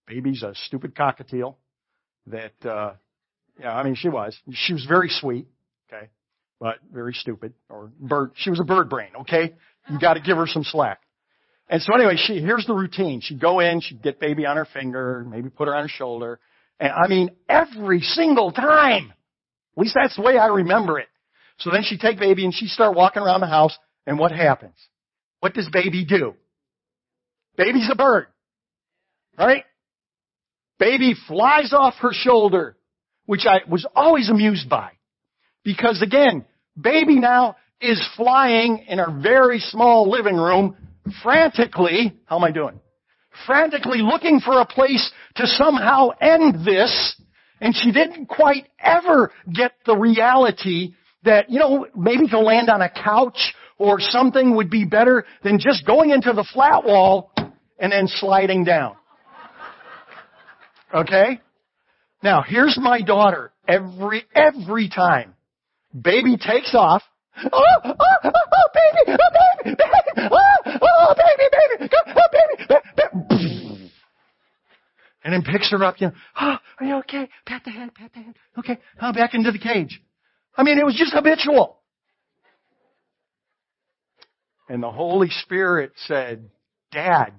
Baby's 0.07 0.43
a 0.43 0.53
stupid 0.66 0.93
cockatiel 0.93 1.55
that, 2.28 2.66
uh, 2.66 2.93
yeah, 3.60 3.74
I 3.74 3.84
mean, 3.84 3.95
she 3.95 4.10
was. 4.10 4.38
She 4.51 4.74
was 4.74 4.86
very 4.86 5.10
sweet. 5.10 5.47
Okay? 5.88 6.10
But 6.60 6.78
very 6.91 7.14
stupid. 7.14 7.53
Or 7.70 7.91
bird, 7.99 8.32
she 8.36 8.49
was 8.49 8.60
a 8.60 8.64
bird 8.64 8.89
brain. 8.89 9.10
Okay? 9.22 9.53
You 9.89 9.99
gotta 9.99 10.20
give 10.20 10.38
her 10.38 10.47
some 10.47 10.64
slack. 10.64 10.99
And 11.68 11.82
so 11.82 11.95
anyway, 11.95 12.16
she, 12.18 12.39
here's 12.39 12.66
the 12.66 12.74
routine. 12.74 13.22
She'd 13.22 13.39
go 13.39 13.60
in, 13.60 13.82
she'd 13.82 14.01
get 14.01 14.20
baby 14.20 14.45
on 14.45 14.58
her 14.58 14.66
finger, 14.66 15.26
maybe 15.28 15.49
put 15.49 15.68
her 15.68 15.76
on 15.76 15.84
her 15.84 15.89
shoulder. 15.89 16.39
And 16.80 16.91
I 16.91 17.08
mean, 17.08 17.32
every 17.49 18.01
single 18.01 18.51
time. 18.51 19.14
At 19.78 19.82
least 19.82 19.95
that's 19.95 20.16
the 20.16 20.22
way 20.22 20.38
I 20.38 20.47
remember 20.47 20.99
it. 20.99 21.08
So 21.58 21.72
then 21.72 21.84
she'd 21.84 21.99
take 21.99 22.20
baby 22.20 22.45
and 22.45 22.53
she'd 22.53 22.70
start 22.70 22.95
walking 22.95 23.24
around 23.24 23.41
the 23.41 23.47
house 23.47 23.78
and 24.06 24.20
what 24.20 24.32
happens? 24.32 24.76
What 25.39 25.53
does 25.53 25.70
baby 25.70 26.06
do? 26.06 26.36
Baby's 27.58 27.89
a 27.91 27.95
bird. 27.95 28.28
Right? 29.38 29.64
Baby 30.80 31.16
flies 31.28 31.74
off 31.74 31.95
her 31.95 32.12
shoulder, 32.12 32.78
which 33.26 33.45
I 33.45 33.61
was 33.69 33.86
always 33.95 34.30
amused 34.30 34.69
by. 34.69 34.91
Because 35.63 36.01
again, 36.01 36.45
baby 36.80 37.19
now 37.19 37.55
is 37.82 38.01
flying 38.15 38.86
in 38.88 38.99
our 38.99 39.11
very 39.19 39.59
small 39.59 40.09
living 40.09 40.38
room 40.38 40.76
frantically, 41.21 42.13
how 42.26 42.38
am 42.38 42.43
I 42.43 42.51
doing? 42.51 42.80
Frantically 43.45 43.99
looking 44.01 44.39
for 44.39 44.59
a 44.61 44.65
place 44.65 45.11
to 45.36 45.47
somehow 45.47 46.09
end 46.21 46.65
this, 46.65 47.21
and 47.59 47.76
she 47.76 47.91
didn't 47.91 48.28
quite 48.28 48.67
ever 48.80 49.32
get 49.53 49.73
the 49.86 49.95
reality 49.95 50.93
that, 51.23 51.49
you 51.49 51.59
know, 51.59 51.88
maybe 51.95 52.28
to 52.28 52.39
land 52.39 52.69
on 52.69 52.82
a 52.82 52.89
couch 52.89 53.53
or 53.78 53.99
something 53.99 54.55
would 54.55 54.69
be 54.69 54.86
better 54.86 55.26
than 55.43 55.59
just 55.59 55.86
going 55.86 56.11
into 56.11 56.32
the 56.32 56.47
flat 56.53 56.86
wall 56.86 57.32
and 57.78 57.91
then 57.91 58.07
sliding 58.07 58.63
down. 58.63 58.95
Okay? 60.93 61.41
Now, 62.26 62.41
here's 62.41 62.76
my 62.82 63.03
daughter 63.03 63.51
every, 63.67 64.23
every 64.34 64.89
time. 64.89 65.36
Baby 65.93 66.38
takes 66.38 66.73
off. 66.73 67.03
Oh, 67.38 67.49
oh, 67.53 67.93
oh, 67.93 68.30
oh 68.34 68.69
baby, 68.73 69.15
oh, 69.21 69.63
baby, 69.63 69.76
baby, 69.76 70.30
oh, 70.32 70.78
oh, 70.82 71.15
baby, 71.15 71.49
baby, 71.78 71.93
oh, 72.07 72.21
baby, 72.32 72.82
baby. 72.97 73.91
And 75.23 75.34
then 75.36 75.43
picks 75.43 75.69
her 75.69 75.84
up, 75.84 76.01
you 76.01 76.07
know, 76.07 76.13
oh, 76.41 76.55
are 76.80 76.86
you 76.88 76.95
okay? 76.95 77.30
Pat 77.45 77.61
the 77.63 77.69
head, 77.69 77.93
pat 77.93 78.11
the 78.15 78.21
head. 78.21 78.36
Okay, 78.57 78.80
oh, 79.03 79.13
back 79.13 79.36
into 79.36 79.51
the 79.51 79.59
cage. 79.59 80.01
I 80.57 80.63
mean, 80.63 80.80
it 80.80 80.86
was 80.86 80.95
just 80.95 81.13
habitual. 81.13 81.78
And 84.67 84.82
the 84.82 84.91
Holy 84.91 85.30
Spirit 85.30 85.91
said, 86.07 86.49
Dad, 86.91 87.34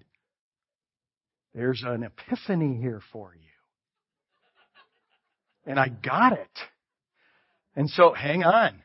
there's 1.56 1.82
an 1.84 2.04
epiphany 2.04 2.78
here 2.80 3.02
for 3.12 3.34
you. 3.34 3.45
And 5.66 5.78
I 5.78 5.88
got 5.88 6.32
it. 6.32 6.58
And 7.74 7.90
so, 7.90 8.14
hang 8.14 8.44
on. 8.44 8.82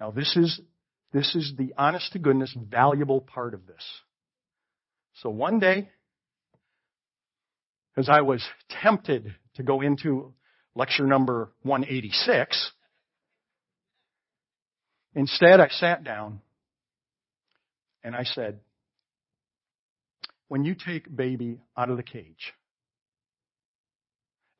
Now 0.00 0.10
this 0.10 0.36
is, 0.36 0.60
this 1.12 1.34
is 1.34 1.52
the 1.56 1.74
honest 1.76 2.12
to 2.12 2.18
goodness 2.18 2.56
valuable 2.56 3.20
part 3.20 3.54
of 3.54 3.66
this. 3.66 3.84
So 5.20 5.30
one 5.30 5.58
day, 5.58 5.90
as 7.96 8.08
I 8.08 8.22
was 8.22 8.42
tempted 8.82 9.34
to 9.56 9.62
go 9.62 9.80
into 9.80 10.32
lecture 10.74 11.06
number 11.06 11.52
186, 11.62 12.72
instead 15.14 15.60
I 15.60 15.68
sat 15.68 16.02
down 16.02 16.40
and 18.02 18.16
I 18.16 18.24
said, 18.24 18.60
when 20.48 20.64
you 20.64 20.74
take 20.74 21.14
baby 21.14 21.60
out 21.76 21.90
of 21.90 21.96
the 21.96 22.02
cage 22.02 22.54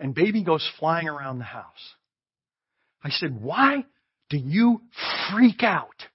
and 0.02 0.16
baby 0.16 0.42
goes 0.42 0.68
flying 0.80 1.08
around 1.08 1.38
the 1.38 1.44
house, 1.44 1.94
I 3.04 3.10
said, 3.10 3.40
why 3.40 3.84
do 4.30 4.36
you 4.36 4.82
freak 5.30 5.62
out? 5.62 6.08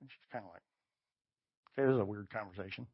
And 0.00 0.10
she's 0.10 0.32
kind 0.32 0.44
of 0.44 0.50
like, 0.52 0.62
okay, 1.78 1.86
this 1.86 1.94
is 1.94 2.00
a 2.00 2.04
weird 2.04 2.28
conversation. 2.30 2.88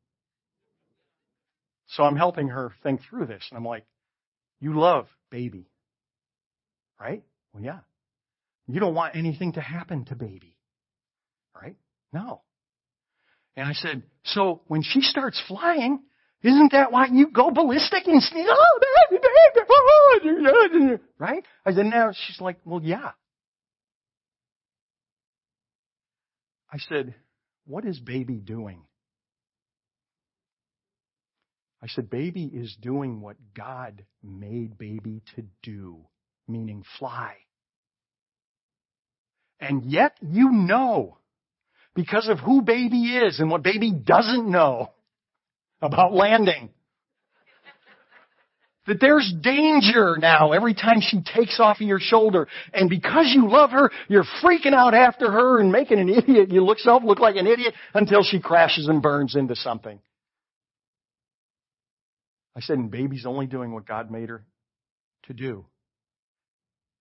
So 1.89 2.03
I'm 2.03 2.17
helping 2.17 2.49
her 2.49 2.73
think 2.83 3.01
through 3.09 3.25
this, 3.27 3.43
and 3.51 3.57
I'm 3.57 3.65
like, 3.65 3.87
you 4.61 4.79
love 4.79 5.07
baby, 5.31 5.71
right? 7.01 7.23
Well, 7.55 7.63
yeah. 7.63 7.79
You 8.67 8.81
don't 8.81 8.95
want 8.95 9.17
anything 9.17 9.53
to 9.53 9.63
happen 9.63 10.05
to 10.07 10.15
baby, 10.15 10.59
right? 11.55 11.77
No. 12.13 12.43
And 13.57 13.67
I 13.67 13.73
said, 13.73 14.03
so 14.25 14.61
when 14.67 14.83
she 14.83 15.01
starts 15.01 15.41
flying, 15.49 16.01
isn't 16.43 16.73
that 16.73 16.93
why 16.93 17.07
you 17.07 17.31
go 17.31 17.51
ballistic 17.51 18.07
and 18.07 18.23
sneeze? 18.23 18.47
Oh, 18.49 18.81
baby, 19.11 19.21
baby, 19.21 19.67
oh, 19.69 20.21
oh, 20.25 20.99
right? 21.19 21.45
I 21.67 21.73
said, 21.73 21.87
now 21.87 22.13
she's 22.13 22.41
like, 22.41 22.59
well, 22.65 22.81
yeah. 22.83 23.13
I 26.73 26.79
said, 26.79 27.15
what 27.67 27.85
is 27.85 27.99
baby 27.99 28.37
doing? 28.37 28.83
I 31.83 31.87
said, 31.89 32.11
baby 32.11 32.45
is 32.45 32.77
doing 32.81 33.21
what 33.21 33.37
God 33.57 34.05
made 34.23 34.79
baby 34.79 35.23
to 35.37 35.45
do, 35.63 36.07
meaning 36.47 36.85
fly. 36.99 37.35
And 39.61 39.85
yet 39.85 40.17
you 40.21 40.51
know, 40.51 41.19
because 41.95 42.29
of 42.29 42.39
who 42.39 42.63
baby 42.63 43.17
is 43.17 43.41
and 43.41 43.51
what 43.51 43.63
baby 43.63 43.93
doesn't 43.93 44.49
know, 44.49 44.93
about 45.81 46.13
landing. 46.13 46.71
That 48.87 49.01
there's 49.01 49.31
danger 49.43 50.17
now 50.19 50.53
every 50.53 50.73
time 50.73 51.01
she 51.03 51.21
takes 51.23 51.61
off 51.61 51.77
of 51.81 51.87
your 51.87 52.01
shoulder. 52.01 52.49
And 52.73 52.89
because 52.89 53.31
you 53.35 53.51
love 53.51 53.71
her, 53.71 53.91
you're 54.09 54.25
freaking 54.43 54.73
out 54.73 54.95
after 54.95 55.31
her 55.31 55.61
and 55.61 55.71
making 55.71 55.99
an 56.01 56.09
idiot. 56.09 56.51
You 56.51 56.65
look 56.65 56.79
self 56.79 57.03
look 57.05 57.19
like 57.19 57.37
an 57.37 57.47
idiot 57.47 57.75
until 57.93 58.23
she 58.23 58.41
crashes 58.41 58.89
and 58.89 59.03
burns 59.03 59.37
into 59.37 59.55
something. 59.57 60.01
I 62.57 62.61
said, 62.61 62.79
and 62.79 62.91
baby's 62.91 63.27
only 63.27 63.47
doing 63.47 63.73
what 63.73 63.87
God 63.87 64.11
made 64.11 64.31
her 64.31 64.43
to 65.25 65.35
do. 65.35 65.67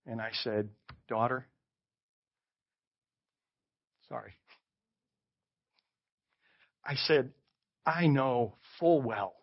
And 0.06 0.20
I 0.20 0.30
said, 0.44 0.68
daughter, 1.08 1.46
sorry. 4.08 4.34
I 6.84 6.94
said, 6.94 7.30
I 7.84 8.06
know 8.06 8.54
full 8.78 9.02
well 9.02 9.34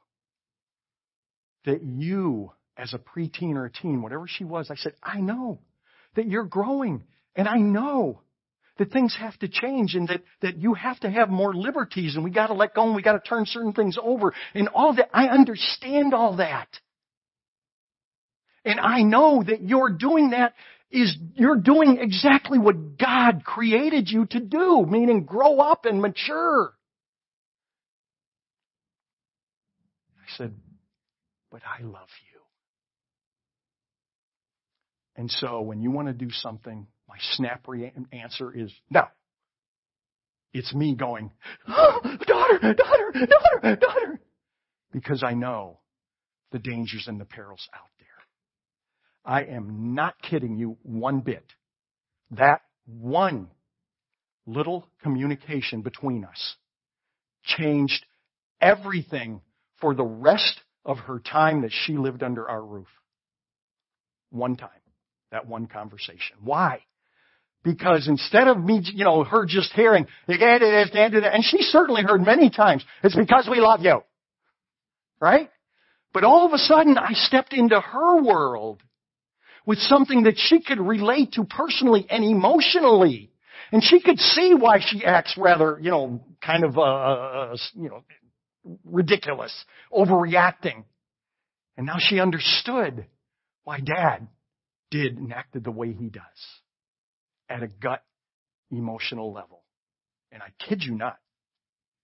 that 1.65 1.83
you, 1.83 2.51
as 2.77 2.93
a 2.93 2.99
preteen 2.99 3.55
or 3.55 3.65
a 3.65 3.71
teen, 3.71 4.01
whatever 4.01 4.27
she 4.27 4.43
was, 4.43 4.69
I 4.69 4.75
said, 4.75 4.93
I 5.01 5.19
know 5.19 5.59
that 6.15 6.27
you're 6.27 6.45
growing 6.45 7.03
and 7.35 7.47
I 7.47 7.57
know 7.57 8.21
that 8.77 8.91
things 8.91 9.15
have 9.19 9.37
to 9.39 9.47
change 9.47 9.95
and 9.95 10.07
that, 10.09 10.21
that 10.41 10.57
you 10.57 10.73
have 10.73 10.99
to 10.99 11.09
have 11.09 11.29
more 11.29 11.53
liberties 11.53 12.15
and 12.15 12.23
we 12.23 12.31
gotta 12.31 12.53
let 12.53 12.75
go 12.75 12.85
and 12.85 12.95
we 12.95 13.01
gotta 13.01 13.21
turn 13.21 13.45
certain 13.45 13.73
things 13.73 13.97
over 14.01 14.33
and 14.53 14.67
all 14.69 14.93
that. 14.95 15.09
I 15.13 15.27
understand 15.27 16.13
all 16.13 16.37
that. 16.37 16.67
And 18.63 18.79
I 18.79 19.03
know 19.03 19.43
that 19.45 19.61
you're 19.61 19.91
doing 19.91 20.31
that 20.31 20.53
is 20.91 21.15
you're 21.35 21.57
doing 21.57 21.97
exactly 21.99 22.57
what 22.57 22.97
God 22.97 23.43
created 23.43 24.09
you 24.09 24.25
to 24.27 24.39
do, 24.39 24.85
meaning 24.87 25.23
grow 25.23 25.59
up 25.59 25.85
and 25.85 26.01
mature. 26.01 26.73
Said, 30.37 30.53
but 31.51 31.61
I 31.63 31.83
love 31.83 32.09
you. 32.31 32.41
And 35.15 35.31
so 35.31 35.61
when 35.61 35.81
you 35.81 35.91
want 35.91 36.07
to 36.07 36.13
do 36.13 36.29
something, 36.29 36.87
my 37.07 37.17
snap 37.33 37.65
answer 38.11 38.51
is 38.53 38.71
no. 38.89 39.03
It's 40.53 40.73
me 40.73 40.95
going, 40.95 41.31
oh, 41.67 41.99
daughter, 42.25 42.73
daughter, 42.73 43.11
daughter, 43.13 43.75
daughter. 43.75 44.19
Because 44.91 45.23
I 45.23 45.33
know 45.33 45.79
the 46.51 46.59
dangers 46.59 47.05
and 47.07 47.19
the 47.19 47.25
perils 47.25 47.67
out 47.73 47.89
there. 47.99 48.07
I 49.25 49.43
am 49.43 49.95
not 49.95 50.15
kidding 50.21 50.57
you 50.57 50.77
one 50.83 51.19
bit. 51.21 51.45
That 52.31 52.61
one 52.85 53.49
little 54.45 54.87
communication 55.03 55.81
between 55.81 56.23
us 56.23 56.55
changed 57.43 58.05
everything 58.61 59.41
for 59.81 59.93
the 59.93 60.03
rest 60.03 60.61
of 60.85 60.97
her 60.99 61.19
time 61.19 61.61
that 61.61 61.71
she 61.71 61.97
lived 61.97 62.23
under 62.23 62.47
our 62.47 62.63
roof. 62.63 62.87
One 64.29 64.55
time. 64.55 64.69
That 65.31 65.47
one 65.47 65.67
conversation. 65.67 66.37
Why? 66.43 66.81
Because 67.63 68.07
instead 68.07 68.47
of 68.47 68.63
me, 68.63 68.81
you 68.83 69.03
know, 69.03 69.23
her 69.23 69.45
just 69.45 69.73
hearing, 69.73 70.05
and 70.27 71.43
she 71.43 71.63
certainly 71.63 72.03
heard 72.03 72.23
many 72.23 72.51
times, 72.51 72.85
it's 73.03 73.15
because 73.15 73.47
we 73.49 73.59
love 73.59 73.81
you. 73.81 74.01
Right? 75.19 75.49
But 76.13 76.23
all 76.23 76.45
of 76.45 76.53
a 76.53 76.57
sudden, 76.59 76.97
I 76.97 77.13
stepped 77.13 77.53
into 77.53 77.81
her 77.81 78.21
world 78.21 78.81
with 79.65 79.79
something 79.79 80.23
that 80.23 80.35
she 80.37 80.61
could 80.61 80.79
relate 80.79 81.33
to 81.33 81.43
personally 81.43 82.05
and 82.09 82.23
emotionally. 82.23 83.31
And 83.71 83.83
she 83.83 83.99
could 83.99 84.19
see 84.19 84.53
why 84.53 84.79
she 84.79 85.03
acts 85.03 85.35
rather, 85.37 85.79
you 85.81 85.89
know, 85.89 86.23
kind 86.41 86.63
of, 86.63 86.77
uh, 86.77 86.81
uh, 86.81 86.85
uh 87.53 87.57
you 87.73 87.89
know, 87.89 88.03
ridiculous, 88.83 89.53
overreacting. 89.91 90.83
And 91.77 91.85
now 91.85 91.97
she 91.99 92.19
understood 92.19 93.05
why 93.63 93.79
dad 93.79 94.27
did 94.91 95.17
and 95.17 95.33
acted 95.33 95.63
the 95.63 95.71
way 95.71 95.93
he 95.93 96.09
does 96.09 96.23
at 97.49 97.63
a 97.63 97.67
gut 97.67 98.03
emotional 98.71 99.33
level. 99.33 99.63
And 100.31 100.41
I 100.41 100.49
kid 100.67 100.83
you 100.83 100.95
not, 100.95 101.17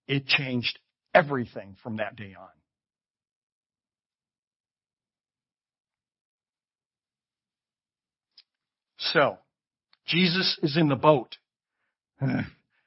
it 0.07 0.26
changed 0.26 0.78
everything 1.14 1.76
from 1.84 1.97
that 1.97 2.16
day 2.16 2.36
on. 2.39 2.47
So, 8.97 9.38
Jesus 10.05 10.59
is 10.62 10.78
in 10.78 10.88
the 10.88 10.95
boat, 10.95 11.38
and 12.22 12.45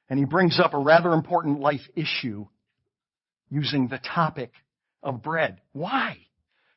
he 0.09 0.25
brings 0.25 0.59
up 0.59 0.73
a 0.73 0.79
rather 0.79 1.11
important 1.11 1.59
life 1.59 1.81
issue 1.95 2.47
using 3.49 3.87
the 3.87 3.99
topic 3.99 4.51
of 5.03 5.21
bread. 5.21 5.61
Why? 5.73 6.17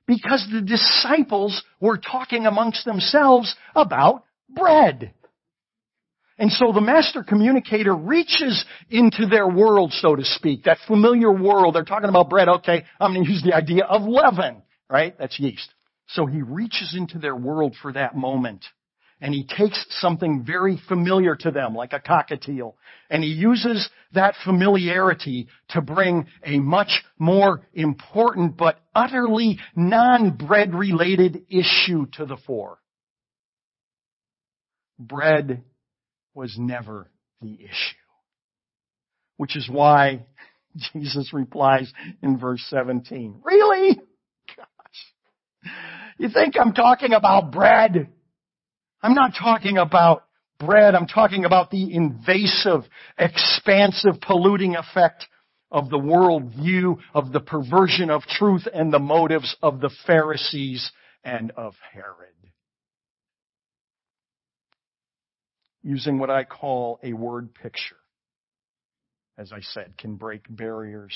Because 0.07 0.47
the 0.53 0.63
disciples 0.63 1.63
were 1.81 1.99
talking 1.99 2.47
amongst 2.47 2.85
themselves 2.85 3.55
about 3.75 4.25
bread. 4.49 5.13
And 6.39 6.53
so 6.53 6.73
the 6.73 6.81
master 6.81 7.25
communicator 7.25 7.95
reaches 7.95 8.65
into 8.91 9.27
their 9.27 9.49
world, 9.49 9.93
so 9.93 10.15
to 10.15 10.25
speak, 10.25 10.65
that 10.65 10.79
familiar 10.87 11.33
world. 11.33 11.75
They're 11.75 11.85
talking 11.85 12.09
about 12.09 12.31
bread. 12.31 12.49
Okay, 12.49 12.85
I'm 13.01 13.13
going 13.13 13.27
to 13.27 13.31
use 13.31 13.43
the 13.43 13.55
idea 13.55 13.85
of 13.85 14.03
leaven, 14.03 14.63
right? 14.89 15.19
That's 15.19 15.39
yeast. 15.41 15.69
So 16.07 16.27
he 16.27 16.41
reaches 16.41 16.95
into 16.97 17.19
their 17.19 17.35
world 17.35 17.75
for 17.83 17.93
that 17.93 18.17
moment. 18.17 18.65
And 19.21 19.35
he 19.35 19.45
takes 19.45 19.85
something 20.01 20.45
very 20.45 20.81
familiar 20.89 21.35
to 21.37 21.51
them, 21.51 21.75
like 21.75 21.93
a 21.93 22.01
cockatiel, 22.01 22.75
and 23.11 23.23
he 23.23 23.31
uses 23.31 23.89
that 24.13 24.35
familiarity 24.45 25.49
to 25.71 25.81
bring 25.81 26.27
a 26.45 26.59
much 26.59 27.05
more 27.19 27.63
important 27.75 28.57
but 28.57 28.79
utterly 28.95 29.59
non-bread 29.75 30.75
related 30.75 31.45
issue 31.49 32.07
to 32.13 32.27
the 32.27 32.37
fore. 32.47 32.79
Bread 34.99 35.63
was 36.35 36.57
never 36.59 37.11
the 37.41 37.55
issue. 37.55 37.97
Which 39.37 39.57
is 39.57 39.69
why 39.69 40.27
Jesus 40.93 41.33
replies 41.33 41.93
in 42.23 42.39
verse 42.39 42.65
17, 42.69 43.41
Really? 43.45 43.99
Gosh. 44.57 45.73
You 46.19 46.29
think 46.29 46.55
I'm 46.59 46.73
talking 46.73 47.13
about 47.13 47.53
bread? 47.53 48.09
I'm 49.03 49.15
not 49.15 49.33
talking 49.41 49.79
about 49.79 50.25
bread. 50.59 50.95
I'm 50.95 51.07
talking 51.07 51.45
about 51.45 51.71
the 51.71 51.95
invasive, 51.95 52.83
expansive, 53.17 54.21
polluting 54.21 54.77
effect 54.77 55.27
of 55.71 55.91
the 55.91 55.99
world 55.99 56.53
view, 56.55 56.99
of 57.15 57.33
the 57.33 57.41
perversion 57.41 58.11
of 58.11 58.23
truth 58.23 58.67
and 58.73 58.93
the 58.93 58.99
motives 58.99 59.55
of 59.63 59.81
the 59.81 59.91
Pharisees 60.07 60.91
and 61.23 61.53
of 61.53 61.75
Herod. 61.93 62.35
Using 65.83 66.19
what 66.19 66.31
I 66.31 66.45
call 66.45 66.99
a 67.03 67.13
word 67.13 67.55
picture, 67.55 67.97
as 69.37 69.53
I 69.53 69.61
said, 69.61 69.97
can 69.97 70.17
break 70.17 70.45
barriers 70.49 71.15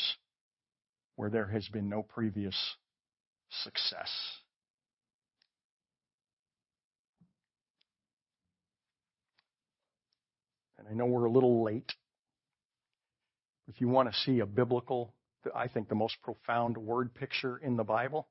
where 1.16 1.30
there 1.30 1.48
has 1.48 1.66
been 1.68 1.88
no 1.88 2.02
previous 2.02 2.56
success. 3.62 4.10
And 10.82 10.90
I 10.90 10.94
know 10.96 11.06
we're 11.06 11.26
a 11.26 11.30
little 11.30 11.62
late. 11.62 11.92
If 13.68 13.80
you 13.80 13.88
want 13.88 14.12
to 14.12 14.18
see 14.20 14.40
a 14.40 14.46
biblical, 14.46 15.14
I 15.54 15.68
think 15.68 15.88
the 15.88 15.94
most 15.94 16.16
profound 16.22 16.76
word 16.76 17.14
picture 17.14 17.58
in 17.58 17.76
the 17.76 17.84
Bible, 17.84 18.28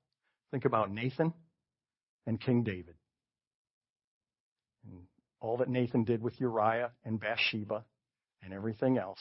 think 0.52 0.66
about 0.66 0.92
Nathan 0.92 1.34
and 2.28 2.40
King 2.40 2.64
David. 2.64 2.96
And 4.86 5.04
all 5.40 5.58
that 5.58 5.70
Nathan 5.70 6.04
did 6.04 6.22
with 6.22 6.40
Uriah 6.40 6.92
and 7.06 7.20
Bathsheba 7.20 7.84
and 8.44 8.54
everything 8.54 8.98
else. 8.98 9.20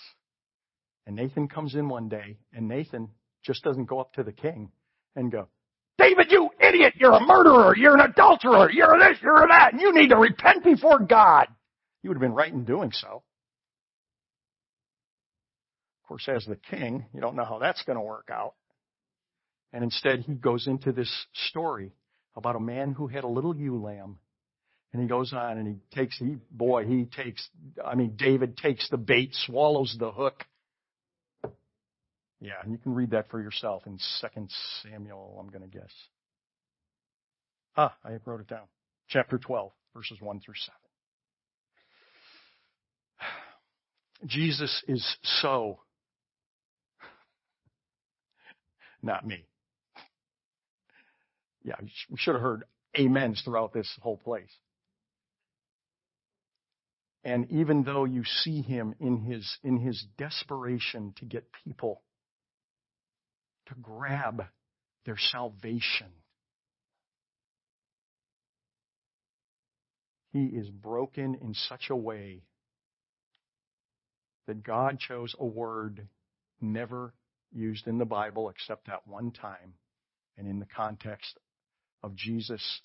And 1.06 1.16
Nathan 1.16 1.48
comes 1.48 1.74
in 1.74 1.88
one 1.88 2.08
day, 2.08 2.38
and 2.52 2.68
Nathan 2.68 3.08
just 3.44 3.64
doesn't 3.64 3.86
go 3.86 4.00
up 4.00 4.12
to 4.14 4.22
the 4.22 4.32
king 4.32 4.70
and 5.16 5.32
go, 5.32 5.48
David, 5.98 6.30
you 6.30 6.50
idiot! 6.60 6.94
You're 6.96 7.12
a 7.12 7.20
murderer! 7.20 7.76
You're 7.76 7.94
an 7.94 8.00
adulterer! 8.00 8.70
You're 8.70 8.98
this, 8.98 9.18
you're 9.22 9.46
that, 9.48 9.72
and 9.72 9.80
you 9.80 9.92
need 9.92 10.08
to 10.08 10.16
repent 10.16 10.64
before 10.64 10.98
God. 10.98 11.46
He 12.02 12.08
would 12.08 12.16
have 12.16 12.22
been 12.22 12.34
right 12.34 12.52
in 12.52 12.64
doing 12.64 12.92
so. 12.92 13.22
Of 16.02 16.08
course, 16.08 16.28
as 16.28 16.44
the 16.44 16.56
king, 16.56 17.06
you 17.14 17.20
don't 17.20 17.36
know 17.36 17.44
how 17.44 17.58
that's 17.58 17.82
going 17.84 17.98
to 17.98 18.02
work 18.02 18.28
out. 18.32 18.54
And 19.72 19.84
instead, 19.84 20.20
he 20.20 20.34
goes 20.34 20.66
into 20.66 20.92
this 20.92 21.26
story 21.48 21.92
about 22.34 22.56
a 22.56 22.60
man 22.60 22.92
who 22.92 23.06
had 23.06 23.24
a 23.24 23.28
little 23.28 23.54
ewe 23.54 23.80
lamb. 23.80 24.18
And 24.92 25.00
he 25.00 25.06
goes 25.06 25.32
on 25.32 25.56
and 25.58 25.68
he 25.68 25.76
takes, 25.96 26.18
he, 26.18 26.38
boy, 26.50 26.84
he 26.84 27.04
takes, 27.04 27.48
I 27.84 27.94
mean, 27.94 28.16
David 28.16 28.56
takes 28.56 28.88
the 28.90 28.96
bait, 28.96 29.30
swallows 29.46 29.94
the 29.98 30.10
hook. 30.10 30.44
Yeah, 32.40 32.54
and 32.62 32.72
you 32.72 32.78
can 32.78 32.94
read 32.94 33.10
that 33.10 33.30
for 33.30 33.40
yourself 33.40 33.86
in 33.86 33.98
2 34.20 34.46
Samuel, 34.82 35.36
I'm 35.38 35.48
going 35.50 35.70
to 35.70 35.78
guess. 35.78 35.92
Ah, 37.76 37.94
I 38.04 38.16
wrote 38.24 38.40
it 38.40 38.48
down. 38.48 38.66
Chapter 39.08 39.38
12, 39.38 39.70
verses 39.94 40.20
1 40.20 40.40
through 40.40 40.54
7. 40.56 40.79
Jesus 44.26 44.82
is 44.86 45.16
so 45.40 45.80
not 49.02 49.26
me. 49.26 49.46
Yeah, 51.62 51.76
we 52.10 52.16
should 52.16 52.34
have 52.34 52.42
heard 52.42 52.64
amens 52.98 53.42
throughout 53.44 53.72
this 53.72 53.90
whole 54.00 54.16
place. 54.16 54.50
And 57.22 57.50
even 57.50 57.84
though 57.84 58.04
you 58.04 58.24
see 58.24 58.62
him 58.62 58.94
in 58.98 59.18
his, 59.18 59.58
in 59.62 59.78
his 59.78 60.04
desperation 60.16 61.12
to 61.18 61.26
get 61.26 61.44
people 61.64 62.02
to 63.66 63.74
grab 63.74 64.44
their 65.04 65.18
salvation, 65.18 66.08
he 70.32 70.44
is 70.44 70.70
broken 70.70 71.36
in 71.42 71.52
such 71.52 71.90
a 71.90 71.96
way 71.96 72.42
that 74.46 74.62
God 74.62 74.98
chose 74.98 75.34
a 75.38 75.44
word 75.44 76.06
never 76.60 77.14
used 77.52 77.86
in 77.86 77.98
the 77.98 78.04
Bible 78.04 78.48
except 78.48 78.86
that 78.86 79.06
one 79.06 79.30
time 79.30 79.74
and 80.36 80.46
in 80.46 80.58
the 80.58 80.66
context 80.74 81.38
of 82.02 82.14
Jesus 82.14 82.80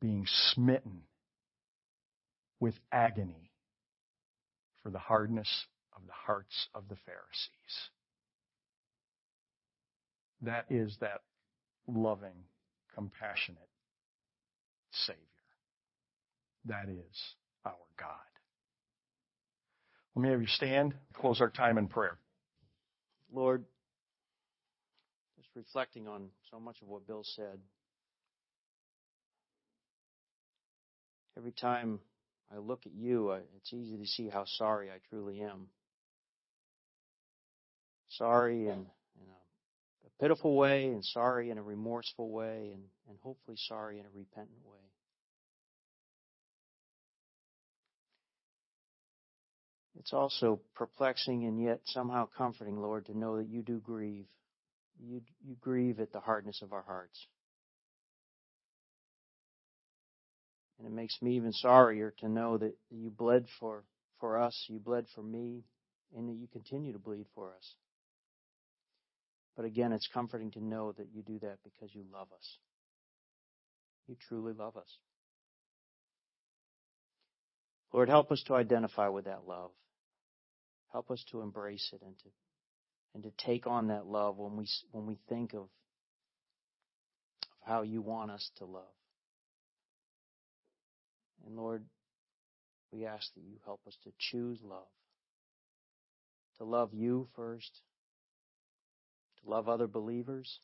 being 0.00 0.24
smitten 0.52 1.02
with 2.60 2.74
agony 2.92 3.52
for 4.82 4.90
the 4.90 4.98
hardness 4.98 5.48
of 5.94 6.02
the 6.06 6.12
hearts 6.12 6.68
of 6.74 6.88
the 6.88 6.96
Pharisees. 7.06 7.90
That 10.42 10.66
is 10.70 10.96
that 11.00 11.22
loving, 11.86 12.44
compassionate 12.94 13.68
Savior. 14.92 15.18
That 16.66 16.88
is 16.88 17.16
our 17.64 17.74
God. 17.98 18.27
Let 20.18 20.24
me 20.24 20.30
have 20.30 20.40
you 20.40 20.48
stand, 20.48 20.94
close 21.14 21.40
our 21.40 21.48
time 21.48 21.78
in 21.78 21.86
prayer. 21.86 22.18
Lord, 23.32 23.64
just 25.36 25.48
reflecting 25.54 26.08
on 26.08 26.30
so 26.50 26.58
much 26.58 26.82
of 26.82 26.88
what 26.88 27.06
Bill 27.06 27.22
said. 27.22 27.60
Every 31.36 31.52
time 31.52 32.00
I 32.52 32.58
look 32.58 32.80
at 32.84 32.92
you, 32.92 33.30
it's 33.30 33.72
easy 33.72 33.96
to 33.96 34.06
see 34.06 34.28
how 34.28 34.44
sorry 34.44 34.90
I 34.90 34.96
truly 35.08 35.40
am. 35.40 35.68
Sorry 38.08 38.62
in, 38.62 38.70
in 38.70 38.74
a, 38.74 40.06
a, 40.08 40.10
pitiful 40.20 40.56
way, 40.56 40.86
and 40.86 41.04
sorry 41.04 41.50
in 41.50 41.58
a 41.58 41.62
remorseful 41.62 42.28
way, 42.28 42.72
and, 42.74 42.82
and 43.08 43.18
hopefully 43.22 43.56
sorry 43.68 44.00
in 44.00 44.04
a 44.04 44.10
repentant 44.12 44.66
way. 44.66 44.87
It's 50.08 50.14
also 50.14 50.58
perplexing 50.74 51.44
and 51.44 51.62
yet 51.62 51.80
somehow 51.84 52.28
comforting, 52.38 52.80
Lord, 52.80 53.04
to 53.06 53.18
know 53.18 53.36
that 53.36 53.50
you 53.50 53.60
do 53.60 53.78
grieve. 53.78 54.24
You, 54.98 55.20
you 55.46 55.54
grieve 55.60 56.00
at 56.00 56.12
the 56.12 56.20
hardness 56.20 56.62
of 56.62 56.72
our 56.72 56.80
hearts. 56.80 57.26
And 60.78 60.86
it 60.86 60.94
makes 60.94 61.20
me 61.20 61.36
even 61.36 61.52
sorrier 61.52 62.14
to 62.20 62.28
know 62.30 62.56
that 62.56 62.74
you 62.90 63.10
bled 63.10 63.44
for, 63.60 63.84
for 64.18 64.40
us, 64.40 64.58
you 64.68 64.78
bled 64.78 65.04
for 65.14 65.20
me, 65.20 65.64
and 66.16 66.26
that 66.30 66.36
you 66.36 66.48
continue 66.54 66.94
to 66.94 66.98
bleed 66.98 67.26
for 67.34 67.50
us. 67.54 67.74
But 69.58 69.66
again, 69.66 69.92
it's 69.92 70.08
comforting 70.14 70.52
to 70.52 70.64
know 70.64 70.92
that 70.92 71.08
you 71.12 71.20
do 71.20 71.38
that 71.40 71.58
because 71.64 71.94
you 71.94 72.04
love 72.10 72.28
us. 72.34 72.56
You 74.06 74.16
truly 74.26 74.54
love 74.54 74.78
us. 74.78 74.88
Lord, 77.92 78.08
help 78.08 78.32
us 78.32 78.42
to 78.46 78.54
identify 78.54 79.08
with 79.08 79.26
that 79.26 79.46
love. 79.46 79.72
Help 80.92 81.10
us 81.10 81.24
to 81.30 81.40
embrace 81.42 81.90
it 81.92 82.02
and 82.02 82.18
to 82.18 82.28
and 83.14 83.22
to 83.22 83.30
take 83.44 83.66
on 83.66 83.88
that 83.88 84.06
love 84.06 84.36
when 84.36 84.56
we 84.56 84.66
when 84.92 85.06
we 85.06 85.18
think 85.28 85.52
of, 85.54 85.62
of 85.62 85.68
how 87.66 87.82
you 87.82 88.00
want 88.00 88.30
us 88.30 88.50
to 88.58 88.64
love. 88.64 88.82
And 91.46 91.56
Lord, 91.56 91.84
we 92.92 93.06
ask 93.06 93.32
that 93.34 93.42
you 93.42 93.56
help 93.64 93.80
us 93.86 93.96
to 94.04 94.10
choose 94.18 94.58
love. 94.62 94.88
To 96.58 96.64
love 96.64 96.92
you 96.92 97.28
first, 97.36 97.80
to 99.42 99.50
love 99.50 99.68
other 99.68 99.86
believers, 99.86 100.60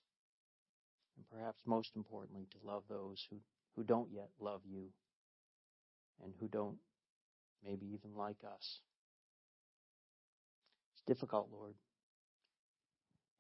and 1.17 1.25
perhaps 1.31 1.59
most 1.65 1.91
importantly, 1.95 2.47
to 2.51 2.67
love 2.67 2.83
those 2.89 3.25
who, 3.31 3.37
who 3.77 3.85
don't 3.85 4.11
yet 4.13 4.29
love 4.41 4.63
you 4.65 4.89
and 6.23 6.33
who 6.41 6.49
don't 6.49 6.79
maybe 7.65 7.87
even 7.87 8.17
like 8.17 8.39
us 8.45 8.81
difficult, 11.07 11.49
Lord. 11.53 11.75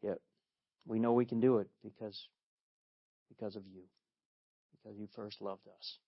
Yet 0.02 0.18
we 0.86 0.98
know 0.98 1.12
we 1.12 1.24
can 1.24 1.40
do 1.40 1.58
it 1.58 1.68
because 1.82 2.28
because 3.28 3.56
of 3.56 3.62
you. 3.66 3.82
Because 4.72 4.98
you 4.98 5.08
first 5.14 5.40
loved 5.40 5.66
us. 5.78 5.98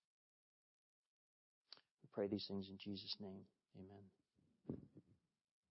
We 2.03 2.09
pray 2.13 2.27
these 2.27 2.45
things 2.47 2.67
in 2.69 2.77
Jesus' 2.77 3.17
name. 3.19 3.41
Amen. 3.77 4.03